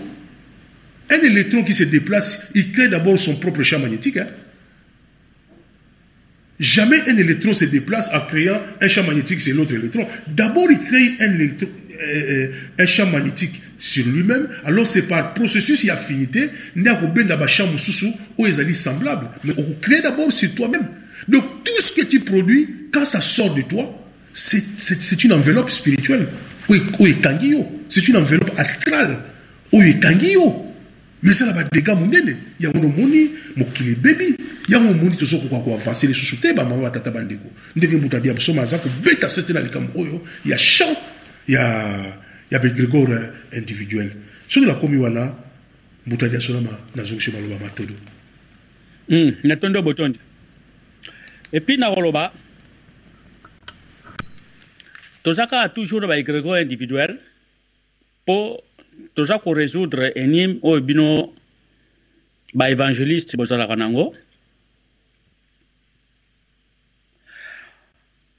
[1.10, 4.18] un électron qui se déplace, il crée d'abord son propre champ magnétique.
[4.18, 4.28] hein.
[6.60, 10.08] Jamais un électron se déplace en créant un champ magnétique sur l'autre électron.
[10.28, 12.48] D'abord, il crée un, euh,
[12.80, 14.48] euh, champ magnétique sur lui-même.
[14.64, 16.50] Alors, c'est par processus et affinité,
[18.38, 19.28] où ils semblables.
[19.44, 20.88] Mais on crée d'abord sur toi-même.
[21.28, 24.00] Donc, tout ce que tu produis, quand ça sort de toi,
[24.34, 26.28] c'est une enveloppe spirituelle.
[26.70, 27.28] Où est- où est.
[27.90, 29.20] C'est une enveloppe astrale.
[29.72, 30.36] oyo ekangi
[31.32, 34.36] ezala badega monene yango nomoni mokili ebebi.
[34.70, 38.80] Yango omoni tozokoka koavanse lisusu te bamama batata bandeko ndenge moto adi ya bosoma aza
[38.80, 40.98] kobeta se te na likambo oyo ya champ
[41.48, 41.64] ya
[42.52, 43.20] ya begrégore
[43.58, 44.10] individuel.
[44.48, 45.34] Soki nakomi wana
[46.06, 47.94] moto adi asonama nazongisi maloba matodo.
[49.10, 50.20] Mm, natondi obotondi
[51.52, 52.32] epuis na koloba
[55.24, 57.18] toza kaka toujours na baegrégore individuel
[58.24, 58.64] mpo
[59.14, 61.34] toza korésoudre énime oyo bino
[62.54, 64.14] baévangéliste bozalaka nango.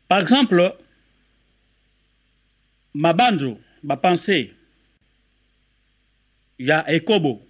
[0.09, 0.75] Par exemple
[2.95, 4.55] mabanzo bapense
[6.59, 7.43] ya ekobo.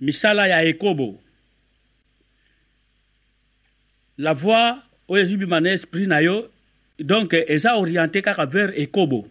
[0.00, 1.20] Misala ya ekobo.
[4.18, 4.78] La voix
[5.08, 6.53] oyo ezwi bima na esprit na yo
[6.98, 9.28] donc eza orienté kaka vers ekobo.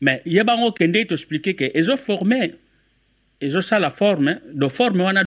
[0.00, 2.54] Mais yebango okende toexplike ke ezoforme
[3.40, 5.24] ezosala forme do forme wana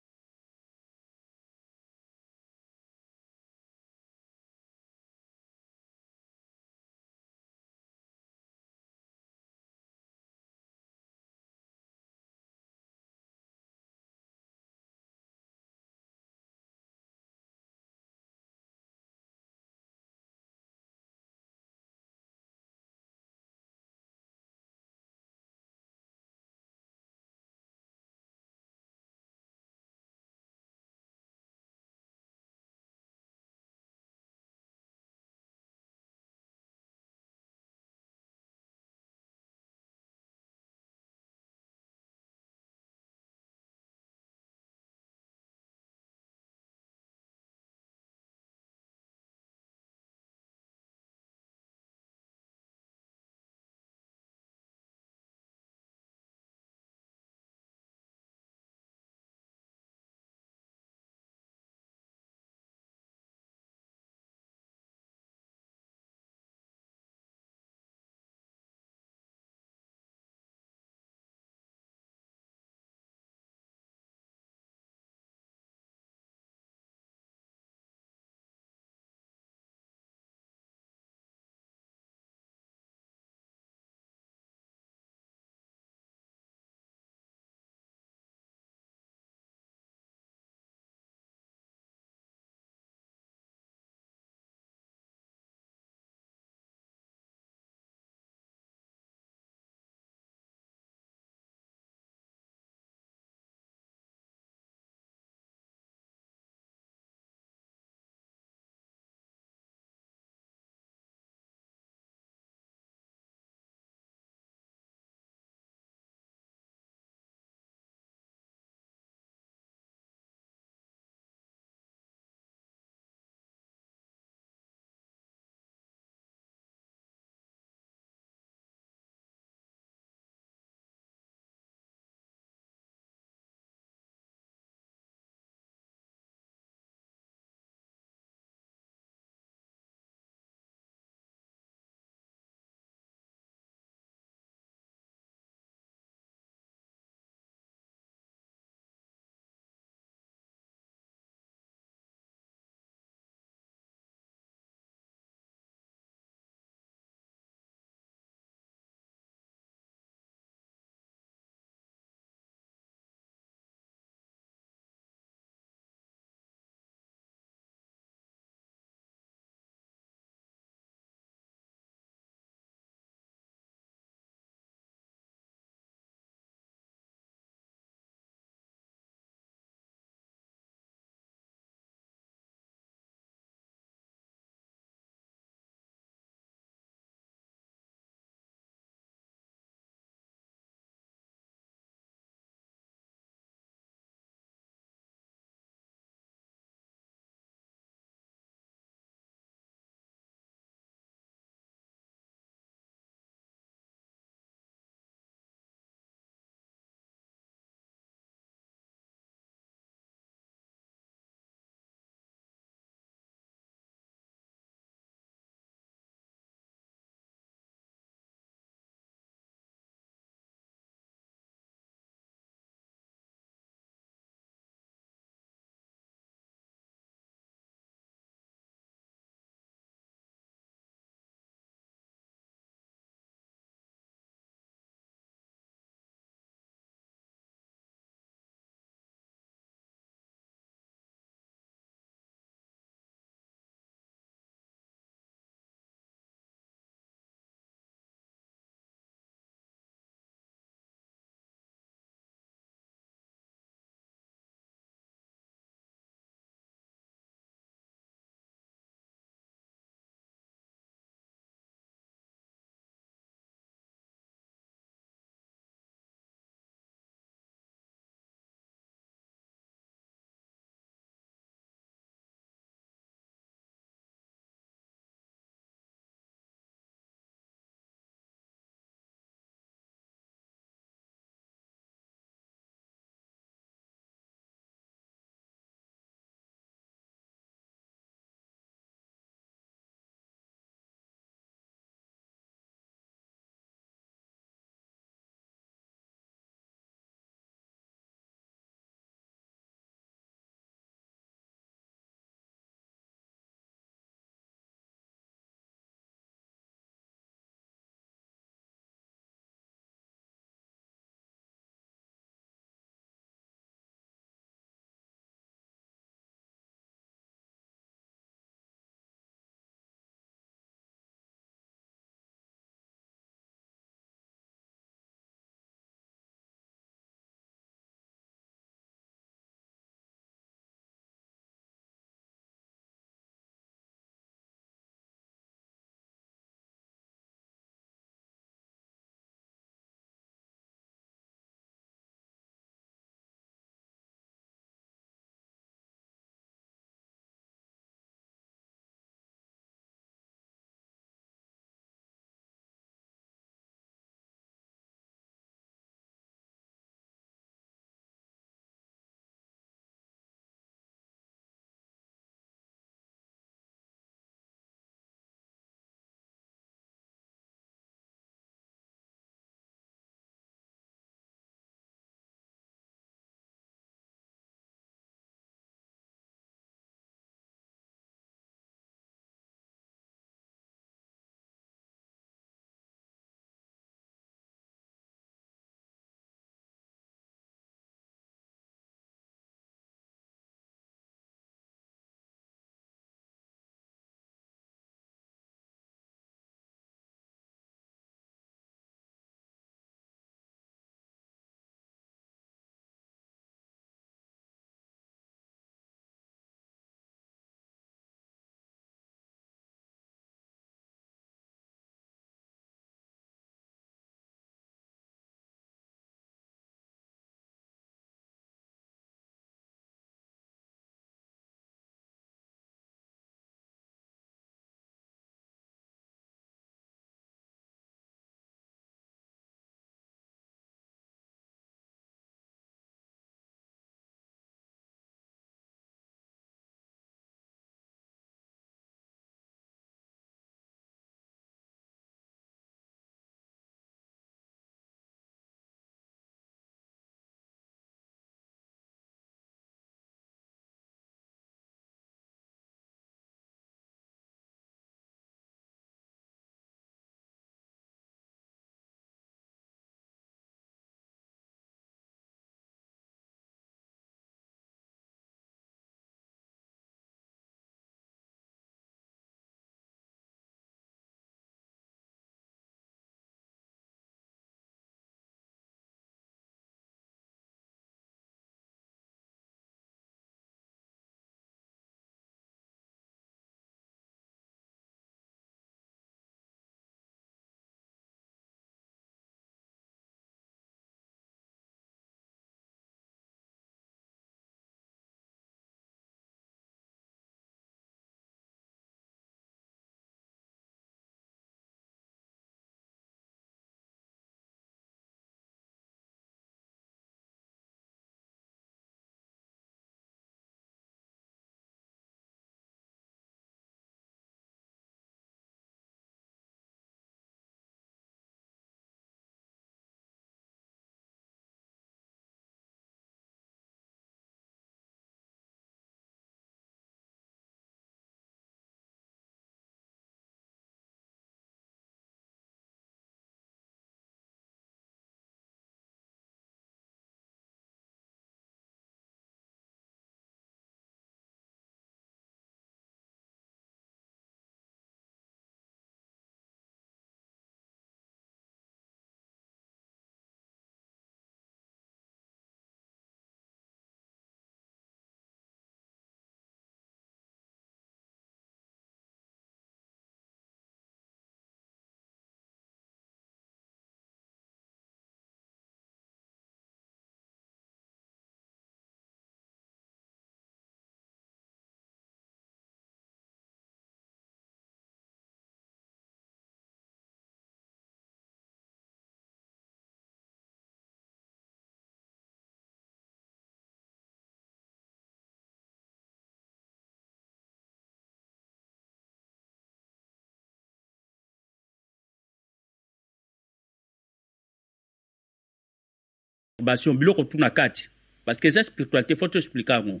[596.60, 597.88] masturbation biloko tu na kati
[598.24, 600.00] parce que eza spiritualité fo toexplike yango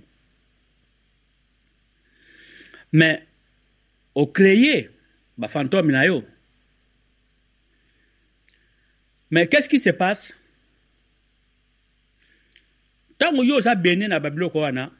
[2.92, 3.22] mais
[4.14, 4.90] ocreye
[5.38, 6.24] bafantôme na yo
[9.32, 10.34] mais qu'est-ce qui se passe?
[13.14, 14.90] Ntango yo oza bene na babiloko wana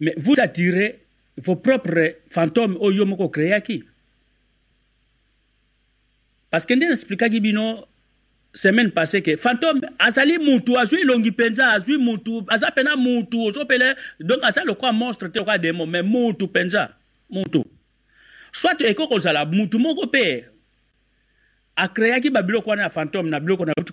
[0.00, 1.00] mais vous attirez
[1.36, 3.84] vos propres fantômes oyo yo moko okreaki
[6.50, 7.86] parce que nde naexplikaki bino
[8.54, 13.96] semaine passée ke fantôme azali mutu azwi elongi mpenza azwi mutu aza mpena mutu ozopele
[14.20, 16.90] donc aza lokwa monstre te lokwa demo mais mutu mpenza
[17.30, 17.64] mutu.
[18.52, 20.44] Soit ekoki kozala mutu moko mpe
[21.76, 23.92] akreaki babiloko wana ya fantôme na biloko na uti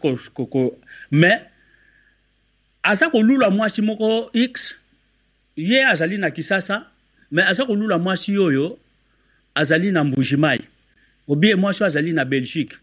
[1.11, 1.41] mais
[2.83, 4.77] aza kolula mwasi moko x
[5.55, 6.87] ye azali na kisasa
[7.31, 8.77] mais aza kolula mwasi oyo
[9.55, 10.59] azali na mbujimai
[11.27, 12.75] obie mwasi oyo azali na belgique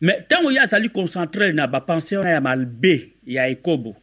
[0.00, 3.96] mais ntango ye azali concentre na bapense wana ya mabe ya ekobo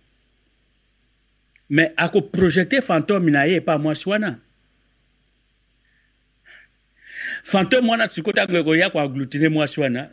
[1.70, 4.40] mais akoprojete fantôme na ye epa mwasi wana
[7.44, 10.10] fantôme wana sikoyo ntango ekoya koaglutine mwasi wana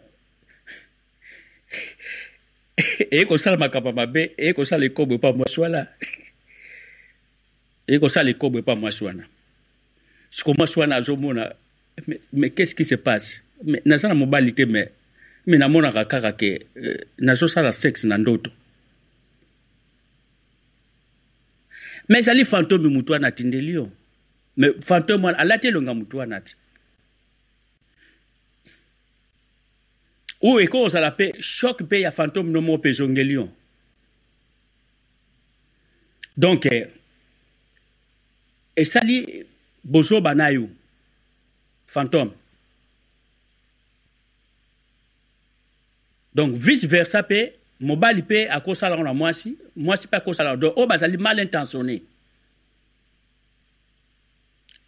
[3.10, 5.86] eye kosala makambo mabe eye kosala ekobo epa mwasi wana
[7.86, 9.24] eye kosala ekobo epa mwasi wana
[10.30, 11.54] siko mwasi wana azomona
[12.06, 13.44] mais, mais qu'est-ce qui se passe?
[13.84, 14.88] Naza na mobali te mais
[15.50, 18.50] me namonaka kaka ke eh, nazosala sexe na ndoto
[22.08, 23.90] me ezali fantome motu wana atindeli yo
[24.56, 26.54] me fantome wana alati elonga motu wana ti
[30.42, 33.48] oyo ekoki kozala mpe shok mpe ya fantome no moko mpe ezongeli yo
[36.36, 36.88] donc eh,
[38.76, 39.46] esali
[39.84, 40.68] bozoba na yo
[41.86, 42.39] fantôme
[46.34, 50.86] donc vice versa mpe mobali mpe akosala ngo na mwasi mwasi mpe akosala donc oyo
[50.86, 52.02] bazali mal intentionné.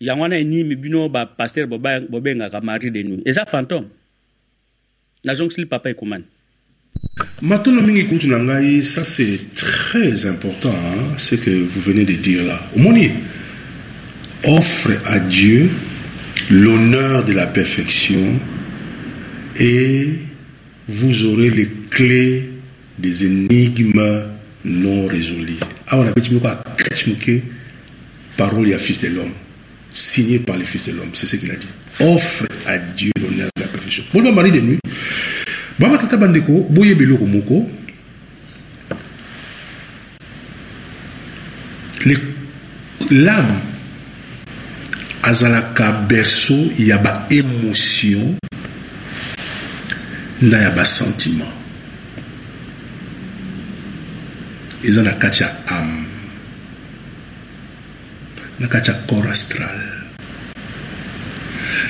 [0.00, 3.88] Yango wana enimi bino bapaster bobengaka mari de nuit eza fantôme.
[5.24, 6.24] Nazongisili papa ekomani.
[7.40, 12.14] Matondo mingi kutu na ngai ça c'est très important hein, ce que vous venez de
[12.14, 12.60] dire là.
[12.76, 13.10] Omoni
[14.44, 15.70] offre à dieu
[16.50, 18.40] l'honneur de la perfection
[19.60, 20.18] et
[20.88, 22.50] vous aurez les clés
[22.98, 24.24] des énigmes
[24.64, 25.58] non résolues.
[25.88, 26.12] Alors, on a
[28.36, 29.32] parole ya fils de l'homme,
[29.92, 31.10] signé par le fils de l'homme.
[31.12, 31.66] C'est ce qu'il a dit.
[32.00, 34.04] Offre à Dieu l'honneur de la perfection.
[34.12, 34.78] Bon, de nuit.
[35.78, 37.70] Baba tata bandeko, boye beloko moko.
[43.10, 43.60] L'âme
[45.22, 48.36] azalaka berceau ya ba émotion
[50.42, 51.52] na ya basentiment
[54.84, 56.06] eza na kati ya ame
[58.60, 59.80] na kati ya corps astral.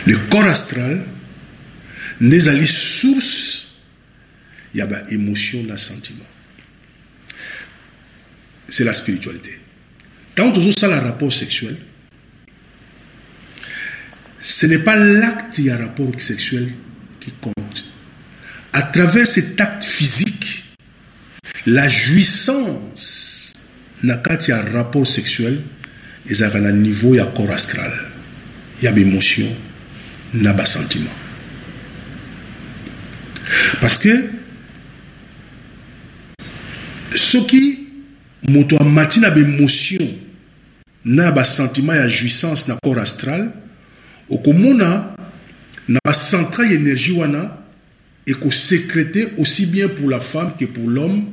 [0.07, 1.01] Le corps astral
[2.21, 3.67] nde ezali source
[4.75, 6.29] ya baémotion na sentiment.
[8.69, 9.59] C'est la spiritualité.
[10.33, 11.77] Ntango tozosala rapport sexuel
[14.41, 16.73] ce n'est pas l'acte ya rapport sexuel
[17.21, 17.85] qui compte
[18.73, 20.65] à travers cet acte physique,
[21.67, 23.55] la jouissance
[24.03, 25.61] na kati ya rapport sexuel
[26.29, 27.93] ezalaka na niveau ya corps astral.
[28.83, 29.47] Ya baémotion
[30.35, 31.11] na basentiment
[33.81, 34.31] parce que
[37.11, 37.87] soki
[38.49, 39.99] moto amati na baémotion
[41.05, 43.53] na basentiment ya jouissance na corps astral
[44.29, 45.15] okomona
[45.89, 47.62] na bacentrale ya énergie wana
[48.27, 51.27] et qu'on sécrétait aussi bien pour la femme que pour l'homme,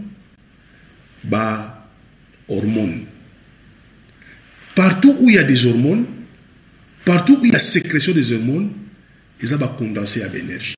[1.23, 1.87] bah,
[2.47, 3.05] hormones.
[4.75, 6.05] Partout où il y a des hormones,
[7.05, 8.71] partout où il y a sécrétion des hormones,
[9.41, 10.75] ils ont condensé à l'énergie.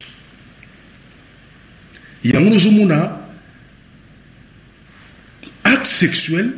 [2.24, 3.22] Il y a un
[5.64, 6.54] acte sexuel,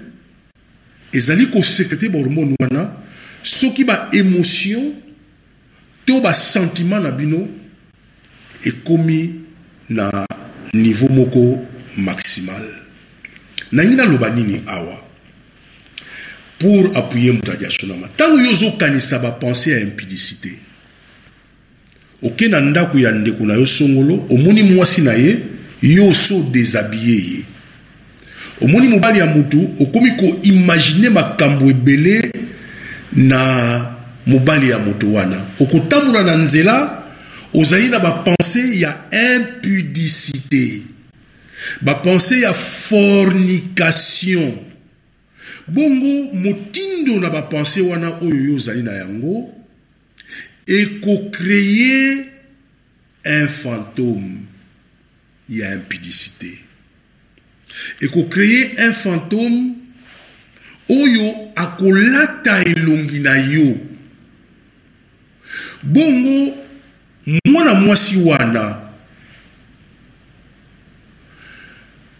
[1.13, 2.55] ils ont sécrété des hormones,
[3.43, 4.93] ce qui ba émotion,
[6.05, 7.47] tout ba sentiment na bino,
[8.63, 9.42] ekomi
[9.93, 10.25] na
[10.73, 11.65] niveau moko
[11.97, 12.63] maximal.
[13.71, 15.01] Nangi naloba nini awa?
[16.59, 20.51] Pour appuyer moto adiasonama ntango yo ozokanisa bapense ya impudicité
[22.23, 25.37] oke na ndako ya ndeko na yo songolo omoni mwasi na ye
[25.81, 27.43] yo so déshabille ye.
[28.61, 32.31] Omoni mobali ya motu okomi koimagine makambo ebele
[33.13, 33.85] na
[34.27, 35.45] mobali ya moto wana.
[35.59, 37.02] Okotambola na nzela
[37.53, 40.81] ozali na bapense ya impudicité.
[41.81, 44.53] Bapense ya fornication.
[45.67, 49.53] Bongo motindo na bapense wana oyo yo ozali na yango
[50.67, 52.25] ekocreye
[53.25, 54.39] un fantôme.
[55.49, 56.59] Ya impudicité.
[58.01, 59.75] Ekocreye un fantôme
[60.89, 63.77] oyo akolata elongi na yo.
[65.83, 66.62] Bongo
[67.45, 68.79] mwana mwasi wana.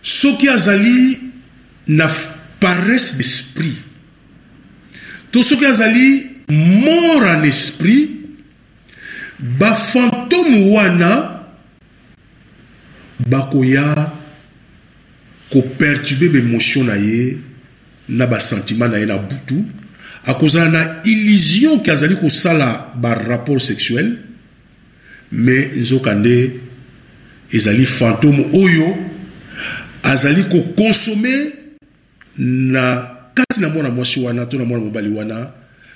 [0.01, 1.19] Soki azali
[1.87, 2.07] na
[2.59, 3.75] paresse d'esprit
[5.31, 8.09] to soki azali mort en esprit
[9.39, 11.43] bafantôme wana
[13.27, 14.11] bakoya
[15.49, 17.37] koperturbe baémotion na ye
[18.09, 19.63] na basentiment na ye na butu.
[20.25, 24.17] Akozala na illusion ke azali kosala barapport sexuel
[25.33, 26.51] me nzoka nde
[27.51, 28.97] ezali fantôme oyo
[30.03, 31.51] azali kokonsome
[32.37, 35.51] na kati na mwana mwasi wana to na mwana mobali wana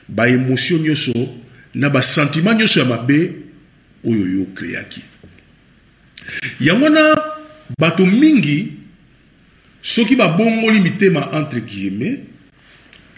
[0.07, 1.13] baémotion nyonso
[1.75, 3.31] na basentiment nyonso ya mabe
[4.05, 5.01] oyo yo okreaki
[6.59, 7.21] yango wana
[7.79, 8.73] bato mingi
[9.81, 12.19] soki babongoli mitema entre guillemets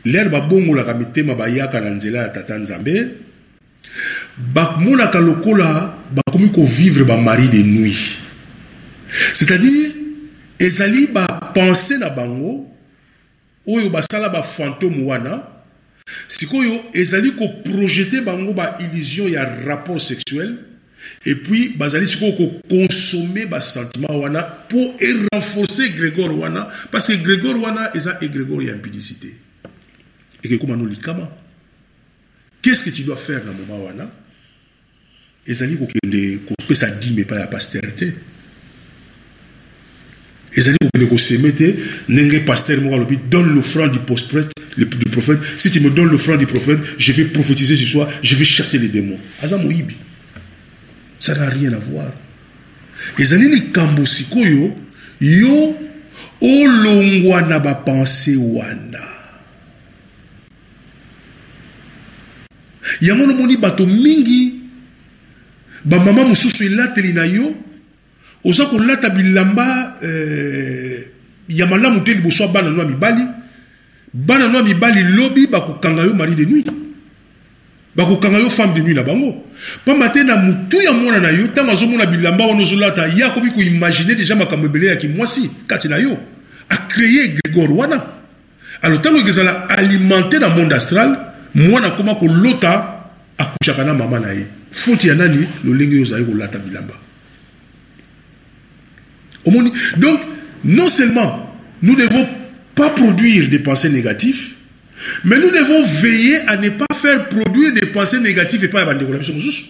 [0.06, 3.08] lere babongolaka mitema bayaka na nzela ya tata nzambe
[4.54, 8.18] bamonaka lokola bakomi kovivre bamari de nuit.
[9.34, 9.92] C'est-à-dire
[10.60, 12.68] ezali bapense na bango
[13.66, 15.44] oyo basala bafantôme wana
[16.28, 20.58] sikoyo ezali koprojete bango baillusion ya rapport sexuel
[21.26, 27.96] et puis bazali sikoyo kokonsome basentiment wana mpo erenforce grégor wana parce que grégor wana
[27.96, 29.34] eza egrégor ya impudicité
[30.44, 31.30] ekekóma no likama
[32.62, 34.10] qu'est-ce que tu dois faire na moment wana?
[35.50, 38.14] Ezali kokende kopesa dime epai ya paster te
[40.54, 41.76] ezali kokende koseme te
[42.10, 45.40] ndenge paster moko alobi donne l'offrande du prophète du prophète.
[45.58, 48.78] Si tu me donnes l'offrande du prophète je vais prophétiser ce soir je vais chasser
[48.78, 49.20] les démons.
[49.42, 49.96] Aza moyibi
[51.20, 52.12] ça n'a rien à voir.
[53.18, 54.76] Ezali likambo sikoyo
[55.20, 55.76] yo
[56.42, 59.00] olongwa na bapense wana.
[63.02, 64.59] Yango nomoni bato mingi
[65.86, 67.56] bamama mosusu elateli na yo
[68.46, 71.08] oza kolata bilamba eh,
[71.50, 73.24] ya malamu te liboso ya bana no ya mibali.
[74.14, 76.68] Bana no ya mibali lobi bakokanga yo mari de nuit.
[77.96, 79.46] Bakokanga yo femme de nuit na bango.
[79.86, 83.52] Pamba te na motu ya mwana na yo ntango azomona bilamba wana ozolata ye akomi
[83.52, 86.18] koimagine deja makambo ebele ya kimwasi kati na yo.
[86.70, 88.04] Acreye grégor wana.
[88.82, 91.18] Alors ntango ekezala alimente na monde astral
[91.56, 92.88] mwana akoma kolota
[93.38, 96.14] akushaka na mama na ye faute nani lolenge
[96.66, 96.94] bilamba.
[99.46, 100.20] Omoni donc
[100.64, 102.28] non seulement nous ne devons
[102.76, 104.54] pas produire des pensées négatives
[105.24, 109.12] mais nous devons veiller à ne pas faire produire des pensées négatives epai ya bandeko
[109.14, 109.64] na biso mosusu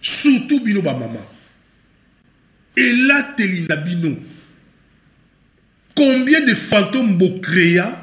[0.00, 1.20] surtout bino bamama
[2.76, 4.16] elateli na bino
[5.94, 7.98] combien de fantômes bokrea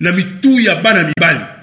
[0.00, 1.57] na mitu ya bana mibali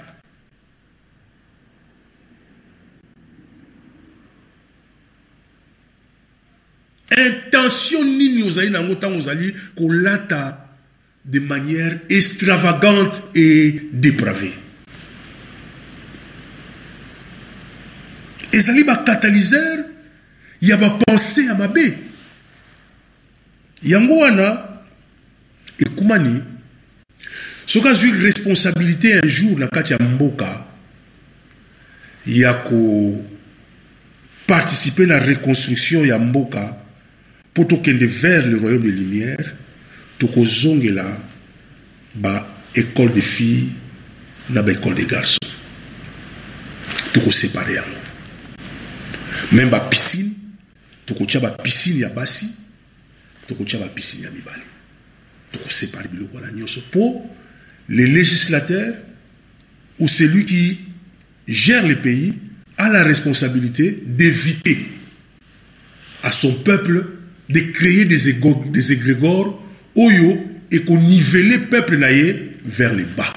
[7.10, 10.68] intention nini ozali nango ntango ozali kolata
[11.24, 14.54] de manière extravagante et dépravée?
[18.52, 19.84] Ezali bacatalyseur
[20.62, 21.98] ya bapense ya mabe.
[23.82, 24.68] Yango wana
[25.78, 26.42] ekumani
[27.66, 30.64] soki azwi responsabilité un jour na kati ya mboka
[32.26, 32.54] ya
[34.46, 36.74] koparticipe na reconstruction ya mboka
[37.56, 39.54] mpo tokende vers le royaume de lumière
[40.18, 41.18] tokozongela
[42.14, 43.68] baécole de filles
[44.50, 45.38] na baécole de garçon
[47.14, 47.96] tokosepare yango
[49.52, 50.32] même bapiscine
[51.06, 52.46] tokotia bapiscine ya basi
[53.46, 54.62] tokotia bapiscine ya mibali.
[55.52, 57.24] Tokosepare biloko wana nyonso mpo
[57.88, 58.96] le législateur
[59.98, 60.78] ou celui qui
[61.48, 62.34] gère le pays
[62.76, 64.88] a la responsabilité d'éviter
[66.22, 67.15] à son peuple
[67.48, 69.62] de créer des, égo, des égrégores
[69.94, 70.36] oyo
[70.70, 73.32] ekoniveler peuple na ye vers le bas.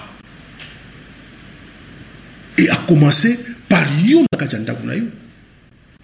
[2.57, 5.06] Et à commencer par yo na kati ya ndako na yo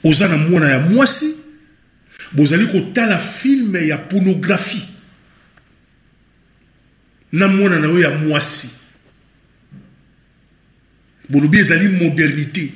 [0.04, 1.36] oza na mwana ya mwasi
[2.32, 4.88] bozali kotala filme ya pornographie.
[7.32, 8.70] Na mwana na yo ya mwasi.
[11.30, 12.72] Bolobi ezali modernité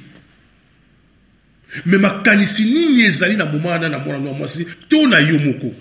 [1.86, 4.68] me makanisi nini ezali na moma wana na mwana no mwasi?
[4.90, 5.74] To na yo moko.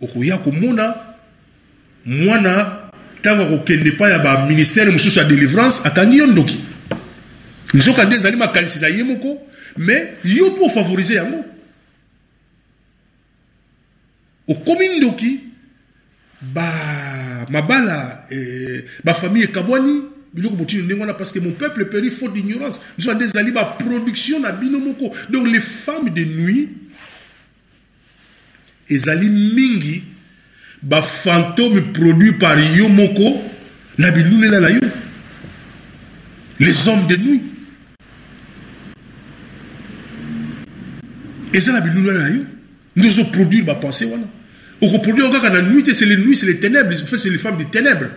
[0.00, 0.94] Okoya komona
[2.06, 2.78] mwana
[3.20, 6.60] ntango akokende epai ya baministère mosusu ya délivrance akangi yo ndoki.
[7.74, 9.42] Nzoka nde ezali makanisi na ye moko
[9.76, 11.44] me yo mpo ofavorize yango.
[14.48, 15.40] Okomi ndoki
[16.40, 20.02] ba mabala eh, bafamille ekabwani
[20.34, 22.80] wana parce que mon peuple périt faute d'ignorance.
[22.98, 25.12] Nzoka nde ezali baproduction na bino moko.
[25.30, 26.68] Donc les femmes de nuit
[28.88, 30.02] ezali mingi
[30.82, 33.42] bafantôme produit par yo moko
[33.98, 34.80] na bilulela na yo.
[36.60, 37.42] Les hommes de nuit.
[41.52, 42.44] Eza na bilulela na yo.
[42.96, 44.26] Nde ozoproduire bapense wana
[44.80, 46.94] okoproduire kaka na nuit c'est les nuits c'est les ténèbres.
[46.94, 48.10] En fait c'est les femmes des ténèbres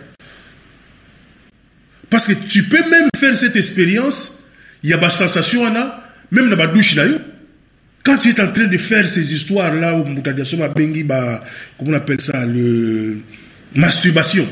[2.11, 4.43] parce que tu peux même faire cette expérience
[4.83, 7.17] ya basensation wana même na badouche na yo
[8.03, 10.15] quand tu es en train de faire ces histoires là où comment
[11.79, 13.19] on appelle ça, le
[13.75, 14.47] masturbation.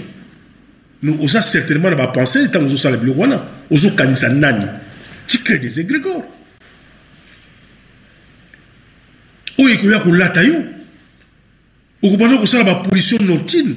[1.02, 4.30] Mais on a certainement pas pensé, tant que on a le wana, on a kanisa
[4.30, 4.66] nani.
[5.28, 6.26] Tu crées des égrégores.
[9.60, 10.56] oyo ekoya kolata yo
[12.02, 13.76] okobanda kosala bapolition noctine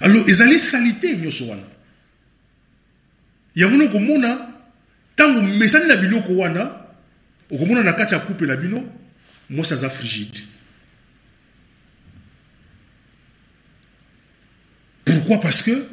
[0.00, 1.69] alors ezali salite nyonso wana
[3.60, 4.38] yango na okomona
[5.14, 6.70] ntango mesani na biloko wana
[7.50, 8.84] okomona na kati ya couple na bino
[9.50, 10.40] mwasi aza frigide.
[15.04, 15.40] Pourquoi?
[15.40, 15.86] Parce que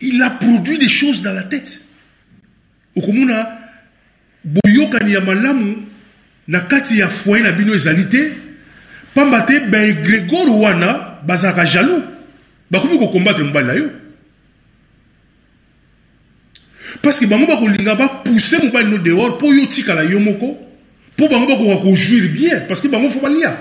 [0.00, 1.84] il a produit des choses dans la tête.
[2.96, 3.58] Okomona
[4.44, 5.86] boyokani ya malamu
[6.48, 8.32] na kati ya foyer na bino ezali te
[9.14, 12.02] pamba te baegrégore wana bazalaka jaloux.
[12.70, 14.01] Bakomi kokombattre mobali na yo
[17.02, 20.58] parce que bango bakolinga bapousse mobali no dehors mpo yo tikala yo moko
[21.18, 23.56] mpo bango bakoka kojouir bien parce que bango fo balia.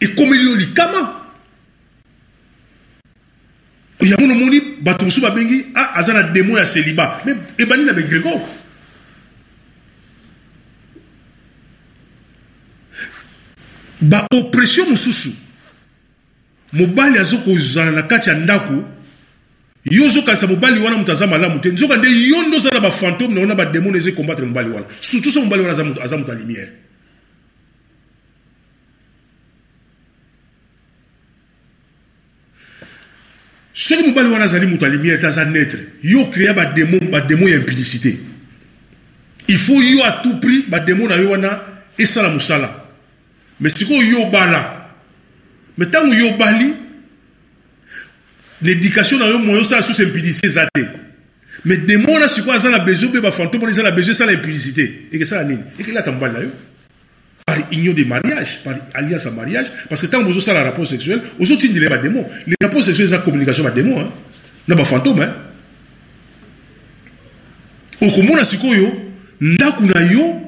[0.00, 1.18] Ekomeli yo likama
[4.00, 8.40] yango nomoni bato mosusu babengi a aza na demo ya céliba me ebandi na begrégor
[14.00, 15.30] baoppression mosusu
[16.72, 18.84] mobali azokozala na kati ya ndako
[19.84, 21.70] yo ozokanisa mobali wana moto aza malamu te.
[21.70, 24.86] Nzoka nde yo nde oza na bafantôme na wana bademone eza ekombattre mobali wana.
[25.00, 25.72] Surtout so mobali wana
[26.02, 26.68] aza moto ya lumière.
[33.72, 38.18] Soki mobali wana azali moto ya lumière te aza netre yo bademo bademo ya impudicité.
[39.48, 41.60] Il faut yo à tout prix bademo na yo wana
[41.96, 42.84] esala mosala.
[43.60, 44.90] Mais sikoyo yo obala
[45.76, 46.74] mais ntango yo obali
[48.62, 50.80] na éducation na yo moyo osala susu impudicité eza te
[51.64, 56.12] mais besoin mpe bafantôme wana eza na besoin esala impudicité ekesala nini ekelata
[57.48, 59.66] par union de mariage par alliance à mariage.
[59.88, 64.02] Parce que ntango bozosala rapport sexuel ozotindela bademo le rapport sexuel eza communication bademo
[64.68, 65.26] na bafantôme
[68.00, 68.92] okomona sikoyo
[69.40, 70.40] ndako na yo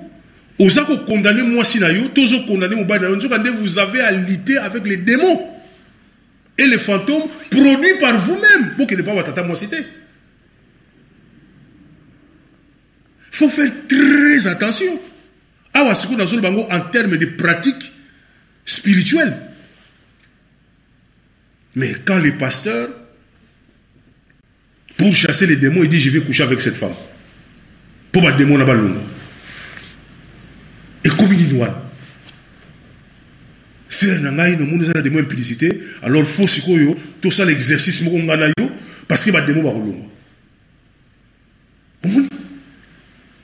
[0.58, 4.58] oza kokondane mwasi na yo to ozokondane mobali na yo nzoka nde vous avez lutter
[4.58, 5.40] avec les démons
[6.60, 8.74] et les fantômes produits par vous-même.
[8.76, 9.76] Bokende mpa batata mwasi te
[13.30, 15.00] faut faire très attention.
[15.72, 17.92] Awa sikoyo nazoloba yango en termes de pratique
[18.64, 19.34] spirituelle
[21.76, 22.88] mais quand le pasteur
[24.96, 26.94] pour chasser les démons il dit je vais coucher avec cette femme.
[28.10, 29.00] Mpo badémon na balonga
[31.04, 31.89] ekomi nini wana
[33.90, 38.38] sere na ngai nomoni eza na demo impudicité alors fo sikoyo tosala exercice moko ngai
[38.38, 38.70] na yo
[39.08, 40.06] parce que bademo bakolongwa
[42.04, 42.28] omoni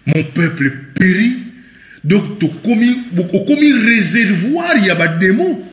[0.06, 1.36] mon peuple périt
[2.05, 2.97] donc tokomi
[3.35, 5.68] okomi réservoir ya bademo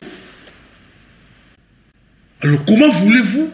[2.42, 3.50] alors comment voulez-vous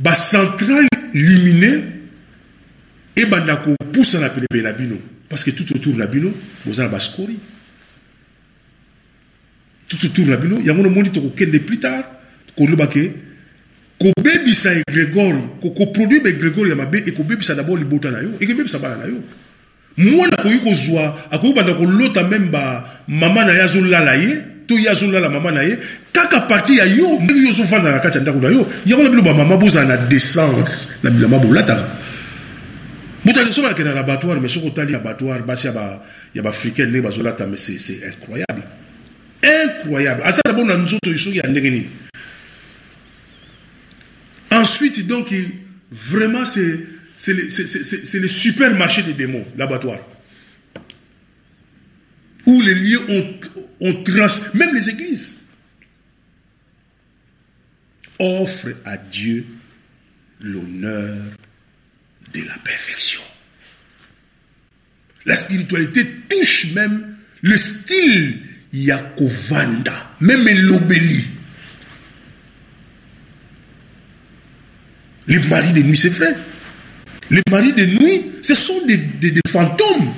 [0.00, 1.82] bacentrale lumineux
[3.14, 4.96] ebanda kopusana penepene na bino
[5.28, 6.32] parce que tout autour na bino
[6.66, 7.38] boza na bascori
[9.88, 12.04] tout autour na bino yango nomoni tokokende plus tard
[12.56, 13.10] koloba ke
[13.98, 19.22] kobebisa egrégore koproduire baegrégore ya mabe ekobebisa dabord libota na yo ekobebisa bana na yo.
[19.98, 24.36] Mwana akoki kozwa akoki banda kolota meme bamama na ye azolala ye
[24.68, 25.78] to ye azolala mama na ye
[26.12, 29.10] kaka parti ya yo ndenge yo ozovanda na kati ya ndako na yo yango na
[29.10, 31.88] bino bamama bozala na décence na bilamba bolataka.
[33.24, 37.56] Moto aliso bakenda na abattoir mais soki otali abattoir basi ya baafricaine ndenge bazolata mais
[37.56, 38.62] c'est incroyable
[39.42, 41.88] incroyable aza dabo na nzoto soki ya ndenge nini
[44.50, 45.32] ensuite donc
[45.90, 49.98] vraiment c'est le, supermarché des démons, l'abattoir.
[52.46, 53.40] Où les lieux ont,
[53.80, 54.54] ont trans...
[54.54, 55.36] Même les églises
[58.18, 59.44] offrent à Dieu
[60.40, 61.16] l'honneur
[62.32, 63.20] de la perfection.
[65.26, 68.40] La spiritualité touche même le style
[68.72, 71.26] Yakovanda, même l'obélie.
[75.26, 76.36] Les maris de nuit, c'est vrai.
[77.30, 79.00] Les maris de nuit, ce sont des,
[79.46, 80.12] fantômes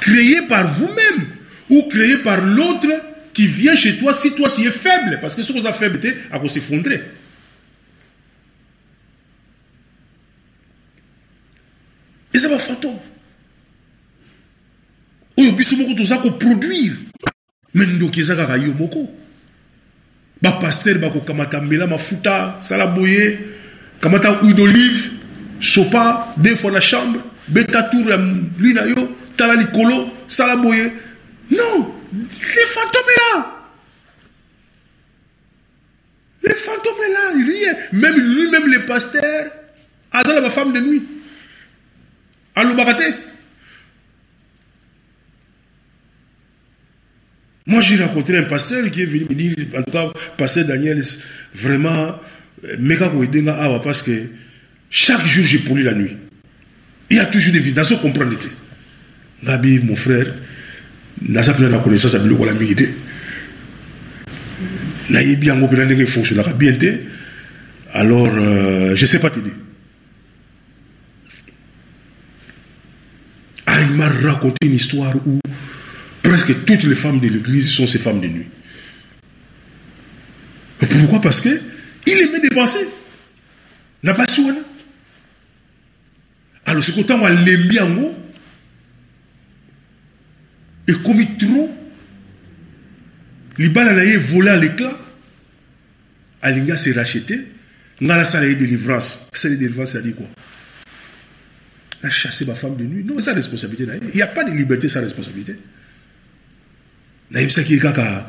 [0.00, 1.26] créés par vous-même
[1.70, 2.88] ou créés par l'autre
[3.32, 5.18] qui vient chez toi si toi tu es faible.
[5.20, 7.02] Parce que ce qu'on a faiblité, à cause s'effondrer.
[12.34, 12.98] eza bafantôme
[15.36, 16.96] oyo biso moko toza koproduire.
[17.74, 19.10] Me ndoki eza kaka yo moko
[20.42, 23.38] bapaster bakokamata mbela mafuta sala boye
[24.00, 25.10] kamata huile d'olive
[25.60, 31.94] sopa deux fois na chambre beta tour ya lui na yo tala likolo sala non
[32.12, 33.50] les fantômes est là.
[36.44, 39.50] Les fantômes est là rien même lui-même le pasteur
[40.12, 41.02] aza na bafemme de nuit.
[42.54, 43.02] Alobaka te
[47.66, 51.02] Moi, j'ai rencontré un pasteur qui est venu me dire, en tout cas, pasteur Daniel,
[51.54, 52.18] vraiment,
[52.64, 54.12] euh, parce que
[54.90, 56.16] chaque jour, j'ai poli la nuit.
[57.10, 57.74] Il y a toujours des vies.
[57.82, 58.38] Ce comprendre.
[58.38, 58.48] te.
[59.44, 60.32] Gabi, mon frère,
[61.22, 62.84] naza pena na connaissance ya biloko la mingi te
[66.02, 66.76] efonctionnaka bien
[67.92, 69.42] alors euh, je sais pas dire
[73.66, 75.40] Ah, il m'a raconté une histoire où
[76.24, 78.48] presque toutes les femmes de l'église sont ces femmes de nuit.
[80.78, 81.20] Pourquoi?
[81.20, 81.60] Parce que
[82.06, 82.88] il aimait dépenser.
[84.02, 84.42] N'a pas su.
[86.66, 87.88] Alors, c'est qu'autant on l'aime bien,
[90.88, 91.74] et comme il trop,
[93.58, 94.98] les balles a volé à l'éclat,
[96.42, 97.40] Alinga s'est racheté,
[98.00, 99.28] ngala ça a eu délivrance.
[99.32, 100.26] C'est la délivrance, ça dit quoi?
[102.02, 103.04] A chassé ma femme de nuit.
[103.04, 103.86] Non, c'est sa responsabilité.
[103.86, 104.00] na ye.
[104.12, 105.56] Il n'y a pas de liberté sans responsabilité.
[107.34, 108.26] Nayebisaki ye kaka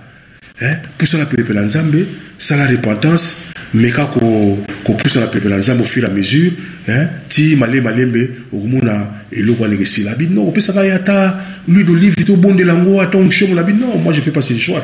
[0.62, 2.06] hein, pusana pelepela nzambe
[2.38, 3.36] sala repentance
[3.74, 6.52] meka ko- kopusana pelepela nzambe au fur à mesure
[6.88, 12.24] hein, ti malembe malembe okomona eloko wana ekesila abi non opesaka ye ata lui d'olive
[12.26, 14.82] tobondela yango ata onction na bi non moi je fais pas ce choix.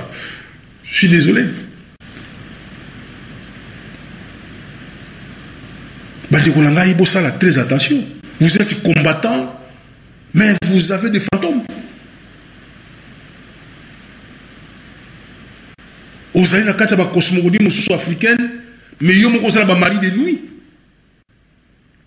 [0.83, 1.45] Je suis désolé.
[6.31, 7.97] Bandeko na ngai bosala très attention.
[8.39, 9.57] Vous êtes combattant
[10.33, 11.61] mais vous avez des fantômes
[16.33, 18.49] ozali na kati ya bacosmogonie mosusu africaine
[19.01, 20.41] mais yo moko ozala bamari de nuit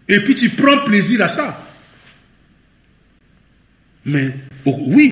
[0.09, 1.61] et puis tu prends plaisir à ça.
[4.05, 4.33] Mais
[4.67, 5.11] oh, oui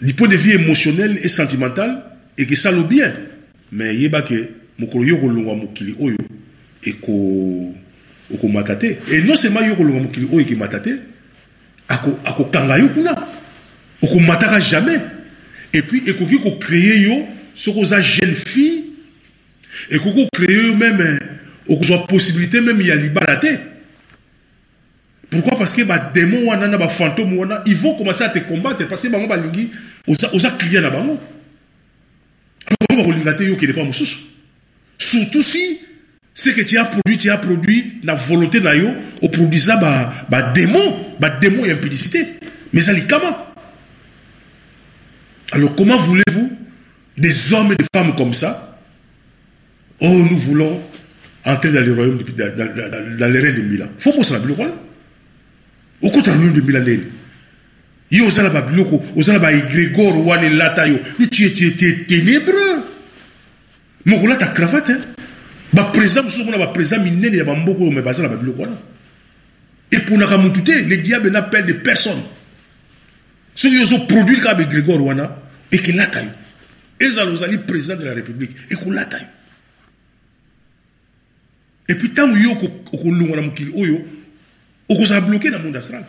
[0.00, 2.04] du point de vue émotionnel et sentimental
[2.38, 3.12] ekesala bien.
[3.72, 6.16] Mais yeba ke mokolo yo kolongwa mokili oyo
[6.84, 7.74] eko
[8.32, 10.90] okomata te et non seulement yo kolongwa mokili oyo ekemata te
[11.88, 13.14] ako- akokanga yo kuna.
[14.02, 15.00] Okomataka jamais.
[15.72, 17.26] Et puis ekoki kocreye yo
[17.56, 18.84] soki oza jeune fille
[19.90, 23.48] ekoki kocreye yo même eh, okozwa possibilité même ya libala te
[25.28, 25.58] pourquoi?
[25.58, 29.08] Parce que badémon wana na bafantôme wana ils vont commencer à te combattre parce que
[29.08, 29.70] bango balingi
[30.06, 31.18] oza, oza client na bango
[32.88, 34.18] bango bakolinga te yo okende pa mosusu
[34.98, 35.80] surtout si
[36.34, 38.88] ce que tu as produit tu as produit na volonté na yo
[39.22, 39.76] oproduisa
[40.28, 42.26] badémon badémon ya impudicité
[42.72, 43.54] mais eza likama
[45.52, 46.65] alors comment voulez-vous
[47.16, 48.78] des hommes et des femmes comme ça
[50.00, 50.80] oh nous voulons
[51.44, 53.86] entrer dans le royaume de- dans, dans, dans, les reins de Milan.
[53.98, 54.74] Faut bosala biloko wana
[56.02, 56.84] okota royaume de Milan
[58.10, 62.82] yo ozala babiloko ozala baegrégore wana elata yo ni tu es ténébreux.
[64.04, 65.00] Mokolata cravate hein?
[65.72, 68.76] baprésident mosusu omona baprésident minene ya bamboka oyo me bazala babiloko wana
[69.90, 72.22] eponaka motu te le diable n'appelle de personne.
[73.54, 75.30] Soki ozoproduire kaka baegrégore wana
[75.72, 76.30] ekelata yo
[77.00, 79.26] ezala ozali président de la république ekolata yo.
[81.88, 84.00] Epuis ntango yo oko- okolongwa na mokili oyo
[84.88, 86.04] okozala bloke na monde astral.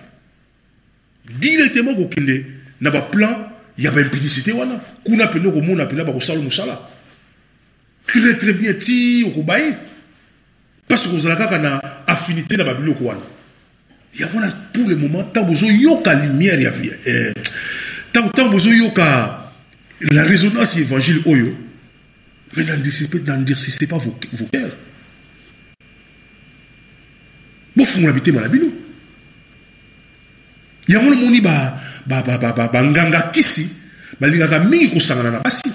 [1.39, 2.45] Directement kokende
[2.81, 4.79] na baplan ya baimpudicité wana.
[5.03, 6.79] Kuna pene okomona pena bakosala mosala.
[8.07, 9.75] Très très bien ti okobaye.
[10.87, 13.21] Parce kozala kaka na affinité na babiloko wana.
[14.19, 16.71] Yango wana pour le moment ntango bozoyoka lumière ya
[17.05, 17.33] eh,
[18.09, 19.46] ntango ntango bozoyoka
[20.01, 21.55] la résonance évangile oyo
[22.55, 24.71] mais n'endurcissez pas- vos, vos cœurs.
[27.75, 28.71] Bofungola bitema na bino
[30.87, 33.67] yango nomoni banganga kisi
[34.19, 35.69] balingaka mingi kosangana na basi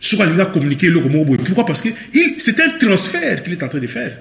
[0.00, 1.66] soki alinga communiquer eloko moko boye pourquoi?
[1.66, 1.88] Parce que
[2.38, 4.16] c'est un transfert qu'il est en train de faire.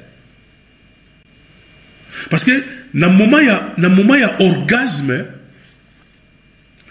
[2.30, 2.52] Parce que
[2.94, 5.26] na moment ya na moment ya orgasme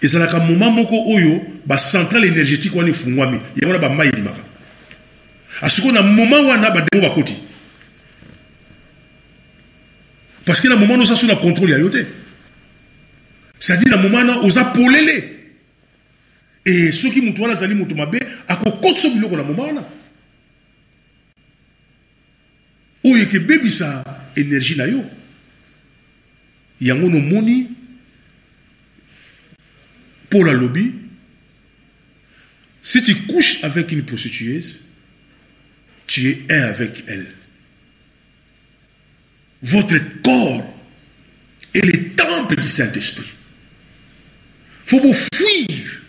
[0.04, 3.40] ezalaka moment moko oyo bacentrale énergétique wana efungwami.
[3.56, 4.42] Yango na bamai elimaka
[5.62, 7.34] asikoyo na moment wana bademo bakoti.
[10.44, 12.04] Parce que na moment wana oza so na contrôle ya yo te
[13.58, 15.30] c'est-à-dire na moment wana oza polele.
[16.66, 18.18] E soki moto wana azali moto mabe
[18.48, 19.84] akokotisa biloko na moment wana.
[23.04, 24.04] Oyo ekebebisa
[24.36, 25.04] énergie na yo.
[26.80, 27.68] Yango nomoni
[30.34, 30.92] paul alobi
[32.82, 34.80] si tu couches avec une prostitueuse
[36.08, 37.32] tu es un avec elle.
[39.62, 40.74] Votre corps
[41.72, 43.30] est le temple du Saint-Esprit.
[44.84, 46.02] faut vous fuir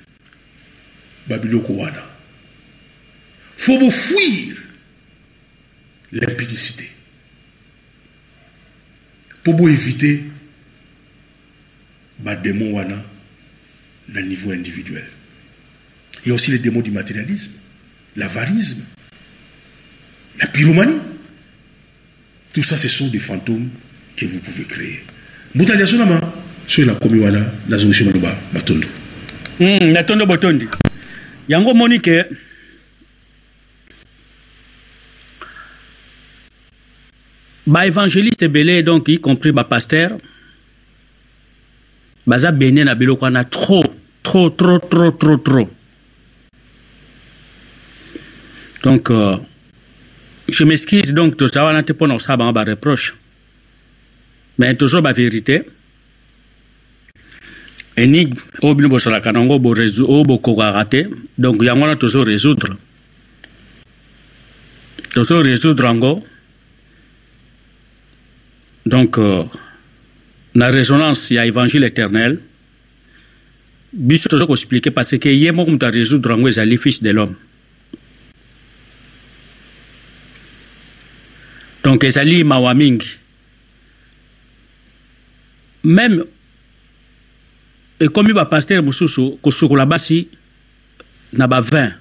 [1.28, 2.04] babiloko wana
[3.56, 4.58] faut vous fuir
[6.12, 6.90] l'impudicité
[9.44, 10.24] pour vous éviter
[14.14, 15.06] na niveau individuel.
[16.24, 17.54] Il y a aussi les démons du matérialisme
[18.16, 18.84] l'avarisme
[20.40, 21.00] la pyromanie.
[22.54, 23.70] Tout ça ce sont des fantômes
[24.16, 25.04] que vous pouvez créer.
[25.56, 26.20] Mbutali ya sonama
[26.68, 28.88] soki nakomi wana nazongishe maloba matondo
[29.60, 30.68] mm, natondo botondi
[31.48, 32.26] yango omoni ke
[37.68, 40.18] baévangéliste ebele donc y compris bapaster
[42.26, 43.85] baza bene na biloko wana trop
[44.36, 45.70] trop trop trop trop trop.
[48.84, 49.38] Donc euh,
[50.50, 53.16] je m'excuse donc wana te mpo na kosala bango bareproche
[54.58, 55.02] mais toujours
[58.90, 61.08] bosalaka nango oyo bokokaka te
[61.38, 62.76] donc yango wana tozo résoudre.
[65.14, 66.22] Tozo résoudre
[68.86, 69.46] donc euh,
[70.56, 72.42] na résonance ya évangile éternel
[73.96, 77.36] biso toza koexplike parce que ye moko moto arésoudre yango ezali fils de l'homme.
[81.84, 83.18] Donc ezali mawa mingi.
[85.84, 86.26] Même
[88.00, 90.28] ekomi bapaster mosusu kosukola basi
[91.32, 91.94] na bavin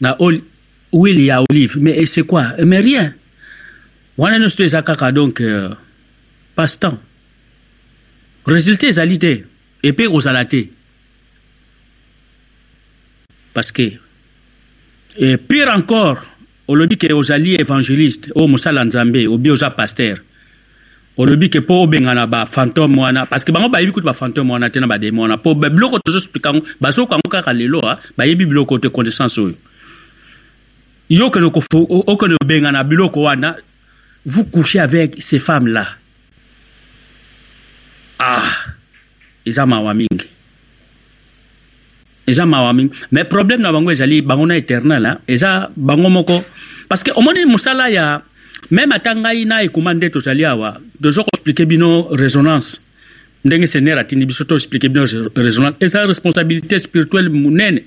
[0.00, 0.16] na
[0.92, 1.78] huile ya olive.
[1.80, 2.54] Mais c'est quoi?
[2.64, 3.14] Mais rien.
[4.16, 5.70] Wana nyonso to eza kaka donc euh,
[6.54, 6.98] passe temps
[8.46, 9.44] résultat ezali te
[9.82, 10.64] epe kozala te
[13.54, 13.92] parce que
[15.18, 16.22] et pire encore
[16.68, 20.20] olobi ke ozali évangéliste oyo mosala nzambe obi oza paster
[21.16, 24.86] olobi ke mpo obengana bafantome wana parce que bango bayebi kutu bafantome wana te na
[24.86, 27.82] bademo wana mpo biloko tozospika yango bazoyoka yango kaka lelo
[28.16, 29.54] bayebi biloko te connaissance oyo
[31.08, 31.26] yo
[32.06, 33.56] okende obengana biloko wana
[34.26, 35.86] vous couchez avec ces femmes là
[38.18, 38.44] ah
[39.46, 40.26] eza mawa mingi.
[42.26, 42.92] Eza mawa mingi.
[43.12, 45.20] Mais problème na bango ezali bango na éternel ha?
[45.28, 46.44] eza bango moko.
[46.88, 48.22] Parce que omoni mosala ya
[48.70, 52.84] même ata ngai na ekuma nde tozali awa tozo koexplike bino résonance.
[53.44, 55.76] Ndenge seigneur atindi biso toexplike bino résonance.
[55.80, 57.82] Eza responsabilité spirituelle monene.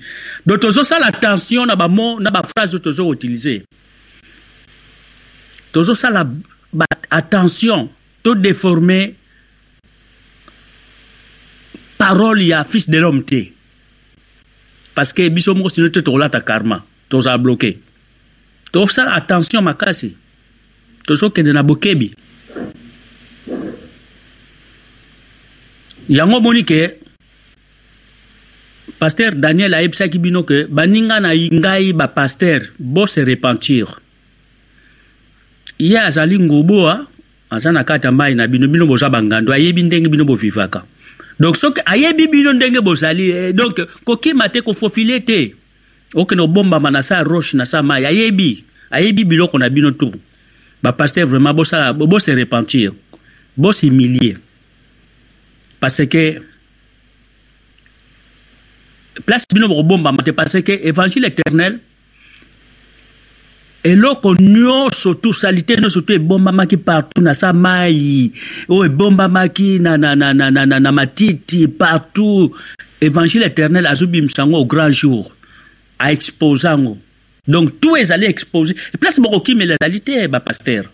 [0.46, 3.62] Donc tozosala attention na bamo na baphrase oyo tozo koutilize
[5.72, 6.28] tozosala
[6.72, 7.88] ba attention
[8.22, 9.14] todéforme
[12.02, 13.52] parole ya fils de l'homme te.
[14.94, 17.78] Parce que biso moko sino te tokolata karma tozala bloqué.
[18.74, 20.16] Tosala attention makasi.
[21.06, 22.10] Tozokende na bokebi.
[26.10, 26.98] Yango omoni ke
[28.98, 33.86] paster daniel ayebisaki bino ke baninga na ngai bapaster bose repentir.
[35.78, 37.06] Ye azali nguboa
[37.50, 40.82] aza na kati ya mai na bino bino boza bangando ayebi ndenge bino bovivaka
[41.42, 45.54] donc soki ayebi bino ndenge bozali eh, donc kokima te kofofile te.
[46.14, 48.62] Okende obombama na sa roche na sa mai ayebi.
[48.90, 50.12] Ayebi biloko na bino tu
[50.82, 52.92] bapaster vraiment bosala bose repentir
[53.56, 54.36] boshumilier
[55.80, 56.42] parce que
[59.24, 61.78] place bino bokobombama te parce que évangile éternel
[63.82, 68.30] eloko nyonso tu salite nyonso tu ebombamaki partout na sa mai
[68.68, 72.54] oyo ebombamaki na, na, na, na, na, na, na matiti partout.
[73.00, 75.32] Évangile éternel azobimisa yango au grand jour.
[75.98, 76.96] Aexpose yango.
[77.48, 80.84] Donc tout ezali exposé place bokokimela ezali te bapaster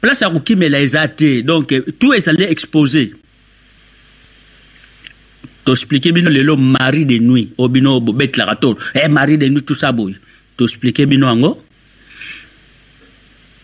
[0.00, 3.10] place ya kokimela eza te donc tout ezali exposé
[5.64, 7.50] toexplike bino lelo mari de nuit.
[7.58, 10.14] O bino bobetelaka to e mari de nuit tout ça boye
[10.60, 11.56] toexplike bino yango.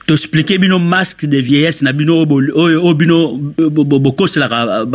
[0.07, 3.37] Toexplike bino masque de vieillesse na bino oyo bino
[4.01, 4.87] bokoselaka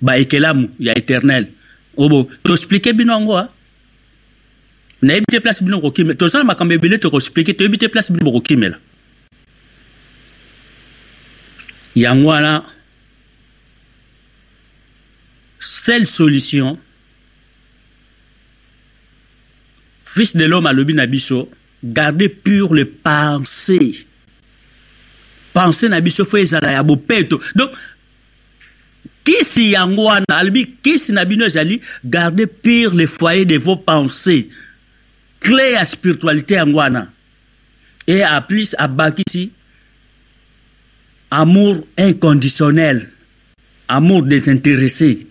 [0.00, 1.48] baekelamu ya éternel.
[1.96, 3.48] Obo toexplike bino yango a
[5.02, 8.78] nayebi te place bino bokokimela tozala makambo ebele tokoexplike toyebi te place bino bokokimela.
[11.96, 12.62] Yango wana
[15.58, 16.76] seule solution
[20.14, 21.48] fils de l'homme alobi na biso
[21.82, 24.06] garder pur le pensée
[25.52, 27.70] pensée na biso fo ezala ya donc
[29.24, 34.48] kisi yango wana alobi kisi na bino ezali garder pur le foyer de vos pensées.
[35.40, 37.08] Clé ya spiritualité yango wana
[38.06, 39.50] e a plus abakisi
[41.30, 43.08] amour inconditionnel.
[43.88, 45.26] Amour désintéressé.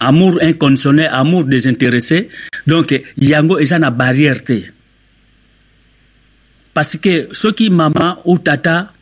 [0.00, 2.28] Amour inconditionnel amour désintéressé
[2.66, 4.62] donc yango eza na barrière te.
[6.74, 8.92] Parce que soki mama ou tata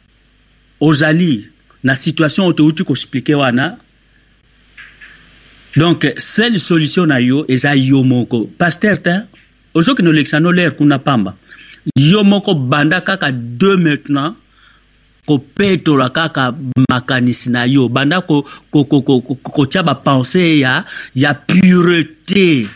[0.81, 1.49] ozali
[1.83, 3.79] na situation oyo touti koexplike wana
[5.77, 8.45] donc seule solution na yo eza yo moko.
[8.59, 9.15] Paster te
[9.75, 11.37] ozokende olekisa no lere kuna pamba.
[11.97, 14.37] Yo moko banda kaka deux maintenant
[15.27, 16.55] kopetola kaka
[16.91, 17.89] makanisi na yo.
[17.89, 20.85] Banda kotia bapense ya,
[21.15, 22.69] ya pureté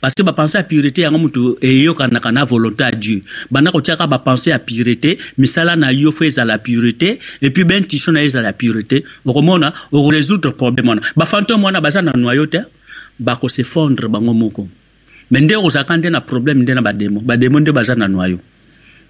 [0.00, 3.22] parce que bapense ya pureté yango moto eyokanaka na volonté ya dieu.
[3.50, 8.26] Banda kotiaka bapense ya pureté misala na yo fo ezala pureté epuis bentition na yo
[8.26, 11.02] ezala pureté okomona okorésoudre problème wana.
[11.16, 12.58] Bafantome wana baza na noyo te
[13.18, 14.68] bakosefondre bango moko.
[15.30, 18.38] Me nde ozalaka nde na problème nde na bademo bademo nde baza na noyo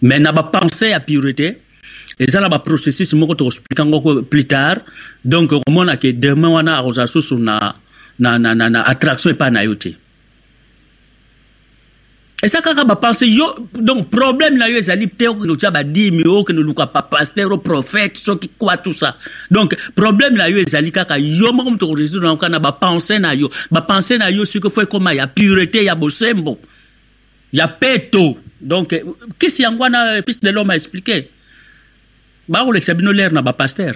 [0.03, 1.57] me na bapense ya pureté
[2.19, 4.81] eza na baprocessus moko tokoexplike yango plus tard.
[5.25, 7.75] Donc okomona ke demain wana akozala susu na,
[8.19, 10.08] na, na, na, na attraction epai na yo te
[12.43, 16.87] eza kaka bapense yo donc problème na yo ezali te okende otya badimi okende oluka
[16.87, 19.17] bapaster prophète soki kwa tout ça.
[19.51, 23.35] Donc problème na yo ezali kaka yo moko moto korésoudre yango kaka na bapense na
[23.35, 23.51] yo.
[23.71, 26.59] Bapense na yo soki fo ekóma ya pureté ya bosembo.
[27.53, 28.95] Ya peto donc
[29.39, 31.29] kisi yango wana fils de l'homme a expliqué
[32.49, 33.95] bakolekisa bino lere na bapaster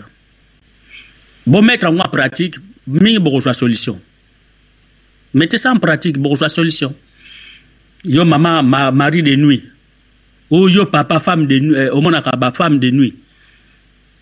[1.46, 2.56] bomettre yango en pratique
[2.86, 4.00] mingi bokozwa solution
[5.34, 6.94] mettez ça en pratique bokozwa solution
[8.04, 9.62] yo mama ma, mari de nuit
[10.50, 13.14] ou yo papa femme de nuit eh, omonaka bafemme de nuit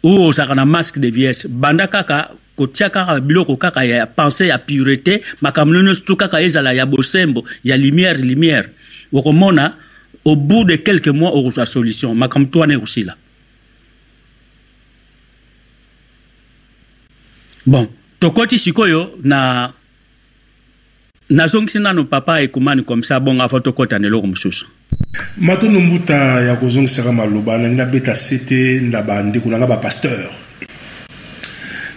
[0.02, 1.46] ou ozalaka na masque de vieillesse.
[1.48, 6.40] Banda kaka kotia kaka biloko kaka ya pensé ya pureté makambo no nyonso tu kaka
[6.42, 8.68] ezala ya bosembo ya lumière lumière.
[9.12, 9.76] Okomona
[10.24, 12.14] au bout de quelques mois okozwa solution.
[12.14, 13.16] Makambo tu wana ekosila
[17.66, 19.72] bon tokoti sikoyo na
[21.30, 24.66] nazongisi nano papa ekumani komisa bongo afa tokɔta na eloko mosusu.
[25.38, 30.30] Matondo mbuta ya kozongisaka maloba nangi nabeta sete na bandeko nanga bapasteur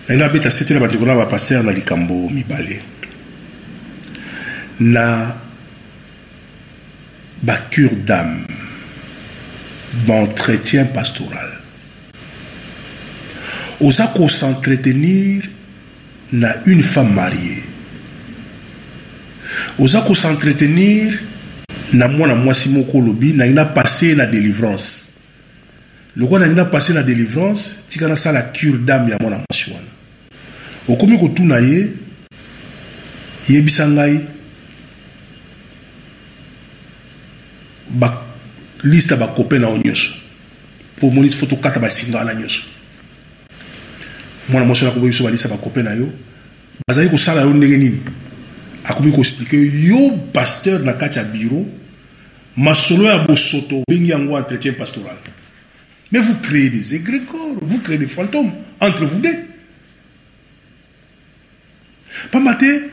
[0.07, 2.81] nangi nabeta sete na bandeko nanga bapasteur na likambo mibale.
[4.79, 5.35] Na
[7.41, 8.45] bacure d'âme
[10.05, 11.59] baentretien pastoral.
[13.81, 15.43] Oza s'entretenir
[16.31, 17.72] na une femme mariée
[19.79, 21.19] oza s'entretenir
[21.93, 25.13] na mwana mwasi moko olobi nangi napase na délivrance.
[26.15, 29.87] Lokola nangi napase na délivrance tika nasala cure d'âme ya mwana mwasi wana.
[30.87, 31.89] Okomi kotuna ye
[33.49, 34.19] yebisa ngai
[37.89, 40.09] baliste ya bakope na yo nyonso
[40.97, 42.61] mpo omoni fo tokata basinga wana nyonso.
[44.49, 46.09] Mwana mwasi wana akomi biso baliste ya bakope na yo
[46.87, 47.99] bazali kosala yo ndenge nini
[48.83, 51.65] akomi koexplike yo pasteur na kati ya biro
[52.57, 55.17] masolo ya bosoto obengi yango entretien pastoral.
[56.11, 59.35] Mais vous créez des égrégores vous créez des fantômes entre vous deux.
[62.31, 62.89] Pamba te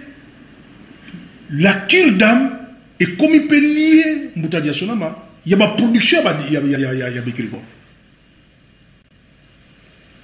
[1.51, 2.59] la cure d'âme
[2.99, 5.27] ekomi mpe lie mbutadi ya sonama.
[5.45, 7.63] Ya baproduction ya baégrégore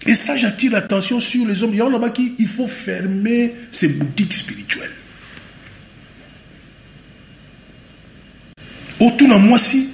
[0.09, 1.75] et ça j'attire l'attention sur les hommes.
[1.75, 4.96] Yango nabaki il faut fermer ces boutiques spirituelles
[9.01, 9.87] otuna mwasi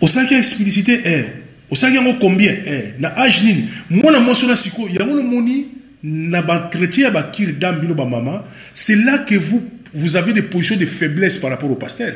[0.00, 1.24] osalaki explicité e
[1.70, 5.66] osalaki yango combien e na age nini mwana mwasi ona sikoyo yango nomoni
[6.02, 9.62] na baentretien ya bakire dame bino bamama c'est là que vous,
[9.92, 12.14] vous avez des positions de faiblesse par rapport au pasteur.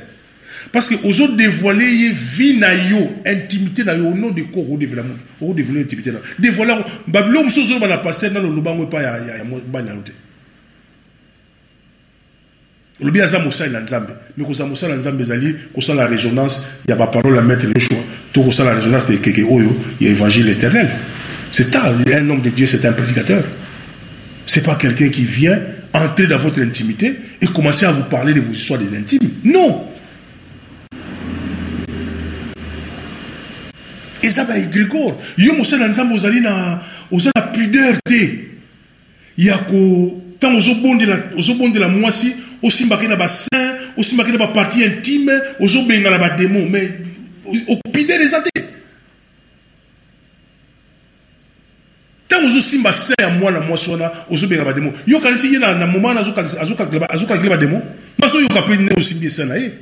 [0.72, 4.62] Parce que ozo dévoiler ye vie na yo intimité na yo au nom de quoi
[4.68, 5.02] o dévoiler
[5.40, 6.74] o dévoiler intimité na dévoiler
[7.06, 10.12] babilo muso zo bana pasteur na lo bango pa ya ya bana yote
[13.04, 14.12] olobi aza mosali na nzambe.
[14.36, 17.98] Me kozala mosali na nzambe ezali kosala résonance ya baparole ya maître yoshua
[18.32, 20.88] to kosala résonance de keke oyo ya évangile éternel.
[21.50, 23.44] C'est ça un homme de dieu c'est un prédicateur.
[24.46, 25.60] C'est pas quelqu'un qui vient
[25.92, 29.30] entrer dans votre intimité et commencer à vous parler de vos histoires des intimes.
[29.44, 29.86] Non.
[34.22, 38.48] Eza baegrégore yo mosali na nzambe ozali na oza na pudeur te.
[39.36, 40.58] Ya ko ntango
[41.36, 43.48] ozobondela mwasi osimbaki na basin
[43.96, 46.90] osimbaki na bapartie intime ozobenga na bademo mais
[47.68, 48.50] okupidere eza te
[52.26, 57.50] ntango ozosimba se ya mwana mwasi wana ozobenga bademo yokanisi ye na moma wana azokalkile
[57.50, 57.82] bademo
[58.18, 59.72] mwasi oyoka mpe nde osimbi ese na ye.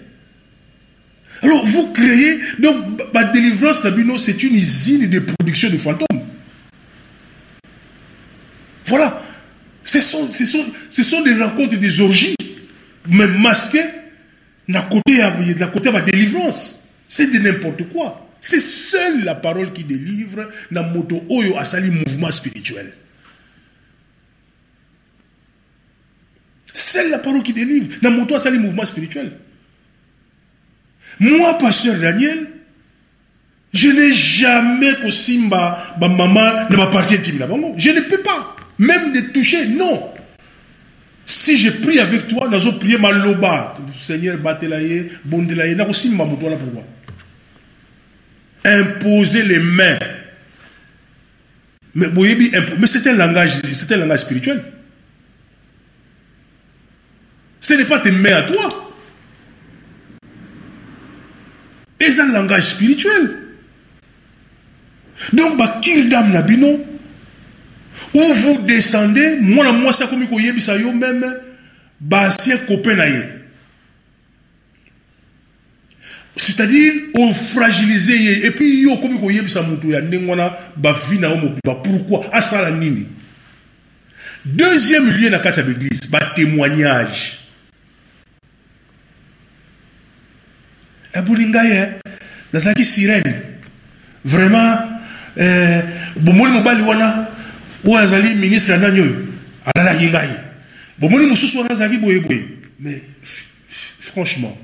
[1.42, 2.76] Alors vous créez donc
[3.12, 6.22] la délivrance d'Abino c'est une usine de production de fantômes.
[8.86, 9.22] Voilà.
[9.84, 12.36] Ce sont, ce sont, ce sont des rencontres des orgies
[13.06, 13.80] mais masqué
[14.68, 15.18] na côté
[15.58, 16.88] na côté de la délivrance.
[17.08, 18.30] C'est de n'importe quoi.
[18.40, 22.92] C'est seule la parole qui délivre na moto oyo asali mouvement spirituel.
[26.72, 29.32] Seule la parole qui délivre na moto asali mouvement spirituel.
[31.20, 32.48] Moi pasteur Daniel
[33.72, 38.56] je n'ai jamais kosimba ba maman na ba partie je ne peux pas.
[38.78, 40.12] Même de toucher non
[41.24, 46.46] si je prie avec toi nazo prier maloba seigneur batela ye bondela ye nakosimba moto
[46.46, 46.84] wana pourquoi.
[48.64, 49.98] Imposer les mains.
[51.94, 52.08] Mais
[52.78, 54.62] mais c'est un langage c'est un langage spirituel.
[57.60, 58.68] Ce n'est pas tes mains à toi.
[62.00, 63.38] C'est un langage spirituel.
[65.32, 66.84] Donc bakir dame na bino
[68.14, 71.26] où vous descendez mwana mwasi akomi koyebisa yo meme
[72.00, 73.04] baancien copain na
[76.36, 81.74] c'est-à-dire ofragilize ye epuis yo okomi koyebisa moto ya ndenge wana bavi na yo mobimba
[81.82, 82.26] pourquoi?
[82.32, 83.06] Asala nini
[84.44, 87.38] deuxième lieu na kati ya baeglise batémoignage
[91.14, 92.00] ebuli ngai
[92.52, 93.42] nazalaki sirene
[94.24, 94.78] vraiment
[95.36, 95.82] eh,
[96.16, 96.60] bomoni
[97.84, 99.16] oyo azali ministre ya nani oyo?
[99.74, 100.30] Alalaki ngai.
[100.98, 102.44] Bomoni mosusu wana azalaki boyeboye.
[102.80, 103.02] Mais
[104.00, 104.58] franchement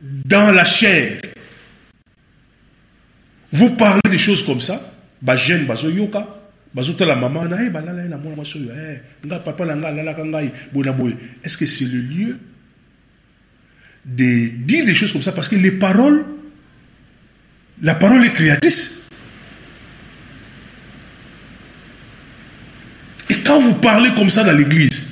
[0.00, 1.20] dans la chair
[3.50, 4.80] vous parlez des choses comme ça
[5.20, 6.26] bajeune bazoyoka
[6.72, 8.72] bazotala mama na ye balala ye na mwana mwasi oyo
[9.26, 11.16] nga papa na ngai alalaka ngai boye na boye.
[11.42, 12.38] Est ce que c'est le lieu
[14.04, 15.32] de dire des choses comme ça?
[15.32, 16.24] Parce que les paroles
[17.82, 18.97] la parole est créatrice
[23.44, 25.10] Quand vous parlez comme ça dans l'église,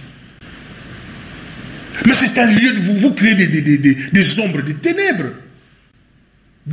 [2.05, 5.31] mais c'est un lieu de vous, vous créez des, des, des, des, ombres, des ténèbres.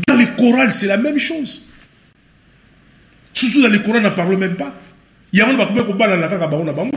[0.07, 1.67] Dans les chorales, c'est la même chose.
[3.33, 4.73] Surtout dans les chorales, on n'en parle même pas.
[5.31, 6.91] Il y a un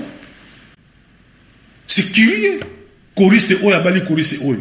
[1.87, 2.61] C'est curieux.
[3.17, 4.61] Choriste oyo abali choriste oyo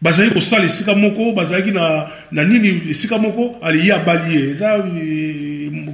[0.00, 4.82] bazali kosala esika moko bazalaki na, na nini esika moko ali ye abali ye eza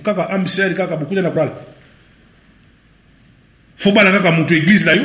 [0.05, 1.53] kaka amsr kaka bokuta na korala
[3.83, 5.03] faut bala kaka moto église na yo.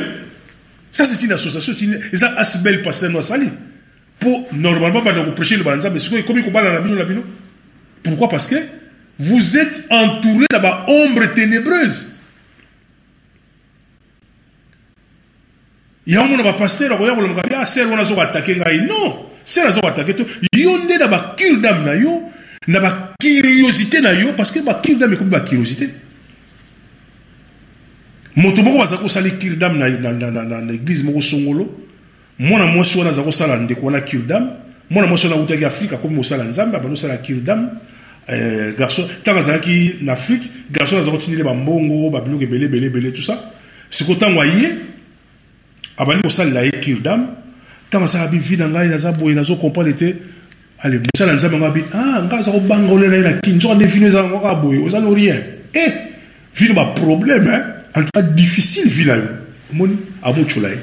[0.92, 1.74] Ça c'est une association
[2.12, 3.50] eza asibel pasteur no asali
[4.20, 7.24] po normalement banda koprêche le bana nzambe sikoyo ekomi kobala na bino na bino.
[8.04, 8.28] Pourquoi?
[8.28, 8.54] Parce que
[9.18, 12.14] vous êtes entouré na baombre ténébreuse.
[16.06, 19.26] Yango mona bapaster akoya kolomaka bi ser wana azokoatake ngai non.
[19.44, 22.30] Ser azokoatake to yo nde na bacure dame na yo.
[22.68, 24.32] Na bacuriosité na yo.
[24.36, 25.90] Parce que bacure dame ekomi bacuriosité
[28.38, 31.66] moto moko baza kosala kirdam na, na, na, na, na, na église moko songolo.
[32.38, 34.50] Mwana mwasi wana aza kosala ndeko wana kirdam
[34.90, 37.70] mwana mwasi wana autaki afrike akomi kosala nzambe abandi kosala kirdam
[38.28, 43.22] eh, garçon ntango azalaki na afrique garçon aza kotindeli bambongo babiloko ebele ebele ebele tout
[43.22, 43.34] ça.
[43.90, 44.70] Siko ntango aye
[45.96, 47.26] abandi kosalela ye kirdam
[47.88, 50.14] ntango asala bi vi na ngai naza boye nazokomprendre te
[50.78, 53.74] ale mosala nzambe ngo abi ah ngai aza kobanga ole na ye na kini nzoka
[53.74, 55.42] nde vino ezala ngo kaka boye oza no rien
[55.74, 55.92] eh
[56.54, 57.77] vino baproblème hein?
[57.94, 59.28] En tout cas difficile vie na yo
[59.72, 60.78] omoni amotyola ye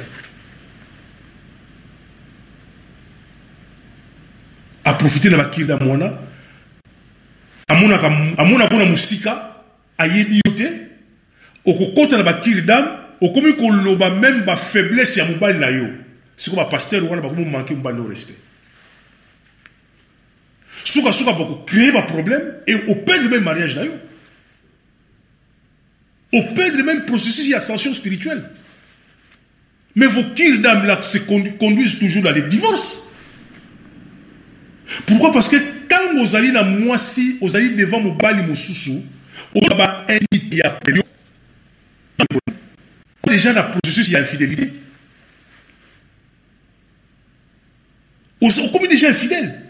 [4.84, 6.14] aprofite na bakirdamu wana
[7.68, 9.64] amonaka amonaka na mosika
[9.98, 10.68] ayebi yo te
[11.66, 15.88] okokɔta na bakirdamu okomi koloba meme bafaiblesse ya mobali na yo.
[16.38, 18.40] Siko bapaster wana bakomomanke mobali no respect.
[20.84, 23.84] Sukasuka bakocréer baproblème et operdre même mariage na
[26.40, 28.50] operdre même processus d'ascension spirituelle.
[29.96, 33.14] Mais vos kirs d'âme là se conduisent toujours dans les divorces.
[35.06, 35.32] Pourquoi?
[35.32, 35.56] Parce que
[35.90, 39.02] quand ozali na mwasi ozali devant mobali mosusu
[39.54, 40.80] oza bainvite ya
[43.26, 44.72] déjà na processus ya infidélité.
[48.42, 49.62] Okomi déjà infidèle.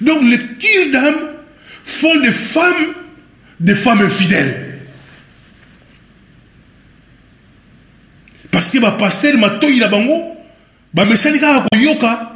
[0.00, 1.34] Donc les kirs d'âme
[1.84, 2.94] font des femmes
[3.64, 4.78] des femmes infidèles.
[8.50, 10.36] Parce que bapaster matoyi na bango
[10.92, 12.30] bamesani kaka koyoka.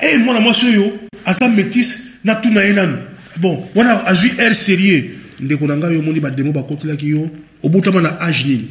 [0.00, 0.92] E mwana mwasi oyo
[1.24, 2.98] aza métis natuna ye nanu.
[3.36, 5.10] Bon wana azwi air sérieux.
[5.40, 7.30] Ndeko na ngai omoni bademo bakotelaki yo
[7.62, 8.70] obotama na age nini?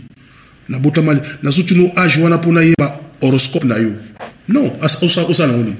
[0.69, 3.93] Nabotama nazotino age wana mpona yeba horoscope na yo.
[4.47, 5.75] Non osala nango nini?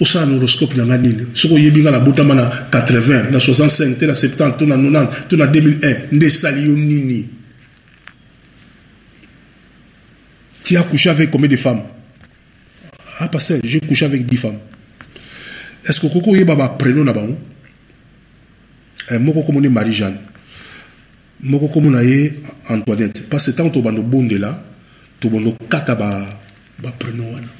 [0.00, 4.14] Osala na horoscope na nga nini soki oyebi nga na 80 na 65 te na
[4.14, 7.28] 70 to na 90 to na 2001 nde esali yo nini?
[10.64, 11.82] Tu as couché avec combien de femmes?
[13.18, 14.58] Ah pasteur j'ai couché avec 10 femmes.
[15.84, 17.36] Est-ce que koko oyeba baprénom na bango?
[19.20, 20.18] Moko komoni marie jeanne
[21.42, 22.00] moko komona
[22.68, 23.28] antoinette.
[23.28, 24.62] Parce que ntango tobanda obondela
[25.20, 25.94] tobanda okata
[26.78, 27.59] baprénom wana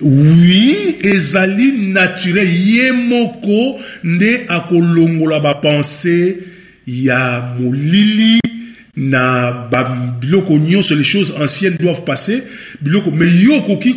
[0.00, 2.48] oui ezali naturel.
[2.48, 6.36] Ye moko nde akolongola bapense
[6.86, 8.40] ya molili
[8.96, 9.68] na
[10.20, 10.58] biloko.
[10.58, 12.42] Nyonso les choses anciennes doivent passer.
[12.80, 13.10] Biloko.
[13.10, 13.94] Mais yo okoki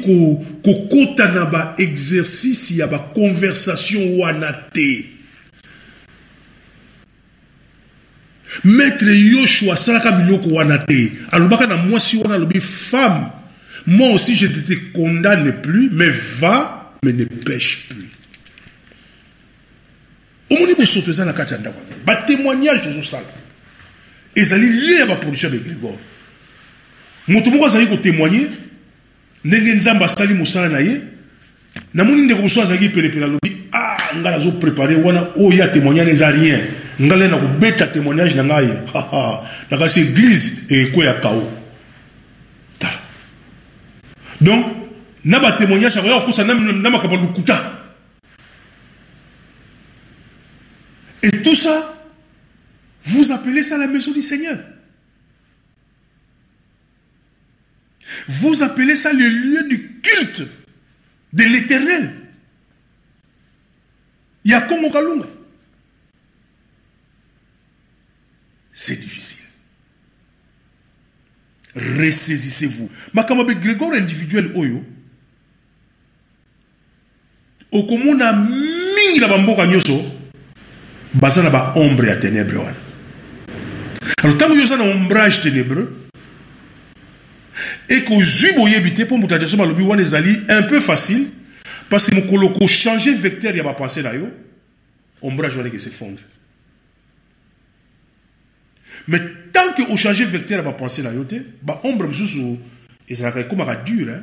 [0.63, 5.05] kokota na baexercice ya baconversation wana te.
[8.63, 11.11] Maître yoshua asalaka biloko wana te.
[11.31, 13.38] Alobaka na mwasi wana alobi femme
[13.89, 16.09] moi aussi je ne te condamne plus mais
[16.39, 18.07] va mais ne pêche plus.
[20.51, 23.25] Omoni bosoto eza na kati ya ndako azali batémoignage tozosala
[24.35, 25.97] ezali lie ya baproduction ya bagrégor
[27.27, 28.47] moto moko azalaki kotémoigne
[29.43, 31.01] ndenge nzambe asali mosala na ye
[31.93, 36.59] namoni ndeko mosusu azalaki pelepele alobi ah ngai nazoprépare wana oyo ya témoignage eza rien.
[37.01, 38.67] Ngai le na kobeta témoignage na ngai.
[39.71, 41.58] Nakasi église ekweya kao
[44.41, 44.65] donc
[45.25, 47.73] na batémoignage akoya kokosa na makambo ya lokuta
[51.21, 51.99] et tout ça
[53.09, 54.59] vous appelez ça la maison du Seigneur.
[58.27, 60.43] Vous appelez ça le lieu du culte
[61.33, 62.13] de l'éternel.
[64.43, 65.25] Il y a Kongo Kalunga.
[68.71, 69.45] C'est difficile.
[71.75, 72.89] Ressaisissez-vous.
[73.13, 74.83] Makamabe Grégor individuel oyo.
[77.71, 80.03] okomona mingi na bamboka nyonso
[81.13, 82.75] baza na baombre ya ténèbre wana
[84.23, 85.89] alors ntango yo oza na ombrage ténébreux
[87.87, 91.27] e kozwi boyebi te mpo moto adeso balobi wana ezali un peu facile
[91.89, 94.29] parce que mokolo kochange vecteur ya bapense na yo
[95.21, 96.23] ombrage wana ekesefondre
[99.07, 99.21] mais
[99.51, 102.57] tant que ochange vecteur ya bapense na yo te baombre mosusu
[103.09, 104.21] ezalaka ekomaka dure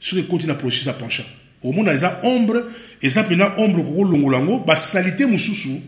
[0.00, 1.26] soki ekoti na processus ya penchant.
[1.62, 2.64] Omona eza ombre
[3.02, 5.80] eza mpena ombre kokolongola yango basalite mosusu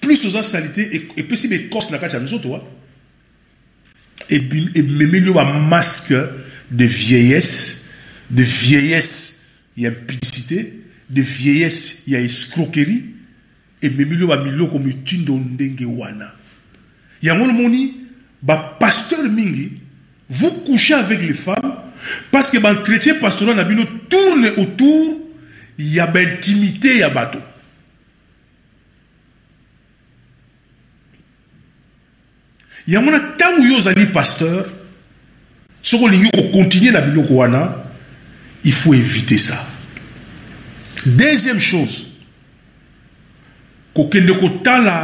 [0.00, 0.80] plus oza salite
[1.16, 2.62] epesi baecorce na kati ya nzoto wa
[4.30, 6.14] ememeli yo bamasque
[6.70, 7.88] de vieillesse
[8.30, 9.40] de vieillesse
[9.76, 10.72] ya impudicité
[11.10, 13.04] de vieillesse ya escroquerie
[13.82, 16.32] ememeli yo bamiloko mitindo ndenge wana.
[17.22, 17.94] Yango nomoni
[18.42, 19.72] bapasteur mingi
[20.28, 21.74] vous couchez avec les femmes
[22.30, 25.20] parce que baentretien pastoral na bino tourne autour
[25.78, 27.40] ya baintimité ya bato.
[32.86, 34.66] Yango na ntango yo ozali pasteur
[35.82, 37.84] soki olingi kokontinue na biloko wana
[38.64, 39.66] il faut éviter ça.
[41.06, 42.07] Deuxième chose
[43.98, 44.94] kokende kotala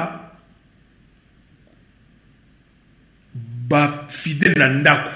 [3.68, 5.10] bafidele na ndako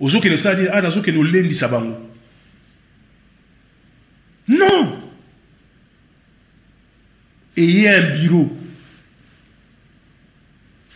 [0.00, 2.10] ozokende sala ah nazokende olendisa bango
[4.48, 5.12] non
[7.56, 8.58] ayez un bureau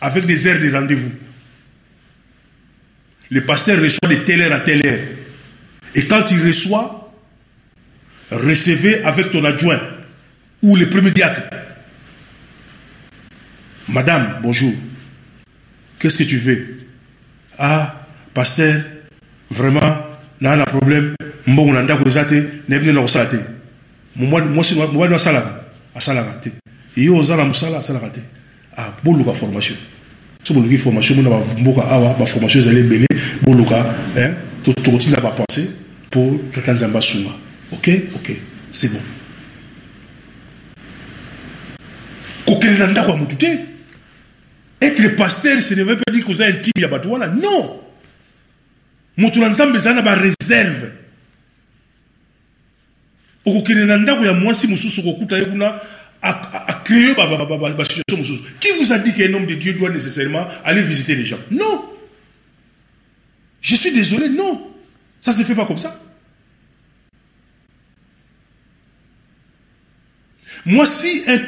[0.01, 1.13] avec des heures de rendez-vous.
[3.31, 4.99] Le pasteur reçoit de telle heure à telle heure.
[5.95, 7.02] Et quand il reçoit,
[8.33, 9.79] recevez avec ton adjoint
[10.61, 11.41] ou le premier diacre.
[13.89, 14.73] Madame, bonjour.
[15.99, 16.79] Qu'est-ce que tu veux?
[17.57, 18.81] Ah, pasteur,
[19.49, 19.97] vraiment,
[20.41, 21.15] un problème.
[21.45, 22.35] Mbongo na ndako eza te
[22.69, 23.35] nayebine na kosala te.
[24.15, 26.51] Mwasi mobali asalaka te.
[26.95, 28.21] Yo oza na mosala asalaka te.
[28.77, 29.75] Ah, boluka formation.
[30.43, 33.07] So boluki formation mona bamboka awa baformation ezali ebele
[33.41, 33.93] boluka
[34.63, 35.69] tokotinda bapense
[36.07, 37.29] mpo tata nzambe asunga
[37.73, 37.89] ok?
[38.15, 38.31] Ok.
[38.71, 39.01] C'est bon.
[42.45, 43.17] Kokende na ndako ya
[45.61, 47.27] ce ne veut pas dire koza intime ya bato wana.
[47.27, 47.81] Non!
[49.17, 50.91] Moto na nzambe ezali na bareserve
[53.45, 55.79] okokende na ndako ya mwasi mosusu okokuta ye kuna
[56.21, 57.15] acréer
[57.75, 58.41] basituation mosusu.
[58.59, 61.39] Qui vous a dit qu'un homme de dieu doit nécessairement aller visiter les gens?
[61.51, 61.85] Non!
[63.61, 64.71] Je suis désolé non!
[65.21, 66.02] Ça se fait pas comme ça
[70.65, 71.39] moi si un,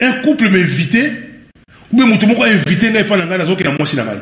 [0.00, 1.12] un couple m'invitait
[1.92, 4.20] ou bien moto moko ainvité ngai epa na ngai nazokenda mwasi na ngai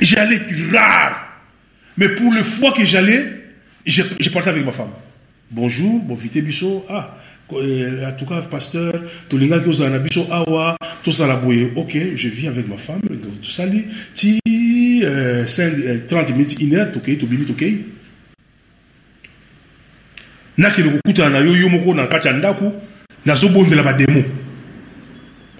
[0.00, 0.40] j'allais
[0.72, 1.22] rare.
[1.96, 3.24] Mais pour le fois que j'allais
[3.84, 4.90] je partais avec ma femme.
[5.50, 6.84] Bonjour bovite biso.
[6.88, 7.18] Ah
[7.52, 8.92] en tout cas pasteur
[9.28, 13.02] tolingaki ozala na biso awa tozala boye ok je vis avec ma femme
[13.40, 14.40] tosali ti
[15.04, 17.86] euh, 5, 30 minutes une heure tokei tobimi tokei
[20.56, 22.72] nakende kokutana na yo yo moko na kati ya ndako
[23.26, 24.24] nazobondela bademo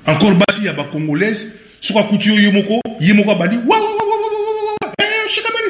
[0.07, 1.47] encore basi ya bacongolaise
[1.81, 3.57] soki akuti yo yo moko ye moko abandi
[5.29, 5.69] shikamani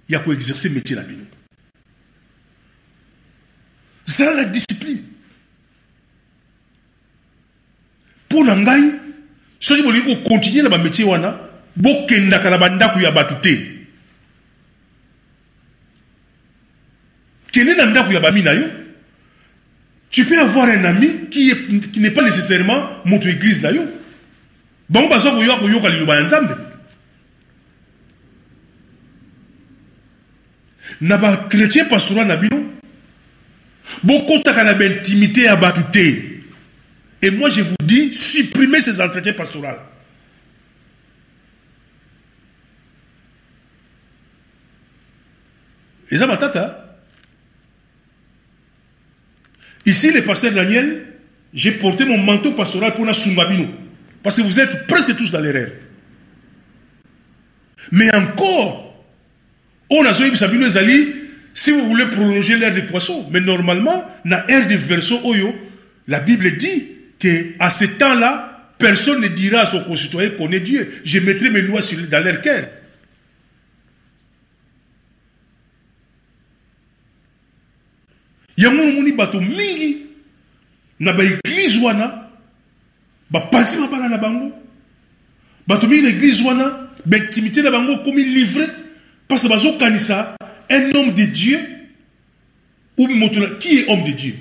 [0.09, 1.29] ya koexerce métier na bino
[4.09, 5.03] zala na discipline.
[8.29, 8.91] Mpo na ngai
[9.59, 11.37] soki bolingi kokontinue na bamétier wana
[11.75, 13.77] bokendaka na bandako ya bato te kende na ndako
[16.69, 17.38] ya bami na yo
[20.11, 21.53] tu peux avoir un ami qui,
[21.91, 23.83] qui n'est pas nécessairement moto église yo
[24.89, 26.55] bango baza koyoka ya nzambe
[31.01, 32.39] na bachrétien pastoral na
[37.21, 39.67] et moi je vous dis supprimez ces entretiens pastoraux.
[46.11, 46.88] Eza matata
[49.89, 51.01] Ici, le pasteur Daniel,
[51.51, 53.65] j'ai porté mon manteau pastoral pour la Sumbabino.
[54.21, 55.69] Parce que vous êtes presque tous dans l'erreur.
[57.91, 59.03] Mais encore,
[59.89, 61.07] on a Sabino Zali,
[61.55, 65.55] si vous voulez prolonger l'ère des poissons, mais normalement, dans l'ère des versos Oyo,
[66.07, 66.83] la Bible dit
[67.19, 71.01] que à ce temps-là, personne ne dira à son concitoyen qu'on est Dieu.
[71.03, 72.67] Je mettrai mes lois dans leur cœur.
[78.59, 79.97] Yango omoni bato mingi
[80.99, 82.29] na baeglize wana
[83.31, 84.51] bapanzi mabala na bango.
[85.67, 88.67] Bato mingi na eglize wana na bango livre
[89.27, 90.35] parce bazokanisa
[90.69, 91.59] un homme de dieu
[92.97, 93.07] ou
[93.59, 94.35] qui est homme de dieu?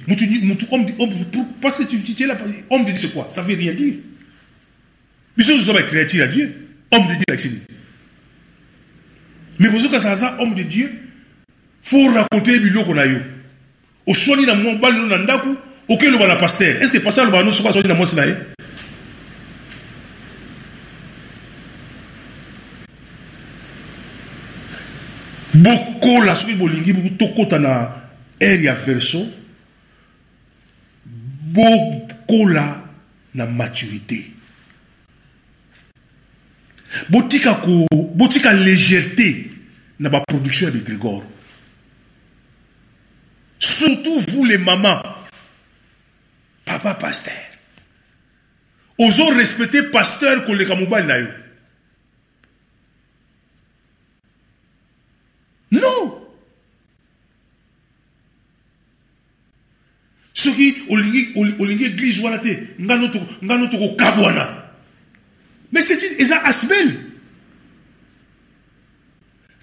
[1.60, 2.36] Parce que tu, es là
[2.70, 3.28] homme de dieu c'est quoi?
[3.30, 3.94] Ça veut rien dire.
[5.36, 6.52] Biso ya dieu.
[6.90, 7.60] Homme de dieu lakisini
[9.58, 10.90] mais bozokasa aza homme de dieu
[11.82, 13.04] faut raconter biloko na
[14.08, 15.56] oswani na mobali na ndako
[15.88, 18.34] okeloba na paster est ce que paster aloba no soki aswani na mwasi na ye?
[25.54, 27.88] Bokola soki bolingi tokɔta na
[28.40, 29.26] aire ya verso
[31.54, 32.84] bokola
[33.34, 34.24] na maturité.
[37.10, 39.50] Botika ko botika légèreté
[40.00, 41.24] na baproduction ya bigrégore
[43.58, 45.02] surtout vous les mamans.
[46.64, 47.34] Papa pasteur.
[48.98, 51.28] Ozo respecter pasteur koleka mobali na yo.
[55.70, 56.28] Non.
[60.32, 64.66] Soki olingi olingi église wana te ngano tokokabwana
[65.70, 66.98] mais c'est une eza asbel.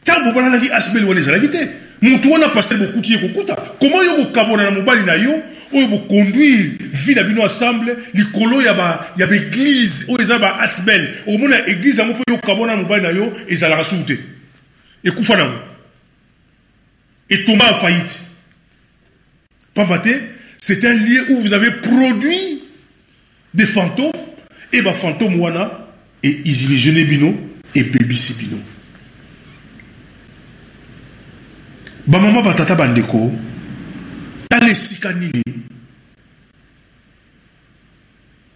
[0.05, 4.71] Bobalanaki asbel wana ezalaki te motu wana paster bokuti ye kokuta koma yo kokabona na
[4.71, 5.43] mobali na yo?
[5.73, 5.87] Oyo
[6.91, 12.37] vie na bino ensemble likolo ya baeglise oyo eza baasbel okomona eglise yango mpo yo
[12.37, 14.19] kokabona na mobali na yo ezalaka suru te
[15.03, 15.59] ekufa nango
[17.29, 18.25] etomba en faillite.
[19.75, 20.01] Pamba
[20.61, 22.61] c'est un lieu où vous avez produit
[23.53, 24.11] des fantômes
[24.71, 25.69] et bafantôme wana
[26.23, 27.35] eillusione bino
[27.75, 28.57] ebebisi bino
[32.07, 33.31] bamama batata bandeko
[34.49, 35.43] tala esika nini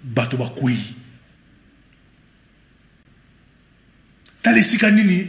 [0.03, 0.77] bato bakwei
[4.41, 5.27] tala esika nini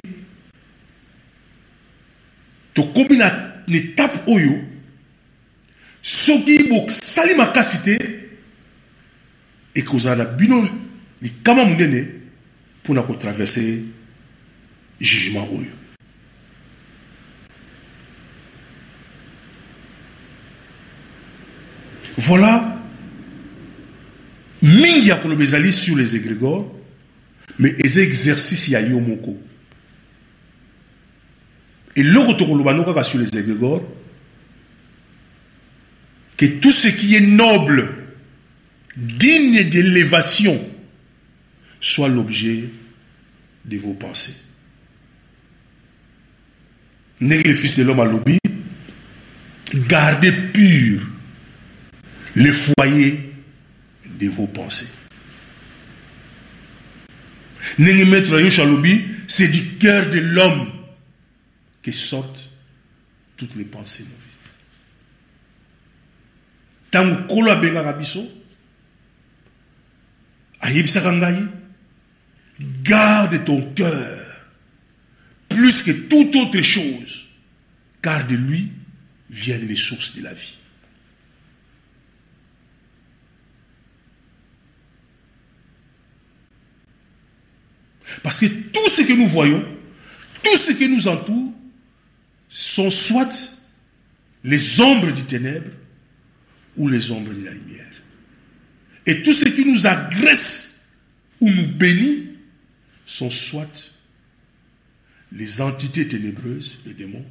[2.75, 4.65] tokomi na etape oyo
[6.03, 7.97] soki bosali makasi te
[9.75, 10.69] ekozala na bino
[11.23, 12.07] likama monene
[12.83, 13.83] mpona kotraverse
[15.01, 15.80] jugement oyo
[22.21, 22.77] voilà.
[24.63, 26.71] Mingi ya koloba ezali sur les égrégores
[27.59, 29.41] mais eza exercice ya yo moko.
[31.97, 33.83] Eloko tokoloba no sur les égrégores
[36.37, 37.89] que tout ce qui est noble
[38.97, 40.61] digne d'élévation
[41.81, 42.65] soit l'objet
[43.65, 44.37] de vos pensées.
[47.21, 48.39] Ndenge le fils de l'homme alobi
[49.89, 51.01] gardez pur
[52.35, 53.33] le foyer
[54.05, 54.89] de vos pensées.
[59.29, 60.73] C'est du cœur de l'homme
[61.83, 62.51] que sortent
[63.37, 64.17] toutes les pensées mauvaises.
[66.91, 68.29] Tango kolo abengaka biso
[70.61, 71.13] ayebisaka
[72.83, 74.47] garde ton cœur
[75.49, 77.27] plus que toute autre chose
[78.03, 78.73] car de lui
[79.31, 80.60] viennent les sources de la vie.
[88.23, 89.65] Parce que tout ce que nous voyons,
[90.43, 91.53] tout ce qui nous entoure,
[92.49, 93.59] sont soit
[94.45, 95.71] les ombres du ténèbre
[96.77, 97.87] ou les ombres de la lumière.
[99.07, 100.87] Et tout ce qui nous agresse
[101.41, 102.29] ou nous bénit
[103.07, 103.91] sont soit
[105.33, 107.25] les entités ténébreuses, les démons,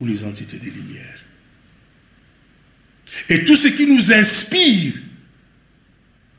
[0.00, 1.20] ou les entités des lumières.
[3.28, 4.94] Et tout ce qui nous inspire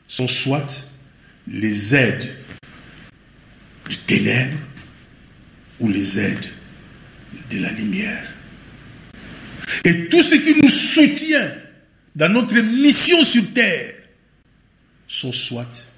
[0.06, 0.90] sont soit
[1.46, 2.37] les aides
[3.88, 4.58] du ténèbre
[5.80, 6.50] ou les aides
[7.50, 8.32] de la lumière.
[9.84, 11.50] Et tout ce qui nous soutient
[12.14, 13.94] dans notre mission sur terre
[15.06, 15.88] sont soit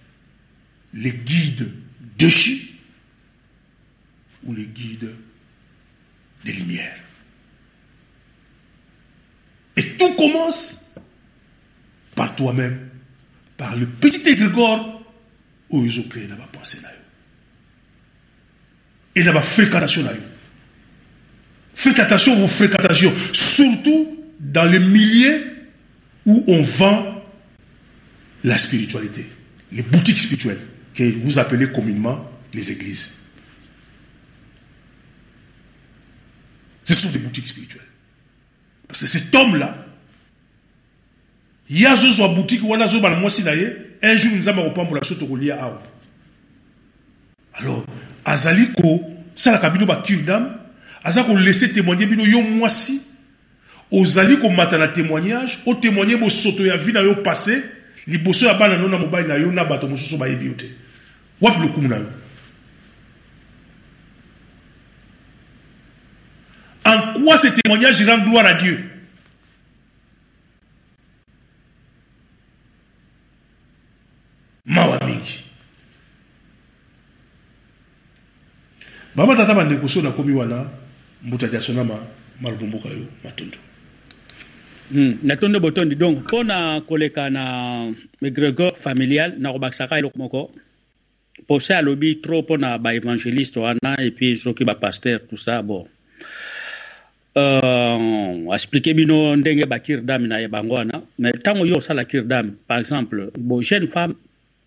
[0.94, 1.72] les guides
[2.18, 2.68] déchus
[4.44, 5.14] ou les guides
[6.44, 6.98] des lumières.
[9.76, 10.90] Et tout commence
[12.14, 12.90] par toi-même,
[13.56, 15.02] par le petit égrégore
[15.70, 16.90] où ils ont créé la pensée là
[19.14, 20.05] et dans la fréquentation.
[21.74, 25.47] Faites attention aux fréquentations, surtout dans les milieux
[26.26, 27.24] où on vend
[28.44, 29.26] la spiritualité,
[29.72, 30.60] les boutiques spirituelles,
[30.94, 33.14] que vous appelez communément les églises.
[36.84, 37.82] Ce sont des boutiques spirituelles.
[38.89, 39.86] Parce que cet homme-là,
[41.68, 43.00] il y a une boutique où on a un jour
[44.34, 45.02] nous avons pour la
[47.55, 47.84] Alors,
[48.24, 50.50] azali kosalaka bino bacure d'âme.
[51.05, 53.02] Aza kolese témoigner bino yo mwasi.
[53.90, 55.58] Ozali komata na témoignage.
[55.66, 57.62] Otémoigne bosoto ya vi na yo passé.
[58.07, 60.70] Liboso ya bana no na mobali na yo na bato mosusu bayebi yo te.
[61.40, 62.07] Wapi lokumu na yo?
[66.84, 68.84] En quoi ce témoignage rend gloire à dieu?
[74.65, 74.99] Mawa
[79.16, 80.66] bama tata bandeko so nakomi wana
[81.22, 81.98] mbuta diasonama
[82.40, 83.58] malubu mboka yo matondo
[84.90, 85.22] Hmm.
[85.22, 85.94] natondo botondi.
[85.94, 87.86] Donc mpo na koleka na
[88.22, 90.50] égrégore familial nakobakisaka eloko moko
[91.47, 95.86] pose alobi trop mpo na baévangéliste wana epuis soki bapaster tout ça bon.
[97.36, 101.02] Uh, explike bino ndenge bakir dame na ye bango wana.
[101.18, 104.14] Mais ntango yo osala kir dame par exemple bo jeune femme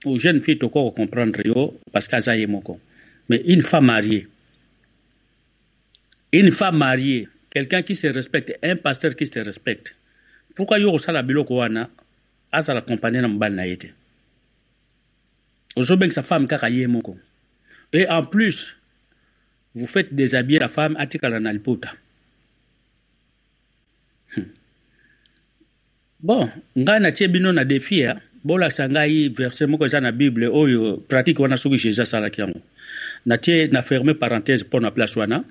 [0.05, 2.79] ou jeune fille tokoki kocomprendre yo parce que aza ye moko.
[3.27, 4.27] Mais une femme mariée
[6.33, 9.95] une femme mariée quelqu'un qui se respecte un pasteur qui se respecte.
[10.55, 11.89] Pourquoi yo kosala biloko wana
[12.51, 13.93] azala compagnie na mobali na ye te?
[15.77, 17.17] Ozobengisa femme kaka ye moko.
[17.93, 18.75] Et en plus
[19.75, 21.93] vous faites déshabiller la femme atikala na liputa.
[24.35, 24.49] Hmm.
[26.19, 30.97] bon ngai natie bino na défi ya bolakisa ngai verset moko eza na bible oyo
[31.07, 32.61] pratique wana soki jésus asalaki yango.
[33.25, 35.43] Natie na ferme parenthèse mpo na place wana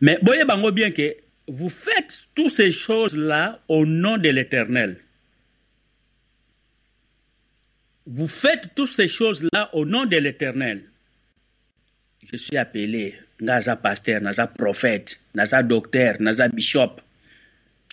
[0.00, 5.00] mais yango bien que vous faites toutes ces choses là au nom de l'éternel.
[8.06, 10.82] Vous faites toutes ces choses là au nom de l'éternel.
[12.22, 17.00] Je suis appelé naza pasteur naza prophète naza docteur naza bishop.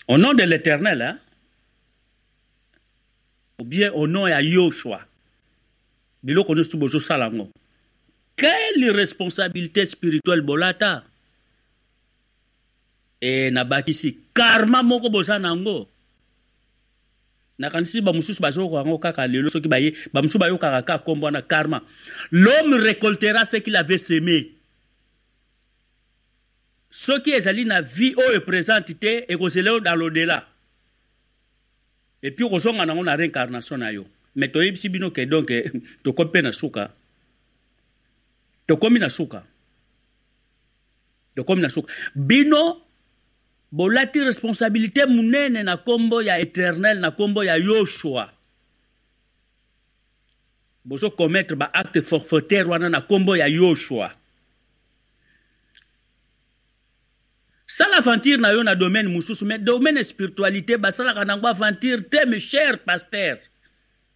[0.08, 1.20] Au nom de l'éternel hein?
[3.60, 5.02] ou bien au nom ya yoshua.
[8.36, 11.04] Quelle responsabilité spirituelle bolata
[13.22, 14.18] e nabakisi.
[14.34, 15.90] Karma moko boza na yango
[17.58, 21.82] nakanisi bamosusu bazoyoka yango kaka lelo soki baye bamosusu bayokaka kaka nkombo wana karma.
[22.32, 24.54] L'homme récoltera ce qu'il avait semé.
[26.90, 30.48] Soki ezali na vie oyo présente te ekozela yo dans l'odela
[32.24, 34.08] epuis okozonga nango na réincarnation na yo.
[34.36, 35.52] Mais toyebisi bino ke donc
[36.04, 36.94] tokomi mpe na suka.
[38.68, 39.44] Tokomi na suka.
[41.36, 41.92] Tokomi na suka.
[42.16, 42.87] Bino
[43.72, 48.34] bolati responsabilité monene na nkombo ya éternel na nkombo ya yoshua.
[50.86, 54.12] Bozokommettre baacte forfaitaire wana na nkombo ya yoshua.
[57.66, 62.80] Sala aventure na yo na domaine mosusu domaine spiritualité basalaka nango aventure te mes cher
[62.80, 63.42] paster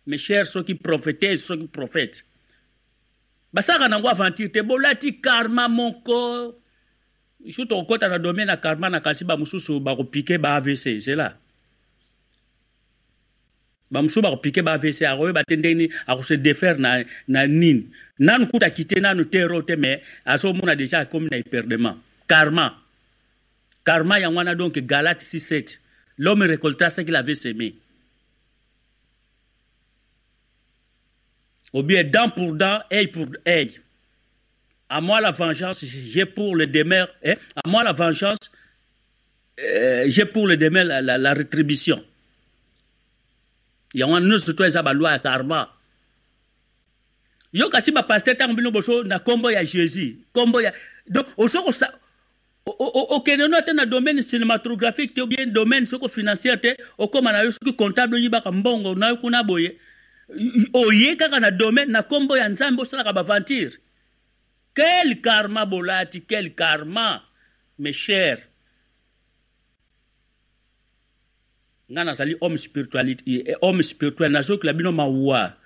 [0.08, 2.24] mes cher soki prophétese soki prophète
[3.54, 6.61] basalaka nango aventure te bolati karma moko
[7.50, 11.38] su tokokɔta na domaine ya karma na kasi bamosusu bakopike ba avc ezela
[13.92, 17.90] bamosusu bakopike ba avc akoyeba te ndenge nini akose defaire na, na nini
[18.20, 21.98] nanu kutaki te nanu te ero te mais azomona deja akomi na hyperdement
[22.32, 22.78] karma.
[23.84, 25.82] Karma yango wana donc galate 67
[26.18, 27.76] l'homme récoltera ce qu'il avait semé.
[31.74, 33.72] Ou bien dent pour dent œil pour œil
[34.92, 37.36] à moi la vengeance, j'ai pour le demeure, hein?
[37.56, 38.52] à moi la vengeance,
[39.60, 42.04] euh, j'ai pour le demeure la, la, la rétribution.
[43.94, 45.68] yango nyonso surtout eza balwa ya karma
[47.52, 50.72] yo kasi bapaster ntango bino boso na nkombo ya jésus nkombo ya
[51.08, 51.86] donc osoki
[53.18, 57.52] okende no te na domaine cinématographique te bien domaine soko financière te okóma na yo
[57.52, 59.12] soki comptable oyibaka mbongo na
[61.52, 62.02] domaine na
[64.74, 67.22] quel karma bolati quel karma
[67.80, 68.42] mes chers?
[71.92, 75.58] Nga nazali homme spiritualité homme spirituel nazokila bino mawa.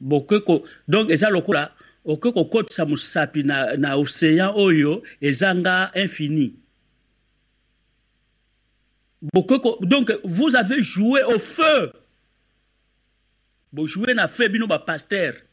[0.00, 1.72] Bokeko donc eza lokola
[2.04, 6.54] okoki kokotisa mosapi na, na océan oyo ezanga infini.
[9.22, 11.92] Bokeko donc vous avez joué au feu.
[13.72, 15.47] Bojoué na feu bino bapaster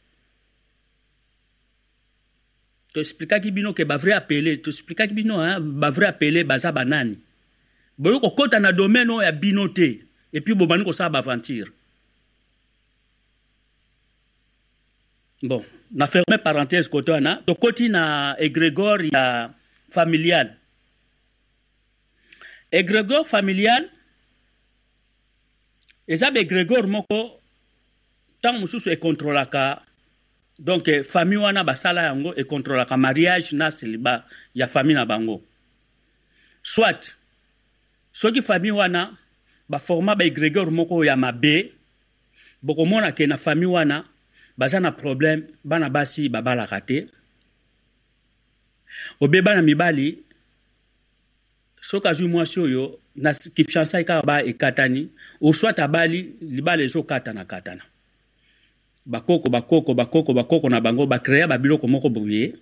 [2.96, 7.18] toexplikaki bino ke bavrai apele toexplikaki bino bavrai apele baza banani.
[7.98, 10.00] Boyoki kokɔta na domaine oyo ya bino te
[10.32, 11.70] epuis bobandi kosala baaventure
[15.42, 19.50] bon na ferme parenthèse kote wana tokoti na égrégore ya
[19.90, 20.56] familial.
[22.72, 23.88] Égrégore familial
[26.08, 27.40] eza baégrégore moko
[28.38, 29.82] ntango mosusu ekontrolaka
[30.58, 35.42] donc famille wana basala yango ekontrolaka mariage na célibat ya famille na bango.
[36.62, 37.14] Soit
[38.12, 39.10] soki famille wana
[39.68, 41.72] baforma baégrégore moko ya mabe
[42.62, 44.04] bokomona ke na famille wana
[44.58, 47.08] baza na problème bana basi babalaka te.
[49.20, 50.18] Obe bana mibali
[51.80, 55.10] soki azwi mwasi oyo na kifiançai kaka ba ekatani
[55.40, 57.82] oswat abali libala ezokatana katana
[59.06, 62.54] bakoko bakoko bakoko bakoko na bango bakrea babiloko moko boye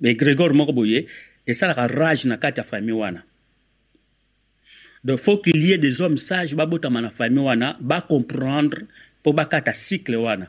[0.00, 1.06] baégrégore moko boye
[1.46, 3.22] esalaka rage na kati ya famille wana.
[5.04, 8.88] Donc faut qu'il y ait des hommes sages babotama na famille wana bacomprendre
[9.20, 10.48] mpo bakata cycle wana.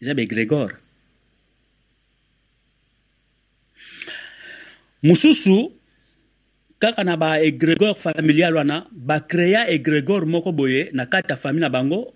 [0.00, 0.72] Eza baégrégore
[5.02, 5.72] mosusu
[6.78, 12.14] kaka na baégrégore familial wana bacréa égrégore moko boye na kati ya famille na bango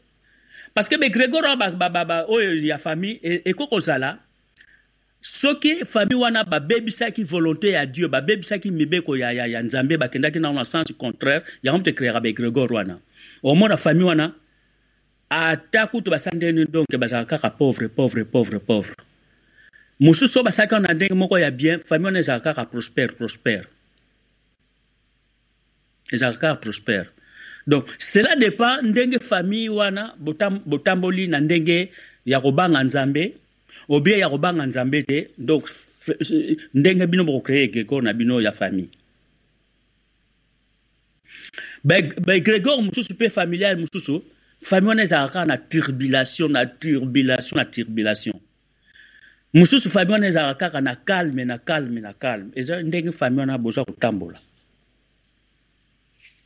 [0.76, 4.18] parce que baégrégore wana oyo ya famille ekoki kozala
[5.22, 10.58] soki famille wana babebisaki volonté ya dieu babebisaki mibeko ya, ya, ya nzambe bakendaki nango
[10.58, 12.98] na sens contraire yango moto ekreaka baégrégore wana.
[13.42, 14.34] Omona famille wana
[15.30, 18.94] ata kutu basandeni donc bazalaka kaka pauvre pauvre pauvre pauvre.
[19.98, 23.64] Mosusu oyo basalaki na ndenge moko ya bien famille wana ezalaka kaka prospère prospère.
[26.12, 27.15] Ezalaka kaka prospère
[27.66, 31.90] donc cela dépend ndenge famille wana botam, botamboli na ndenge
[32.26, 33.34] ya kobanga nzambe
[33.88, 35.30] obie ya kobanga nzambe te.
[35.38, 35.68] Donc
[36.74, 38.88] ndenge bino bokocree egregor na bino ya famille.
[41.84, 44.22] Baegregor mosusu mpe familial mosusu
[44.60, 48.40] famille wana ezalaka kaka na turbulation na turbulation na turbulation.
[49.54, 52.50] Mosusu famille wana ezalaka kaka na calme na calme na calme.
[52.54, 54.38] Eza ndenge famille wana bozwa kotambola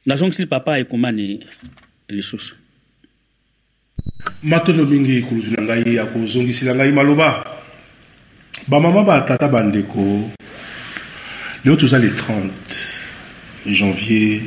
[0.07, 1.47] nazongisili papa ekomani
[2.09, 2.55] lisusu
[4.43, 7.45] matondo mingi ekulutu na ngai ya kozongisila ngai maloba.
[8.69, 10.31] Bamama batata bandeko
[11.65, 12.51] leo toza le 30
[13.67, 14.41] janvier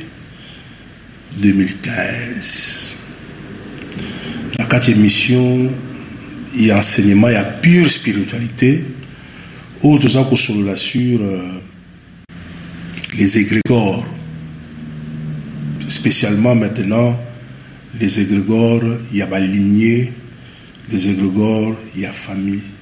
[1.39, 2.95] 2015
[4.59, 5.69] na kati émission
[6.55, 8.83] ya enseignement ya pure spiritualité
[9.83, 11.61] oyo toza kosolola sur euh,
[13.17, 14.05] les égrégores
[15.93, 17.19] spécialement maintenant
[17.99, 20.11] les égrégores ya balignée
[20.89, 22.73] les égrégores ya famille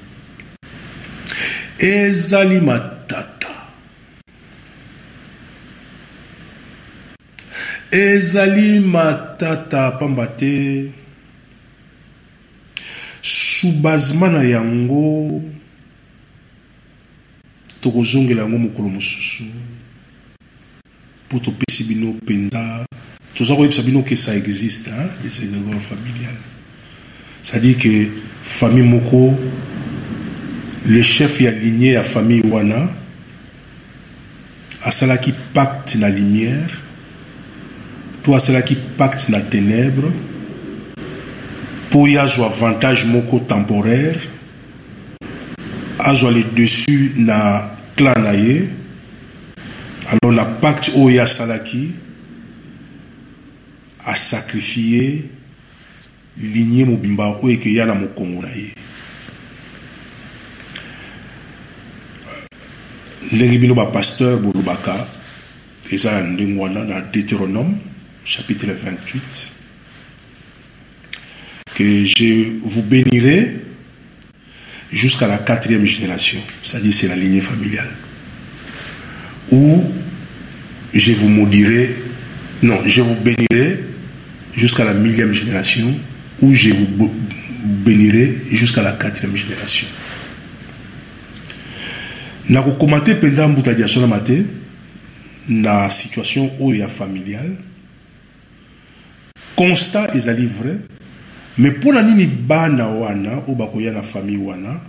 [1.82, 3.50] ezali matata.
[7.92, 10.92] Ezali matata pamba te.
[13.22, 15.42] Subazima na yango
[17.82, 19.44] tokozongela yango mokolo mosusu
[21.28, 22.86] mpo topesi bino mpenza
[23.42, 26.38] toza koyebisa bino ke ça existe hein, les égrégores familiales
[27.42, 27.90] c'est-à-dire que
[28.44, 29.34] famille moko
[30.86, 32.88] le chef ya lignée ya famille wana
[34.84, 36.70] asalaki pacte na lumière
[38.22, 40.12] to asalaki pacte na ténèbre
[41.90, 44.22] mpo ye azwa avantage moko temporaire
[45.98, 48.70] azwa le dessus na clan na ye
[50.06, 51.90] alors na pacte oyo ye
[54.06, 55.24] asalaki asakrifie
[56.38, 58.74] lignée mobimba oyo ekeya na mokongo na ye.
[63.32, 65.08] Ndenge bino bapasteur bolobaka
[65.92, 67.78] eza na ndenge wana na deutéronome
[68.26, 69.52] chapitre 28
[71.76, 73.58] que je vous bénirai
[74.92, 77.92] jusqu'à la quatrième génération c'est-à-dire c'est la lignée familiale.
[79.52, 79.84] Ou
[80.94, 81.96] je vous maudirai
[82.64, 83.91] non je vous bénirai
[84.56, 85.94] jusqu'à la millième génération
[86.42, 87.12] ou je vous
[87.64, 89.88] bénirai jusqu'à la quatrième génération.
[92.50, 94.44] Nakokoma te mpenza mbuta diasonama te
[95.48, 97.56] na situation oyo ya familiale
[99.56, 100.78] constat ezali vrai
[101.58, 104.82] me mpona nini bana wana oyo bakoya na famille wana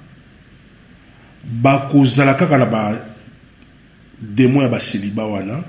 [1.45, 5.63] bakozala kaka na bademo ya baseliba wana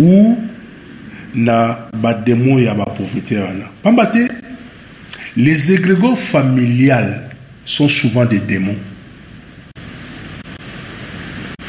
[0.00, 0.36] ou
[1.34, 4.28] na bademo ya bapauvreté wana pamba te
[5.36, 7.30] les égrégores familiales
[7.64, 8.78] sont souvent des démons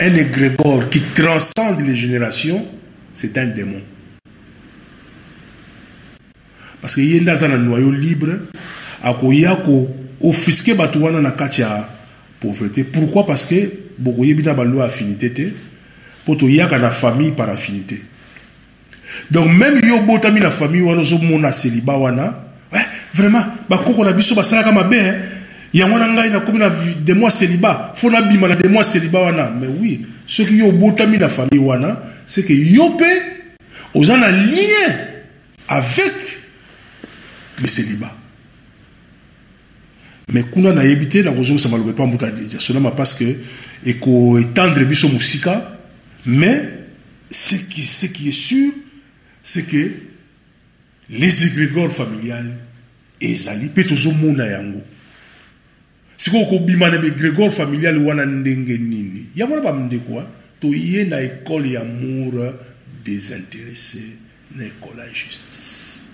[0.01, 2.65] un égrégore qui transcende les générations,
[3.13, 3.81] c'est un démon.
[6.81, 8.39] Parce que yenda za na noyau libre,
[9.03, 9.89] akoya ko
[10.21, 11.89] offisquer batu wana na kati ya
[12.39, 12.85] pauvreté.
[12.85, 15.51] Pourquoi Parce que bokoye bina balo affinité te,
[16.25, 18.01] poto yaka na famille par affinité.
[19.31, 22.79] Donc même yo botami na famille wana zo mona célibat wana, ouais,
[23.13, 25.13] vraiment bakoko na biso basalaka mabe, hein?
[25.73, 29.51] yango na ngai nakomi na de mois célibat fo nabima na de mois célibat wana.
[29.59, 33.05] Mais oui soki yo obotami na famille wana c'est que yo mpe
[33.93, 34.95] oza na lien
[35.67, 36.13] avec
[37.61, 38.13] le célibat.
[40.31, 43.25] Mais kuna nayebi te nakozongisa maloba epa mbuta ya sonama parce que
[43.85, 45.77] ekoétendre biso mosika
[46.25, 46.79] mais
[47.31, 48.71] ce qui, ce qui est sûr
[49.43, 49.91] c'est que
[51.09, 52.53] les égrégores familiales
[53.21, 54.81] ezali mpe tozomona yango.
[56.17, 59.25] Sikoyo kobima na bagrégore familial wana ndenge nini?
[59.35, 60.23] Yango na bamndeko
[60.59, 62.53] toye na ekole ya amour
[63.05, 64.03] désintéressé
[64.55, 66.05] na ekole ya justice.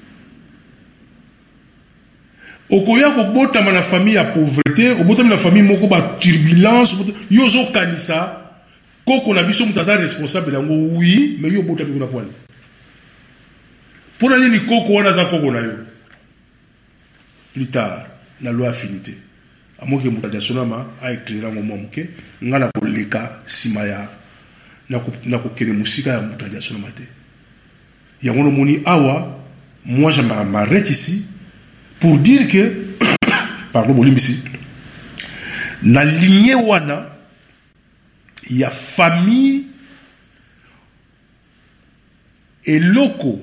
[2.69, 6.95] Okoya kobotama na famille ya pauvreté obotami na famille moko baturbulence
[7.29, 8.41] yo ozokanisa.
[9.05, 12.29] Koko na biso moto aza responsable yango wi mais yo obotami kuna pwani
[14.17, 15.77] mpona nini koko wana aza koko na yo?
[17.53, 18.07] Plus tard
[18.41, 19.13] na loi affinité
[19.79, 22.09] amoki moto adasonama aéclaira ngo mwa moke
[22.43, 24.09] nga na koleka nsima ya
[25.25, 27.03] na kokende mosika ya moto adasonama te.
[28.23, 29.39] Yango nomoni awa
[29.85, 31.25] moi je m'arrête ici
[31.99, 32.85] pour dire que
[33.73, 34.39] pardon bolimbisi
[35.83, 37.05] na lignée wana
[38.49, 39.63] ya famille
[42.63, 43.41] eloko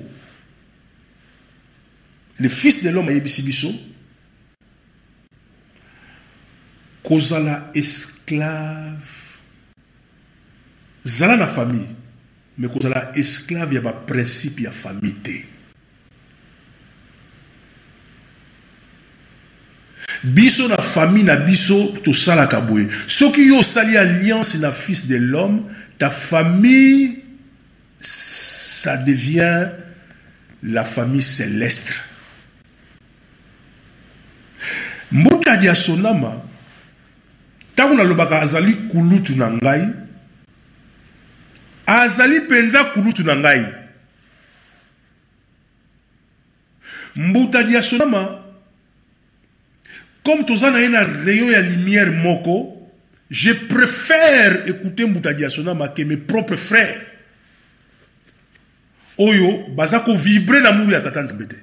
[2.39, 3.71] le fils de l'homme ayebisi biso
[7.03, 9.21] kozala esclave.
[11.05, 11.87] Zala na famille
[12.57, 15.45] me kozala esclave ya baprincipe ya famille te
[20.23, 22.87] biso na famille na biso tosalaka boye.
[23.07, 25.65] Soki yo osali alliance na fils de l'homme
[25.99, 27.19] ta famille
[27.99, 29.69] ça devient
[30.63, 31.93] la famille céleste
[35.65, 36.41] mbotadi ya
[37.73, 39.87] ntango nalobaka azali kulutu na ngai
[41.85, 43.65] azali mpenza kulutu na ngai.
[47.15, 47.81] Mbutadi ya
[50.23, 51.03] comme toza na ye na
[51.51, 52.79] ya lumière moko
[53.29, 57.01] je préfère écouter mbutadi ya sonama ke mes propres frères.
[59.17, 61.55] Oyo baza kovibre na mulu ya tata nzambe te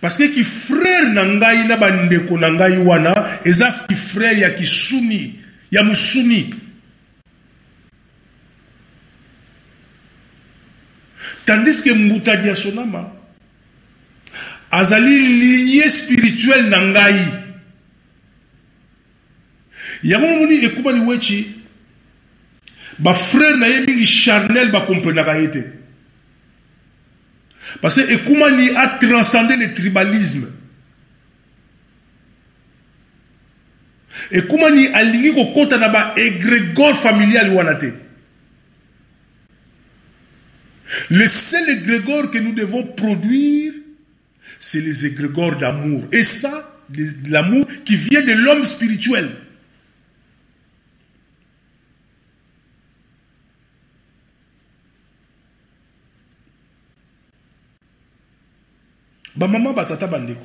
[0.00, 3.12] parce que kifrère na ngai na bandeko na ngai wana
[3.44, 5.34] eza kifrère ya kisuni
[5.70, 6.54] ya mosuni
[11.44, 13.12] tandis que mbutadi ya sonama
[14.70, 17.40] azali lignée spirituelle na ngai.
[20.02, 21.46] Yango momoni ekumani weci
[22.98, 25.79] bafrère na ye mingi charnel bakomprenaka ye te
[27.80, 30.48] parce que ekumani atranscende le tribalisme.
[34.30, 37.92] Ekumani alingi kokɔta na baégrégore familial wana te
[41.08, 43.72] le seul égrégore que nous devons produire
[44.60, 46.04] c'est les égrégores d'amour.
[46.12, 46.78] Et ça
[47.28, 49.30] l'amour qui vient de l'homme spirituel
[59.40, 60.44] bamama batata bandeko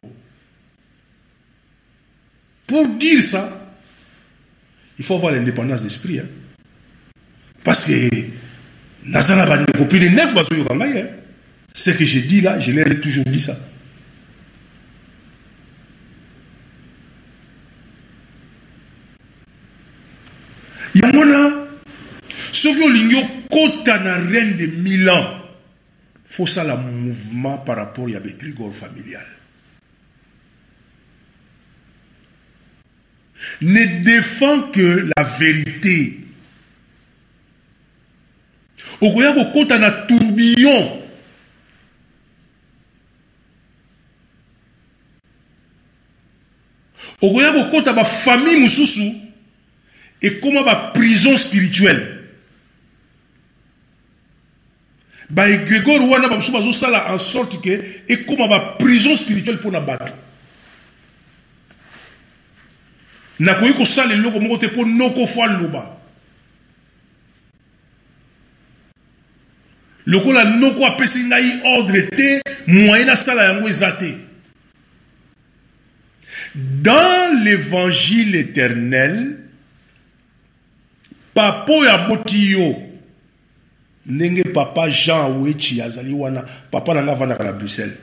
[2.66, 3.44] pour dire ça
[4.98, 6.28] il faut avoir l'indépendance d'esprit hein?
[7.62, 8.10] parce que
[9.04, 11.08] naza na bandeko plus de neuf bazoyoka hein?
[11.74, 13.60] ce que je dis là je leur ai toujours dit ça
[20.96, 21.68] yango wana
[22.54, 25.45] soki olingi okota na reine de milan
[26.26, 29.26] faut ça la mouvement par rapport à l'égrégore familial.
[33.62, 36.26] Ne défend que la vérité.
[39.02, 41.04] okoya kokɔta na tourbillon
[47.22, 49.14] okoya kokɔta bafamille mosusu
[50.22, 52.15] ekóma baprison spirituelle
[55.30, 57.80] baegrégore wana bamosusu bazosala en sorte ke
[58.10, 60.14] ekóma baprison spirituelle mpo na bato.
[63.40, 65.92] Nakoki kosala eloko moko te mpo noko fo aloba.
[70.06, 73.98] Lokola noko apesi ngai ordre te moyen nasala yango eza
[76.56, 79.38] dans l'évangile éternel
[81.34, 82.85] papa oyo yo
[84.06, 87.98] ndenge papa jean awechi azali wana papa na nga avandaka na bruxelles.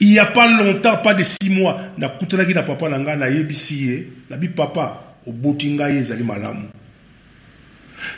[0.00, 3.86] Il y a pas longtemps pas de six mois nakutanaki na papa na ngai nayebisi
[3.86, 6.68] ye nabi papa oboti ngai ezali malamu.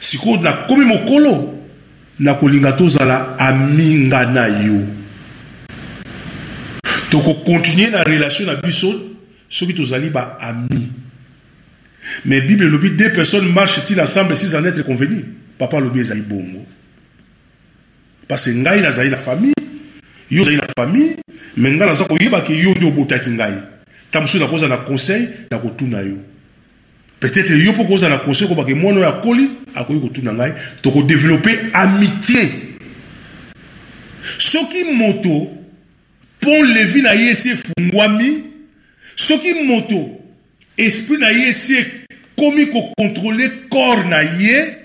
[0.01, 1.59] Sikoyo nakomi mokolo
[2.20, 4.81] nakolinga tozala aminga na yo.
[7.10, 8.93] Tokokontinue na relation na biso
[9.49, 10.91] soki tozali baami
[12.25, 15.25] mais bible elobi deux personnes marchent-ils ensemble s'ils en être convenus
[15.58, 16.65] papa alobi ezali bongo.
[18.28, 19.55] Parce que ngai nazali na famille
[20.31, 21.16] yo ozali na famille
[21.57, 23.55] me ngai naza koyebaka yo nde obotaki ngai.
[24.10, 26.18] Ta mosusu nakozala na conseil nakotuna yo.
[27.20, 30.52] Peut-être yo mpo kozala na conseil kobaka mwana oyo akoli akoki kotuna ngai.
[30.83, 32.49] Tokodevelope amitié.
[34.39, 35.50] Soki moto
[36.41, 38.44] pont levi na ye esi efungwami
[39.16, 40.20] soki moto
[40.76, 44.78] esprit na ye esi ekomi kokontrole corps na ye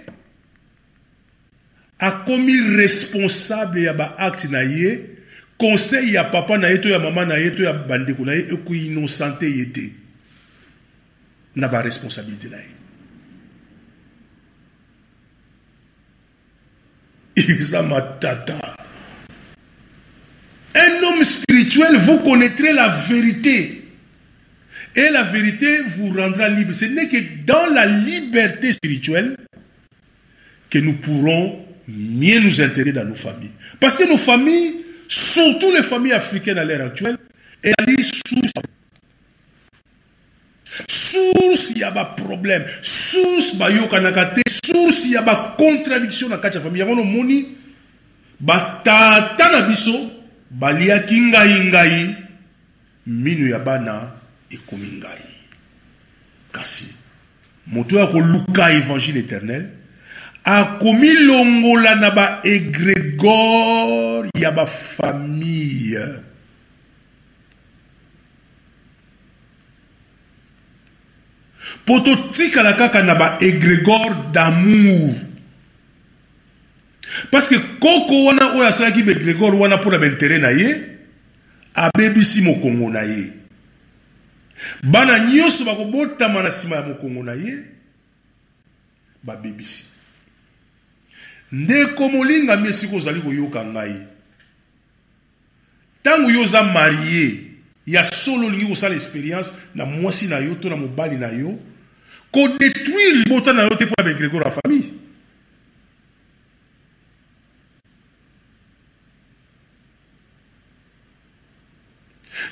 [2.00, 5.00] akomi responsable ya baacte na ye
[5.58, 8.48] conseil ya papa na ye to ya mama na ye to ya bandeko na ye
[8.52, 9.92] ekoinnocente ye te
[11.56, 12.80] na na ye.
[17.60, 18.60] Eza matata.
[20.76, 23.76] Un homme spirituel vous connaîtrez la vérité.
[24.96, 26.74] Et la vérité vous rendra libre.
[26.74, 29.38] Ce n'est que dans la liberté spirituelle
[30.70, 33.52] que nous pourrons mieux nous intégrer dans nos familles.
[33.80, 37.18] Parce que nos familles, surtout les familles africaines à l'heure actuelle,
[37.64, 38.62] elles sont
[40.88, 44.42] source ya baproblème source bayokanaka te.
[44.48, 46.80] Source ya bacontradiction na kati ya famille.
[46.80, 47.48] Yango nomoni
[48.40, 49.92] batata na biso
[50.52, 52.16] baliaki ngai ngai.
[53.08, 54.14] Minu ya bana
[54.52, 55.26] ekomi ngai.
[56.52, 56.86] Kasi
[57.68, 59.79] moto oyo akoluka évangile éternel
[60.50, 66.10] akomi longola na baégrégore ya bafamille
[71.84, 75.16] mpo totikala kaka na baégrégore d'amour.
[77.32, 80.82] Parce que koko wana oyo asalaki baégrégore wana mpo na baintere na ye
[81.76, 83.34] abebisi mokongo na ye.
[84.84, 87.58] Bana nyonso bakobotama na nsima ya mokongo na ye
[89.24, 89.99] babebisi
[91.52, 93.96] ndeko molingami esika ozali koyoka ngai.
[96.02, 97.42] Ntango yo oza marie
[97.86, 101.60] ya solo olingi kosala expérience na mwasi na yo to na mobali na yo
[102.32, 104.94] kodétruire libota na yo te mpo na baegrégore ya famille.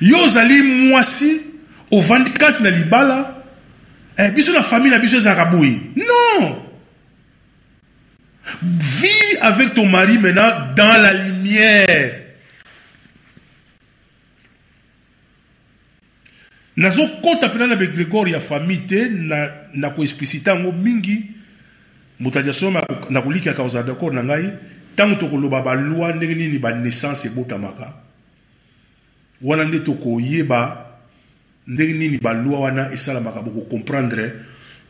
[0.01, 1.41] Yo ozali mwasi
[1.91, 3.43] ovandi kati na libala
[4.17, 6.66] eh, biso na famille na biso ezalaka non
[8.61, 12.23] vis avec ton mari maintenant dans la lumière.
[16.77, 19.09] Nazokɔta mpena na baegrégore ya famille te
[19.73, 21.31] na, koexplicite yango mingi.
[22.19, 24.53] Moto adiasoma na kolikaka kozala d'accord na ngai
[24.93, 27.93] ntango tokoloba balwa ndenge nini banaissance ebotamaka.
[29.41, 30.85] Wana nde tokoyeba
[31.67, 34.33] ndenge nini balwa wana esalamaka bokocomprendre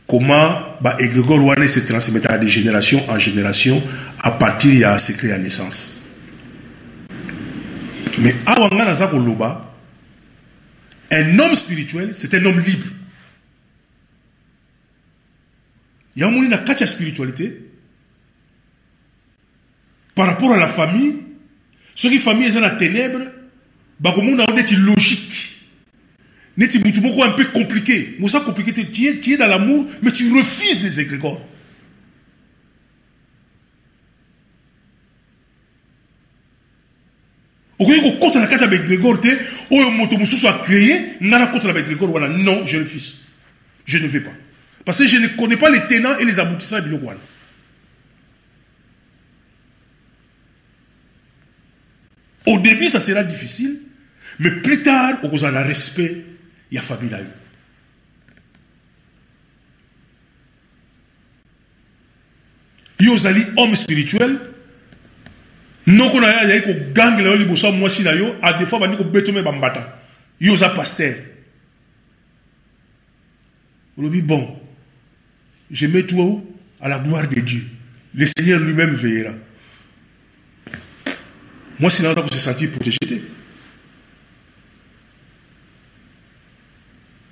[0.08, 3.80] comment baegrégore wana se transmettaka de génération en génération
[4.22, 5.98] à partir ya secret ya naissance
[8.20, 8.34] mais
[11.10, 12.86] un homme spirituel, c'est un homme libre.
[16.16, 17.62] Il y a un moment de spiritualité
[20.14, 21.16] par rapport à la famille.
[21.94, 23.26] Qui famille dans la ténèbres,
[23.98, 24.36] bah comme on
[26.58, 26.84] logique.
[26.84, 28.16] N'est un peu compliqué.
[28.18, 31.40] Mais ça compliqué, tu es, tu es dans l'amour, mais tu refuses les égrégores.
[37.80, 39.28] okoki kokɔta na kati ya baegrégore te
[39.70, 43.20] oyo moto baegrégore wana non je refuse
[43.86, 44.32] je ne vais pas
[44.84, 47.12] parce que je ne connais pas les tenants et les aboutissants ya biloko
[52.46, 53.78] au début ça sera difficile
[54.40, 56.24] mais plus tard okozala na respect
[56.70, 57.26] ya famille na yo
[63.00, 64.38] yo ozali homme spirituel.
[65.86, 69.98] Noko na ye azali kogangela yo liboso ya mwasi na yo adefoi bandi kobetome bambata
[70.40, 71.16] yo oza paster
[73.96, 74.60] olobi bon
[75.70, 76.44] je mets tout
[76.80, 77.66] à la gloire de dieu.
[78.14, 79.34] Le seigneur lui-même veillera.
[81.78, 82.98] Mwasi na yo aza kose sentir protégé.
[82.98, 83.37] te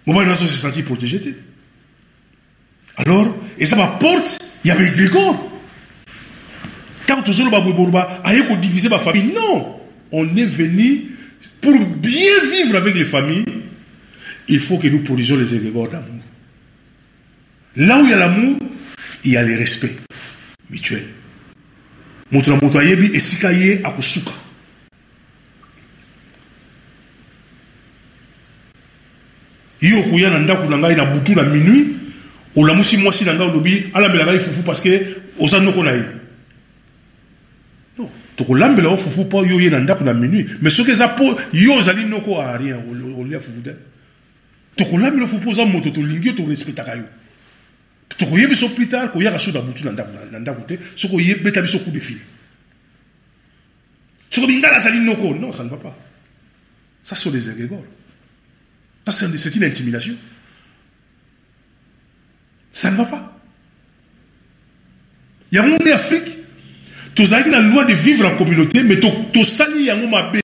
[0.07, 1.21] mobali na azo se sentir protégé
[2.97, 5.57] alors eza baporte ya baegrégore
[7.07, 9.81] Quand on diviser ma famille, non.
[10.13, 11.05] On est venu
[11.61, 13.45] pour bien vivre avec les familles.
[14.49, 16.23] Il faut que nous produisions les égrégores d'amour.
[17.77, 18.59] Là où il y a l'amour,
[19.25, 19.97] il y a le respect
[20.71, 21.05] mutuel.
[22.33, 24.33] moto na moto ayebi esika ye akosuka
[29.87, 31.97] ye okoya na ndako na ngai na butu na minui
[32.57, 36.05] olamusi mwasi na ngai olobi alambela ngai fufu parce que oza noko na ye.
[38.37, 41.75] Tokolambela yo fufu mpo yo ye na ndako na minui mais soki eza mpo yo
[41.79, 42.83] ozali noko a rien
[43.19, 43.71] olia fufu te.
[44.77, 47.05] Tokolambela yo fufu mpo oza moto tolingi yo torespectaka yo.
[48.19, 51.93] Tokoyebi biso plus tard koyaka so na butu na ndako te soki oyebeta biso coup
[51.93, 52.19] de fil.
[54.31, 55.97] Soki bingala azali noko non ça ne va pas.
[57.07, 57.53] Ça sont ça
[59.13, 60.15] c'est une intimidation.
[62.73, 63.33] Ça ne va pas.
[65.53, 66.39] Yango nde afrique
[67.15, 70.41] tozalaki na loi de vivre en communauté mais tosali yango mabe.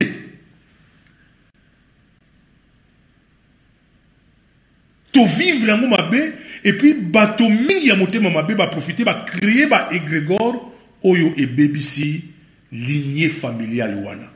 [5.12, 6.32] Tovivre yango mabe
[6.64, 12.24] et puis bato mingi ya motema mabe baprofite bacréer baégrégore oyo ebebisi
[12.70, 14.30] lignée familiale wana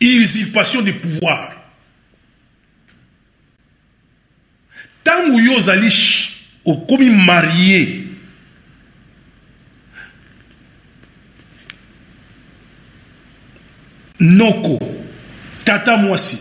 [0.00, 1.56] usurpation de pouvoir
[5.02, 5.92] ntango yo ozali
[6.64, 8.04] okomi marie
[14.20, 14.78] noko
[15.64, 16.38] tata mwasi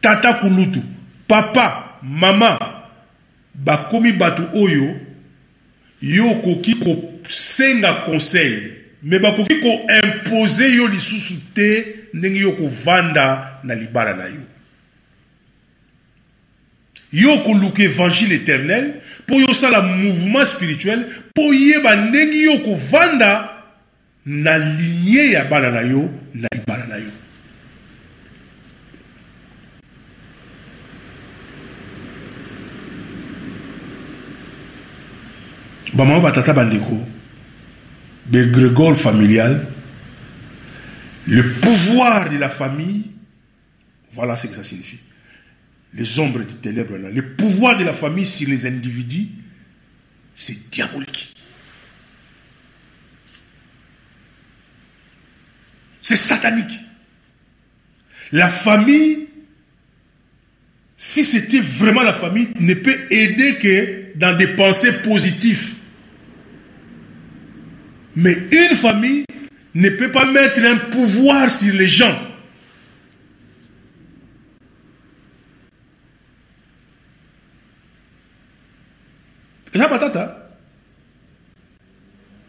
[0.00, 0.82] tata kulutu
[1.28, 2.58] papa mama
[3.54, 5.00] bakomi bato oyo
[6.02, 8.72] yo okoki kosenga conseil
[9.02, 14.42] me bakoki koimpose yo lisusu te ndenge yo kovanda na libala na yo.
[17.12, 18.94] Yo koluka évangile éternel
[19.26, 23.50] mpo yosala mouvement spirituel mpo oyeba ndenge yo kovanda
[24.26, 27.10] na linie ya bana na yo na libala na yo.
[35.94, 37.06] Bamama batata bandeko
[38.26, 39.71] de grégor familial
[41.26, 43.12] le pouvoir de la famille
[44.12, 45.00] voilà ce que ça signifie.
[45.94, 49.28] Les ombres du ténèbre là, le pouvoir de la famille sur les individus
[50.34, 51.34] c'est diabolique.
[56.00, 56.72] C'est satanique.
[58.32, 59.28] La famille
[60.96, 65.74] si c'était vraiment la famille ne peut aider que dans des pensées positives.
[68.14, 69.24] Mais une famille
[69.74, 72.18] ne peut pas mettre un pouvoir sur les gens.
[79.74, 80.50] eza batata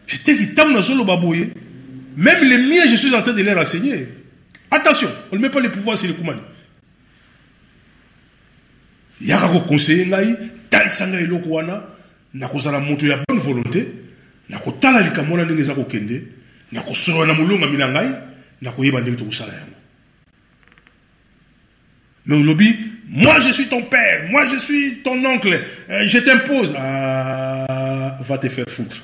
[0.06, 1.48] jeteki ntango nazoloba boye
[2.18, 4.08] même les miens je suis en train de les renseigner.
[4.70, 6.40] Attention on ne met pas le pouvoir sur lekumani
[9.22, 10.36] yaka koconseille ngai
[10.68, 11.82] talisa ngai eloko wana
[12.34, 13.88] nakozala moto ya bonne volonté
[14.50, 16.22] nakotala likambo wana ndenge eza kokende
[16.74, 18.10] nakosolola na molongami na ngai
[18.62, 19.78] nakoyeba ndenge tokosala yango.
[22.26, 22.76] Mais olobi
[23.08, 26.74] moi je suis ton père moi je suis ton oncle euh, je t'impose.
[26.76, 29.02] Ah, va te faire foutre.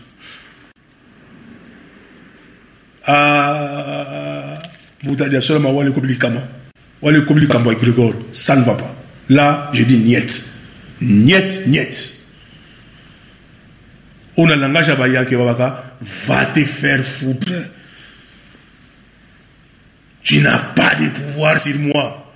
[3.06, 4.58] Ah,
[5.02, 6.42] mutadi asolama wale kobi likama
[7.00, 8.94] wale kobi likambo ya grégor ça ne va pas.
[9.28, 10.50] Là je dis niet.
[11.00, 12.19] Niet niet
[14.36, 17.52] on a langage à Bayake Babaka, va te faire foutre.
[20.22, 22.32] Tu n'as pas de pouvoir sur moi.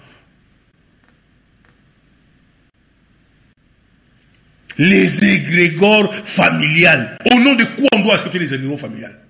[4.77, 7.17] Les égrégores familiales.
[7.31, 9.21] Au nom de quoi on doit accepter les égrégores familiales?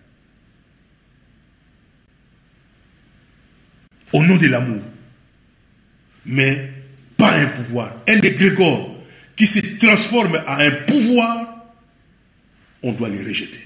[4.13, 4.83] Au nom de l'amour.
[6.25, 6.73] Mais
[7.19, 7.95] pas un pouvoir.
[8.09, 9.05] Un égrégore
[9.37, 11.54] qui se transforme en un pouvoir
[12.85, 13.61] on doit les rejeter.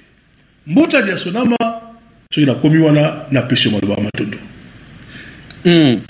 [0.67, 1.57] Mbuta dia sonama
[2.31, 4.39] soki nakomi wana napesi yo maloba matondo.
[5.65, 6.01] Mm.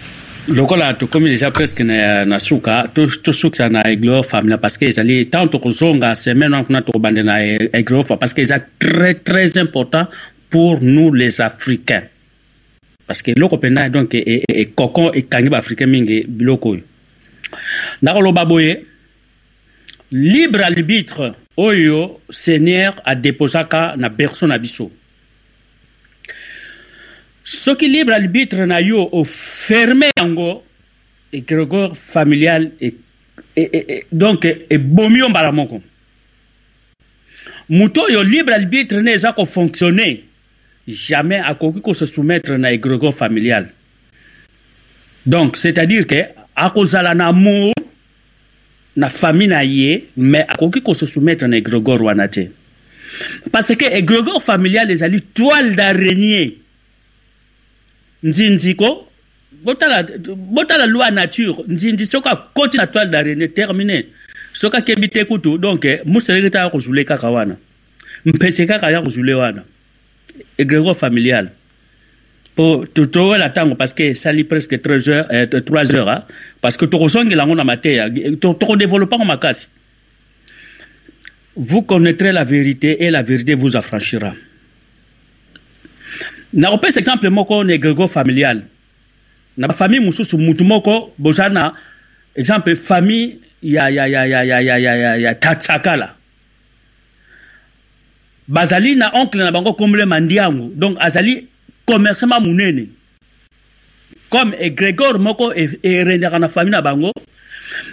[0.49, 5.49] lokola tokomi déjà presque na, na suka tosukisa na eglor familia parce que ezali ntango
[5.49, 10.07] tokozonga semaine wana kuna tokobande na eglor parce que eza très très important
[10.51, 12.05] pour nous les africains.
[13.07, 16.83] Parce que eloko mpenza donc ekoko ekangi baafricain mingi biloko oyo.
[18.03, 18.85] Nakoloba boye
[20.13, 24.91] libre arbitre oyo seigneur adeposaka na berceau na biso.
[27.45, 30.63] Soki libre arbitre na yo oferme yango
[31.33, 32.95] égrégore familial e,
[33.57, 35.83] e, e, donc ebomi yo mbala moko.
[37.69, 40.21] Moto oyo libre arbitre ne eza kofonctionne
[40.87, 43.69] jamais akoki kose soumettre na égrégore familial.
[45.27, 46.23] Donc c'est-à-dire que
[46.55, 47.73] akozala na amour
[48.99, 52.49] na famille na ye mais akoki kose soumettre na égrégore wana te.
[53.53, 56.59] Parce que égrégore familial ezali toile d'araignée.
[58.23, 59.09] Nzinzi ko
[59.63, 64.09] botala botala loi nature nzinzi soki akoti na toile d'araignée terminé
[64.53, 67.57] soki akembi te kutu donc museleki te aya kozule kaka wana.
[68.27, 69.63] Mpese kaka aya kozule wana.
[70.59, 71.53] Égrégore familial
[72.59, 76.25] po towela ntango parce que esali presque 3 heures, euh, 3 heures hein?
[76.61, 79.69] parce que tokozongela yango na mateya tokodéveloppe yango makasi
[81.55, 84.33] vous connaîtrez la vérité et la vérité vous affranchira.
[86.53, 88.63] Nakopesa exemple moko na égrégore familial.
[89.57, 91.75] Na bafamille mosusu mutu moko boza na
[92.37, 96.15] exemple famille ya, ya, ya, ya, ya, ya, ya, ya, ya tatsakala
[98.49, 100.73] bazali na oncle na bango kombele mandiangu.
[100.75, 101.47] Donc azali
[101.89, 102.87] commerçant munene
[104.29, 105.53] comme égrégore moko
[105.83, 107.13] erendaka na famille na bango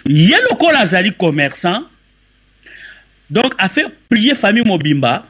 [0.05, 1.83] ye lokola azali commerçant
[3.29, 5.25] donc afe prier famille mobimba.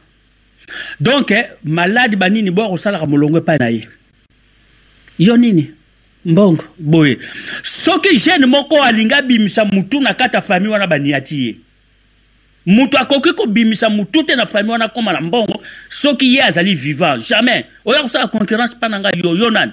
[1.00, 3.88] Donc maladi banini boya kosalaka molongo epai na ye.
[5.19, 5.72] Yo nini?
[6.26, 7.19] Mbongo boye.
[7.64, 11.56] Soki jeune moko alingi abimisa mutu na kati ya famille wana baniati ye
[12.66, 17.18] mutu akoki kobimisa mutu te na famille wana koma na mbongo soki ye azali vivant.
[17.27, 17.66] Jamais.
[17.85, 19.19] Oya kosala concurrence mpa na ngai.
[19.24, 19.72] Yo yo nani?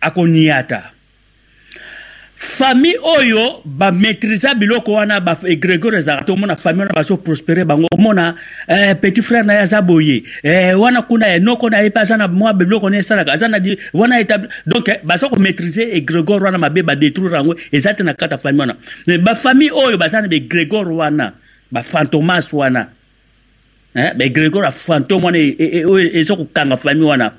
[0.00, 0.93] Akoniata
[2.44, 7.88] famille oyo bamaîtrise biloko wana baegrégore ezalaka te omona famille wana bazoprospere bango.
[7.92, 8.34] Omona
[8.68, 10.22] eh, petit frère na ye aza boye.
[10.42, 13.32] Eh, wana kuna enoko na ye mpe aza na mwa biloko na esalaka.
[13.32, 13.58] Aza na
[13.94, 18.34] wana établi donc eh, baza komaîtrise egrégore wana mabe badétruire yango eza te na kati
[18.34, 18.76] ya famille wana.
[19.06, 21.32] Mais bafamille oyo baza na baegrégore wana
[21.72, 22.86] bafantomas wana.
[23.96, 25.38] Eh, baegrégore ya fantome wana
[25.88, 27.32] oyo eza kokanga famille wana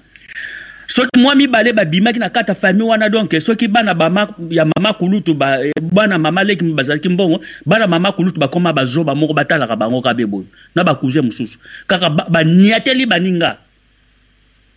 [0.87, 4.93] soki mwa mibale babimaki na kati ya famille wana donc soki bana bama, ya mama
[4.93, 10.01] kulutu ba, bana mama leki bazalaki mbongo bana mama kulutu bakoma bazoba moko batalaka bango
[10.01, 11.59] kabe boye na bakuze mosusu.
[11.87, 13.57] Kaka baniateli ba baninga.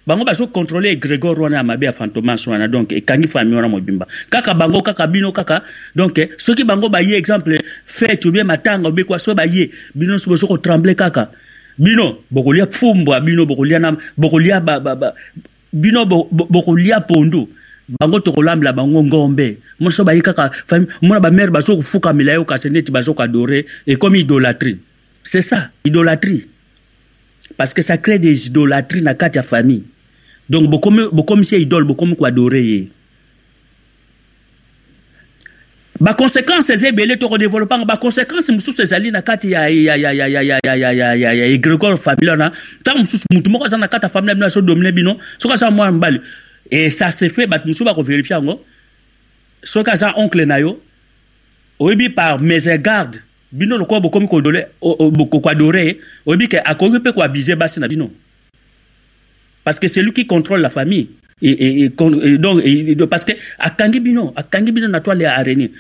[0.07, 4.07] Bango bazokontrole egrégore wana ya mabe ya fantomas wana donc ekangi famille wana mobimba.
[4.31, 5.63] Kaka bango kaka bino kaka
[5.95, 10.95] donc soki bango baye exemple fete obie matanga obie kwa so baye bino nyonso bozokotremble
[10.95, 11.29] kaka.
[11.79, 14.61] Bino bokolia fumbwa bino bokolia na bokolia
[15.73, 17.49] bino bokolia pondu.
[17.89, 19.59] Bango tokolambela bango ngombe.
[19.81, 20.51] Moso bayi kaka
[21.01, 24.79] mona bamere bazokofukamela yo kasi neti bazokadore ekomi idolâtrie.
[25.23, 26.47] C'est ça idolâtrie.
[27.57, 29.85] Parce que ça crée des idolâtries na kati ya famille.
[30.49, 32.89] Donc bokomisi ye idole bokomi koadore ye
[36.01, 39.69] baconséquence eza ebele tokodéveloppanga baconséquence mosusu ezali na kati ya
[41.51, 45.19] égrégore famille wana ntango mosusu motu moko aza na kati ya famille bino azodomine bino
[45.39, 46.21] soki aza mwana mobali
[46.71, 48.65] e ça se fait bato mosusu bakoverifie yango
[49.65, 50.81] soki aza oncle na yo
[51.81, 53.21] oyebi par méségarde
[53.53, 58.11] bino lokola bokomi koadore ye oyebi ke akoki mpe koabuse basi na bino
[59.65, 61.09] parce que c'est lui qui contrôle la famille
[61.43, 65.71] et, et, et donc et, parce que akangi bino akangi bino na toile ya araignée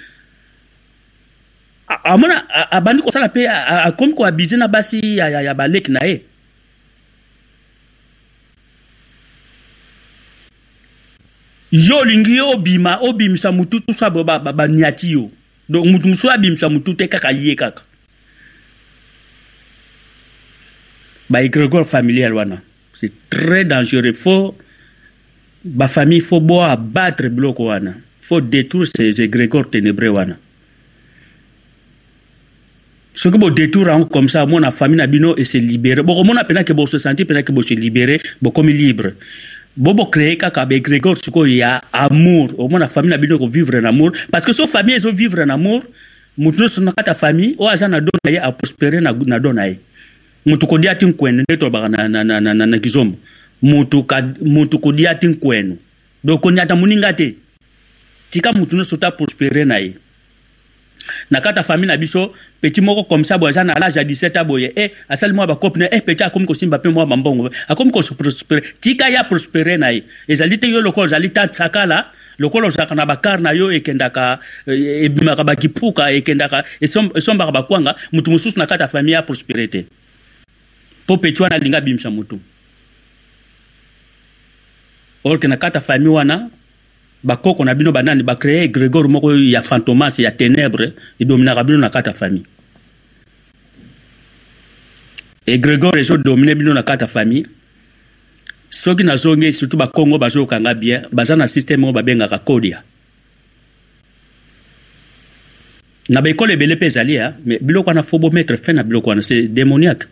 [2.05, 6.23] amona abandi kosala mpe akomi koabize na basi ya, ya, ya baleki na ye.
[11.71, 15.31] Yo olingi yo obima obimisa mutu tusa baniati yo.
[15.69, 17.83] Donc mutu mosusu abimisa mutu te kaka ye kaka.
[21.29, 22.61] Baégrégore familial wana.
[22.95, 24.57] C'est très dangereux faut
[25.65, 30.37] bafamille fo bo abattre biloko wana fo détruire ces égrégores ténébreux wana
[33.15, 37.25] soki bodétruire yango comme ça omona famille na bino ese libéré bokomona mpena ke bosesenti
[37.25, 39.15] mpena ke bose libéré bokomi libre
[39.77, 44.45] bo bocréé kaka baégrégore sikoyo ya amour omona famille na bino ekovivre na amour parce
[44.45, 45.83] que so famille ezovivre na amour
[46.37, 49.39] motu nyonso na kati ya famille oyo aza na do na ye aprospére na, na
[49.41, 49.79] do na ye
[50.47, 53.19] motu kodia ti nkwene nde tolobaka na, na, na, na, na, na kizombo
[53.63, 55.79] mutu, ka, mutu kodia ti nkwenu.
[56.25, 57.35] Donc koniata moninga te?
[58.31, 59.95] Tika mutu nyonso ta prospere na ye.
[61.31, 64.37] Na kati ya famille na biso petit moko ça boye aza na lage ya 17
[64.37, 64.73] a boye.
[64.77, 69.09] E asali mwa bakope na e petit akomi kosimba mpe mwa bambongo akomi koprospere tika
[69.09, 70.03] ya prospere na ye.
[70.29, 75.45] Ezali te yo lokola ozali ta sakala lokola ozalaka na bakare na yo ekendaka ebimaka
[75.45, 79.87] bakipuka ekendaka esombaka bakwanga mutu mosusu na kati ya famille ya prospere te.
[81.05, 82.39] Mpo petit wana alingi abimisa mutu
[85.25, 86.51] or ke na kati ya famille wana
[87.25, 92.09] bakoko na bino banani bacreye egrégore moko ya fantomas ya ténèbre edominaka bino na kati
[92.09, 92.47] ya famille
[95.49, 97.47] egrégore ezodomine bino na kati ya famille.
[98.71, 102.83] Soki nazongi surtout bakongo bazokanga bien baza na systeme oyo babengaka kodia.
[106.09, 109.49] Na baekole ebele mpe ezali mais biloko wana fo bomettre fin na biloko wana c'est
[109.49, 110.05] démoniaque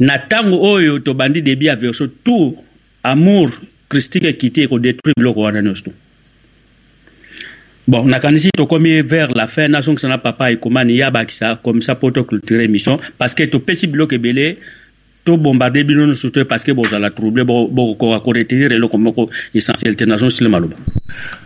[0.00, 2.56] na ntango oyo tobandi debi ya verso tout
[3.02, 3.50] amour
[3.88, 5.92] christique ekiti ekodétruire biloko wana nyonso.
[7.88, 12.10] Bon nakanisi tokomi vers la fin nazongisa na papa ekomani ya bakisa comme ça mpo
[12.10, 14.56] toclôture émission parce que topesi biloko ebele
[15.30, 20.48] tobombarde bino nyonso te parce que bozala trouble bokokoka koretenir eloko moko essentiel te nazongisile
[20.48, 20.76] maloba.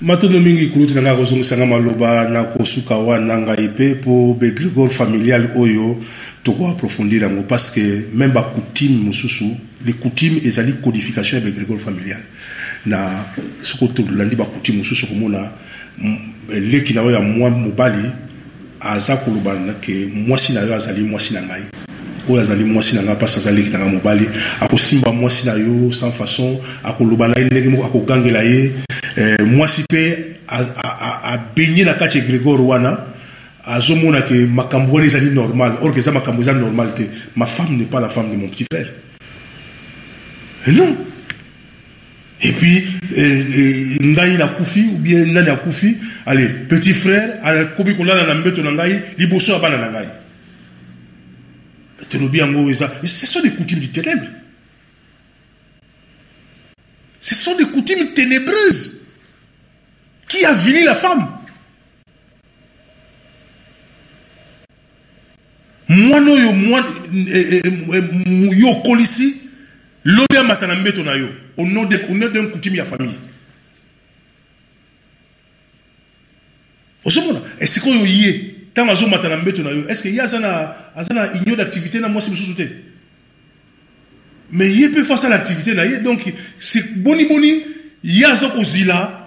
[0.01, 5.51] Matondo mingi kuluti na ngai kozongisanga maloba na kosuka wana ngai mpe mpo begrégore familial
[5.57, 5.99] oyo
[6.43, 9.45] tokoaprofondir yango parce que même bacoutume mosusu
[9.87, 12.21] les coutumes ezali codification ya begrégore familial.
[12.87, 13.27] Na
[13.63, 15.53] soko tolandi bacoutume mosusu komona
[16.49, 18.09] leki na oyo ya mwa mobali
[18.81, 21.63] aza koloba ke mwasi na yo azali mwasi na ngai
[22.29, 24.29] oyo azali mwasi na ngai mpasi aza leki na ngai mobali
[24.61, 28.73] akosimba mwasi na yo sans façon akoloba na ye ndenge moko akogangela ye.
[29.47, 30.19] Mwasi mpe
[31.33, 32.99] abenye na kati ya egrégore wana
[33.65, 37.03] azomona ke makambo wana ezali normal or que eza makambo eza normal te.
[37.37, 38.89] Ma femme n'est pas la femme de mon petit frère.
[40.67, 40.97] Et non.
[42.43, 42.85] Et puis
[43.17, 45.97] eh, eh, ngai nakufi ou bien nani akufi
[46.27, 50.07] allez petit frère akomi kolala na mbeto na ngai liboso ya bana na ngai
[53.05, 54.27] ce sont des coutumes du ténèbre
[57.25, 59.07] ce sont des coutumes ténébreuses
[60.29, 61.27] qui avilit la femme.
[65.89, 66.53] Mwana oyo
[68.53, 69.41] yo okolisi
[70.05, 73.17] lobi amata na mbeto na yo au nom d'un coutume ya famille.
[77.05, 81.33] Ozomona esikoyo ye ntango azomata na mbeto na yo est ce que ye aza na
[81.35, 82.69] union d'activité na mwasi mosusu te?
[84.51, 86.21] Mais ye mpe fa asala activité na ye donc
[86.97, 87.63] boni boni
[88.03, 89.25] ye aza kozila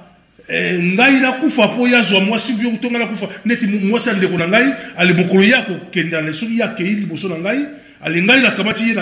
[0.50, 3.28] Eh, ngai nakufa mpo ye azwa mwasi bio tonga nakufa.
[3.46, 7.38] Neti mwasi ya ndeko na ngai ale mokolo ye akokenda soki ye akei liboso na
[7.38, 7.66] ngai
[8.02, 8.96] ale ngai nakamati ye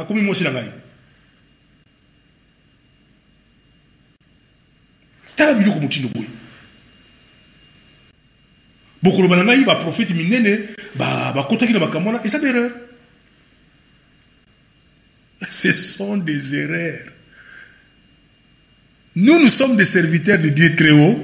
[0.00, 0.72] akomi mwasi na ngai.
[5.36, 6.37] Tala biloko motindo boye
[9.02, 10.58] bokoloba na ngai baprofete minene
[10.96, 12.70] bakotaki na makambo wana eza berreur
[15.50, 17.18] ce sont des erreurs
[19.20, 21.18] Nous, nous sommes des serviteurs de Dieu très haut.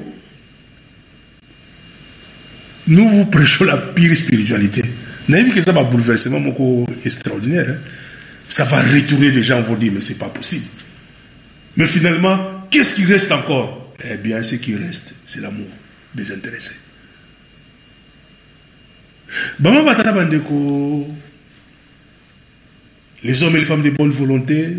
[2.89, 4.83] Nous vous prêchons la pire spiritualité.
[5.29, 6.43] N'avez que ça va bouleversement
[7.05, 7.67] extraordinaire.
[7.71, 7.79] Hein?
[8.49, 10.67] Ça va retourner des gens vont dire mais c'est pas possible.
[11.77, 13.95] Mais finalement, qu'est-ce qui reste encore?
[14.11, 15.69] Eh bien, ce qui reste, c'est l'amour
[16.17, 16.75] désintéressé.
[23.23, 24.77] Les hommes et les femmes de bonne volonté,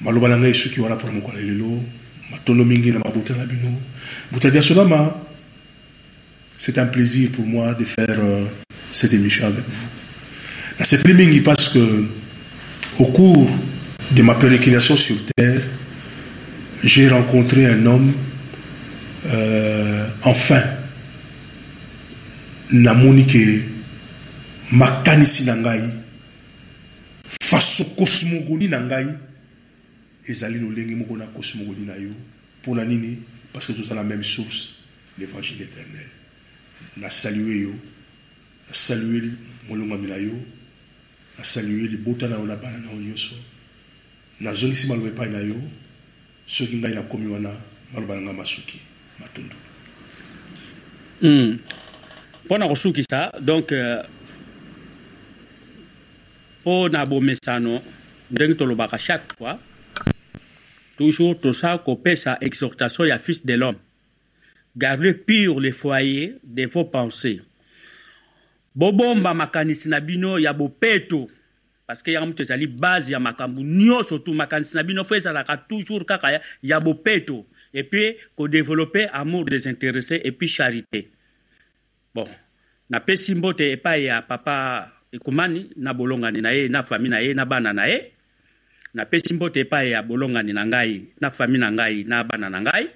[0.00, 1.82] maloba na ngai soki wana mpona mokolo lelo
[2.30, 4.60] matondo mingi na mabota na bino.
[4.60, 5.22] Solama
[6.58, 8.44] c'est un plaisir pour moi de faire euh,
[8.92, 9.86] cette émission avec vous.
[10.78, 12.04] Nasepeli mingi parce que
[12.98, 13.50] au cours
[14.10, 15.60] de ma pérégrination sur terre
[16.82, 18.12] j'ai rencontré un homme
[19.26, 20.62] euh, enfin
[22.72, 23.62] namoni ke
[24.72, 25.82] makanisi na ngai
[27.42, 29.06] faso kosmogoni na ngai
[30.28, 32.10] ezali lolenge moko na kosimokoli na yo.
[32.62, 33.18] Mpona nini?
[33.52, 34.78] Parce que toza la même source
[35.18, 36.08] l'évangile éternel.
[36.96, 37.74] Nasalue yo
[38.68, 39.30] nasalue
[39.68, 40.34] molongami na yo
[41.38, 43.36] nasalue libota na yo na bana na yo nyonso.
[44.40, 45.56] Nazongisi maloba epai na yo
[46.46, 47.50] soki ngai nakomi wana
[47.94, 48.78] maloba na ngai masuki
[49.20, 49.56] matundu
[52.46, 53.72] mpo na kosukisa donc
[56.60, 57.82] mpo na bomesano
[58.30, 59.58] ndenge tolobaka chaque fois
[60.96, 61.82] toujours tout ça
[62.14, 63.76] sa exhortation ya fils de l'homme.
[64.76, 67.40] Gardez pur les foyers de vos pensées.
[68.74, 71.28] Bobomba makanisi na bino ya bopeto
[71.86, 74.32] parce que yango moto ezali base ya makambo nyonso tu.
[74.32, 77.46] Makanisi na bino fo ezalaka toujours kaka ya, ya bopeto.
[77.74, 81.10] Et puis kodéveloppe amour désintéressé et puis charité
[82.16, 82.28] bon
[82.88, 87.44] napesi mbote epai ya papa ekumani na bolongani na ye na fami na ye na
[87.44, 88.12] bana na ye.
[88.94, 92.88] Napesi mbote epai ya bolongani na ngai na fami na ngai na bana na ngai.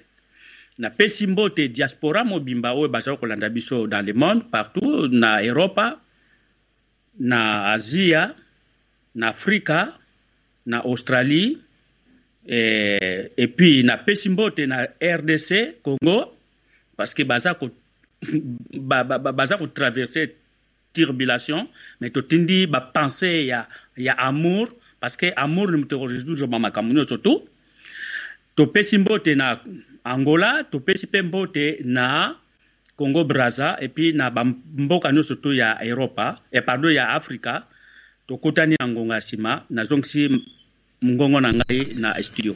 [0.77, 5.99] Napesi mbote diaspora mobimba oyo bazali kolanda biso dans le monde partout na europa
[7.19, 8.33] na asia
[9.15, 9.93] na afrika
[10.65, 11.61] na australie
[12.47, 16.33] et, et puis napesi mbote na rdc congo
[16.97, 17.69] parce que baza ko
[19.33, 20.35] baza kotraverse
[20.93, 21.67] turbulation
[21.99, 23.67] mais totindi bapense ya,
[23.97, 24.69] ya amour
[24.99, 27.41] parce que amour ni moto korésoudre bamakambo nyonso tu
[28.55, 29.59] topesi mbote na
[30.03, 32.35] angola topesi mpe mbote na
[32.95, 37.65] congo braza epuis na bamboka nyonso tu ya europa e pardon ya afrika
[38.27, 40.29] tokutani na ngonga ya nsima nazongisi
[41.05, 42.55] ngongo na ngai na studio